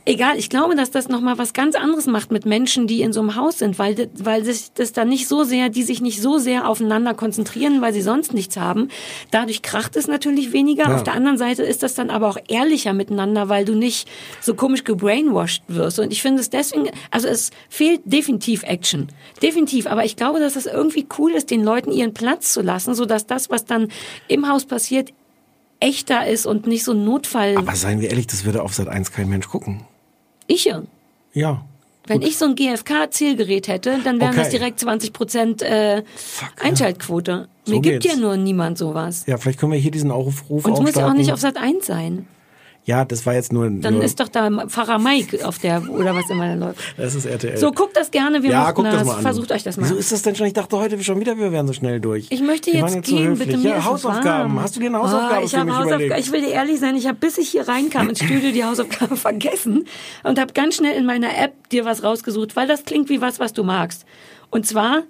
[0.05, 3.21] Egal, ich glaube, dass das nochmal was ganz anderes macht mit Menschen, die in so
[3.21, 6.39] einem Haus sind, weil, weil sich das dann nicht so sehr, die sich nicht so
[6.39, 8.89] sehr aufeinander konzentrieren, weil sie sonst nichts haben.
[9.31, 10.89] Dadurch kracht es natürlich weniger.
[10.89, 10.97] Ja.
[10.97, 14.09] Auf der anderen Seite ist das dann aber auch ehrlicher miteinander, weil du nicht
[14.41, 16.01] so komisch gebrainwashed wirst.
[16.01, 19.07] Und ich finde es deswegen, also es fehlt definitiv Action.
[19.41, 19.87] Definitiv.
[19.87, 23.29] Aber ich glaube, dass es irgendwie cool ist, den Leuten ihren Platz zu lassen, sodass
[23.29, 23.87] das, was dann
[24.27, 25.13] im Haus passiert,
[25.83, 27.57] echter ist und nicht so ein Notfall.
[27.59, 29.83] Aber seien wir ehrlich, das würde auf Sat 1 kein Mensch gucken.
[30.47, 30.83] ich ja.
[31.35, 31.65] Ja.
[32.07, 34.59] Wenn ich so ein GFK-Zielgerät hätte, dann wären das Okay.
[34.59, 36.03] direkt 20 Prozent äh,
[36.61, 37.49] Einschaltquote.
[37.65, 38.15] So Mir gibt geht's.
[38.15, 39.25] ja nur niemand sowas.
[39.27, 41.57] Ja, vielleicht können wir hier diesen Aufruf Und es muss ja auch nicht auf Sat
[41.57, 42.27] 1 sein.
[42.85, 43.71] Ja, das war jetzt nur.
[43.71, 46.81] Dann nur ist doch da Pfarrer Mike auf der, oder was immer da läuft.
[46.97, 47.57] das ist RTL.
[47.57, 49.07] So, guckt das gerne, wir ja, guckt das das.
[49.07, 49.23] mal an.
[49.23, 49.85] Versucht euch das mal.
[49.85, 50.49] Wieso ist das denn schon?
[50.49, 52.27] Ich dachte heute schon wieder, wir wären so schnell durch.
[52.31, 53.49] Ich möchte jetzt, so gehen, höflich.
[53.49, 54.61] bitte mir Ja, Hausaufgaben.
[54.61, 56.05] Hast du dir eine Hausaufgabe oh, ich für mich Hausaufgaben.
[56.05, 56.27] überlegt?
[56.27, 59.17] Ich will dir ehrlich sein, ich habe bis ich hier reinkam ins Studio die Hausaufgabe
[59.17, 59.85] vergessen
[60.25, 63.39] und habe ganz schnell in meiner App dir was rausgesucht, weil das klingt wie was,
[63.39, 64.05] was du magst.
[64.51, 65.05] Und zwar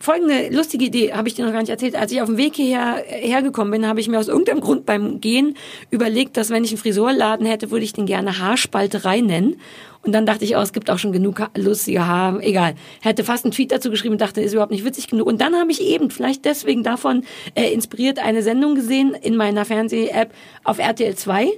[0.00, 1.94] folgende lustige Idee, habe ich dir noch gar nicht erzählt.
[1.94, 5.20] Als ich auf dem Weg hierher hergekommen bin, habe ich mir aus irgendeinem Grund beim
[5.20, 5.56] Gehen
[5.90, 9.60] überlegt, dass wenn ich einen Friseurladen hätte, würde ich den gerne Haarspalterei nennen.
[10.02, 12.42] Und dann dachte ich, oh, es gibt auch schon genug lustige Haare.
[12.42, 12.74] Egal.
[13.02, 15.26] Hätte fast einen Tweet dazu geschrieben und dachte, ist überhaupt nicht witzig genug.
[15.26, 17.24] Und dann habe ich eben, vielleicht deswegen davon
[17.54, 20.32] äh, inspiriert, eine Sendung gesehen in meiner Fernseh-App
[20.64, 21.48] auf RTL 2.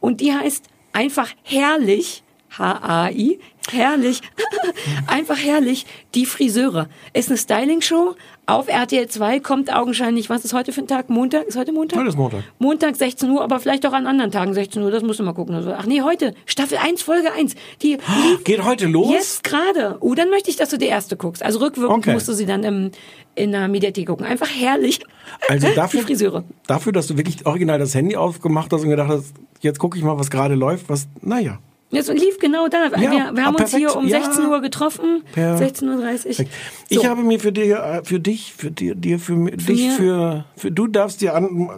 [0.00, 2.21] Und die heißt einfach herrlich.
[2.58, 3.38] H-A-I,
[3.70, 4.20] herrlich,
[5.06, 6.88] einfach herrlich, die Friseure.
[7.14, 8.14] Ist eine Styling-Show
[8.46, 11.08] auf RTL 2, kommt augenscheinlich, was ist heute für ein Tag?
[11.08, 11.44] Montag?
[11.46, 11.98] Ist heute Montag?
[11.98, 12.42] Heute ist Montag.
[12.58, 15.32] Montag 16 Uhr, aber vielleicht auch an anderen Tagen 16 Uhr, das musst du mal
[15.32, 15.54] gucken.
[15.54, 17.54] Also, Ach nee, heute, Staffel 1, Folge 1.
[17.82, 17.98] Die
[18.44, 19.10] Geht heute los?
[19.12, 19.96] Jetzt gerade.
[20.00, 21.42] Oh, dann möchte ich, dass du die erste guckst.
[21.42, 22.12] Also rückwirkend Okay.
[22.12, 22.90] musst du sie dann im,
[23.34, 24.26] in der Mediathek gucken.
[24.26, 25.00] Einfach herrlich.
[25.48, 26.44] Also die dafür, Friseure.
[26.66, 30.04] dafür, dass du wirklich original das Handy aufgemacht hast und gedacht hast, jetzt gucke ich
[30.04, 31.58] mal, was gerade läuft, was, naja.
[31.94, 32.90] Das lief genau da.
[32.96, 33.76] wir, wir haben ah, uns perfekt.
[33.76, 34.22] hier um Ja.
[34.22, 35.22] 16 Uhr getroffen.
[35.34, 36.46] Per- 16.30 Uhr.
[36.88, 40.46] Ich habe mir für dir, äh, für dich, für dir, dir für, mi- dich, für,
[40.56, 41.68] für, du darfst dir an,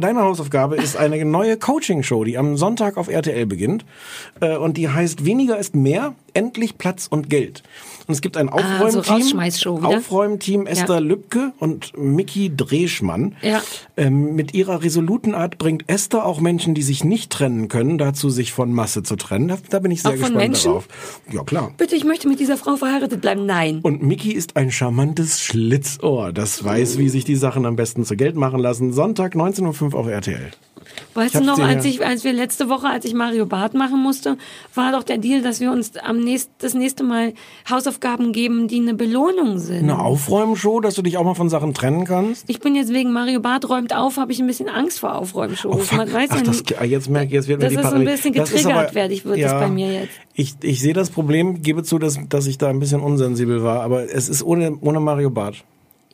[0.00, 3.84] deine Hausaufgabe ist eine neue Coaching-Show, die am Sonntag auf RTL beginnt,
[4.40, 7.62] äh, und die heißt Weniger ist mehr, endlich Platz und Geld.
[8.06, 9.84] Und es gibt ein Ah, so Aufräumteam?
[9.84, 10.98] Aufräumteam Esther Ja.
[11.00, 13.36] Lübke und Miki Dreschmann.
[13.42, 13.62] Ja.
[13.96, 18.30] Ähm, mit ihrer resoluten Art bringt Esther auch Menschen, die sich nicht trennen können, dazu,
[18.30, 19.48] sich von Masse zu trennen.
[19.48, 20.68] Da, da bin ich sehr Auch von gespannt Menschen?
[20.68, 20.88] darauf.
[21.32, 21.72] Ja, klar.
[21.76, 23.46] Bitte, ich möchte mit dieser Frau verheiratet bleiben.
[23.46, 23.80] Nein.
[23.82, 28.16] Und Mickey ist ein charmantes Schlitzohr, das weiß, wie sich die Sachen am besten zu
[28.16, 28.92] Geld machen lassen.
[28.92, 30.50] Sonntag 19.05 Uhr auf RTL.
[31.14, 34.00] Weißt du noch, als, ja- ich, als wir letzte Woche, als ich Mario Barth machen
[34.02, 34.36] musste,
[34.74, 37.34] war doch der Deal, dass wir uns am nächst, das nächste Mal
[37.70, 39.84] Hausaufgaben geben, die eine Belohnung sind.
[39.84, 42.44] Eine Aufräumshow, dass du dich auch mal von Sachen trennen kannst?
[42.48, 45.92] Ich bin jetzt wegen Mario Barth räumt auf, habe ich ein bisschen Angst vor Aufräumshows.
[45.92, 47.80] Man weiß Oh, Ach, ja das, ah, jetzt merke ich, jetzt wird mir Das die
[47.80, 50.12] ist so ein bisschen Das ist getriggert, werde ich, wird das bei mir jetzt.
[50.34, 53.82] Ich, ich sehe das Problem, gebe zu, dass, dass ich da ein bisschen unsensibel war,
[53.82, 55.64] aber es ist ohne, ohne Mario Barth.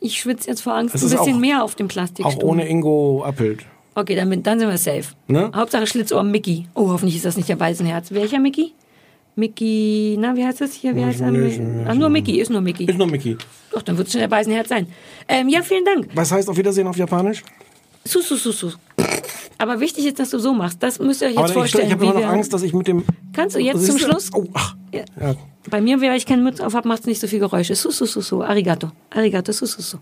[0.01, 2.33] Ich schwitze jetzt vor Angst Es ein ist bisschen auch- mehr auf dem Plastikstuhl.
[2.41, 3.65] Auch ohne Ingo Appelt.
[3.95, 5.13] Okay, dann, dann sind wir safe.
[5.27, 5.51] Ne?
[5.53, 6.67] Hauptsache Schlitzohr Mickey.
[6.73, 8.11] Oh, hoffentlich ist das nicht der Weißenherz.
[8.11, 8.73] Welcher Mickey?
[9.35, 10.95] Mickey, na, wie heißt das hier?
[10.95, 11.31] Wie heißt er?
[11.87, 12.85] Ach, nur Mickey, ist nur Mickey.
[12.85, 13.37] Ist nur Mickey.
[13.71, 14.87] Doch, dann wird es schon der Weißenherz sein.
[15.27, 16.09] Ähm, ja, vielen Dank.
[16.13, 17.43] Was heißt auf Wiedersehen auf Japanisch?
[18.03, 18.71] Su, su, su, su.
[19.57, 20.81] Aber wichtig ist, dass du so machst.
[20.81, 21.87] Das müsst ihr euch jetzt Aber ich, vorstellen.
[21.87, 23.03] ich habe wie immer noch Angst, dass ich mit dem...
[23.33, 24.03] Kannst du jetzt zum du?
[24.05, 24.29] Schluss?
[24.33, 24.75] Oh, ach.
[24.93, 25.03] Ja.
[25.19, 25.35] Ja.
[25.69, 27.75] Bei mir, weil ich keine Mütze auf habe, macht es nicht so viel Geräusche.
[27.75, 28.41] Su, su, su, su.
[28.41, 28.91] Arigato.
[29.09, 29.97] Arigato, su, su, su.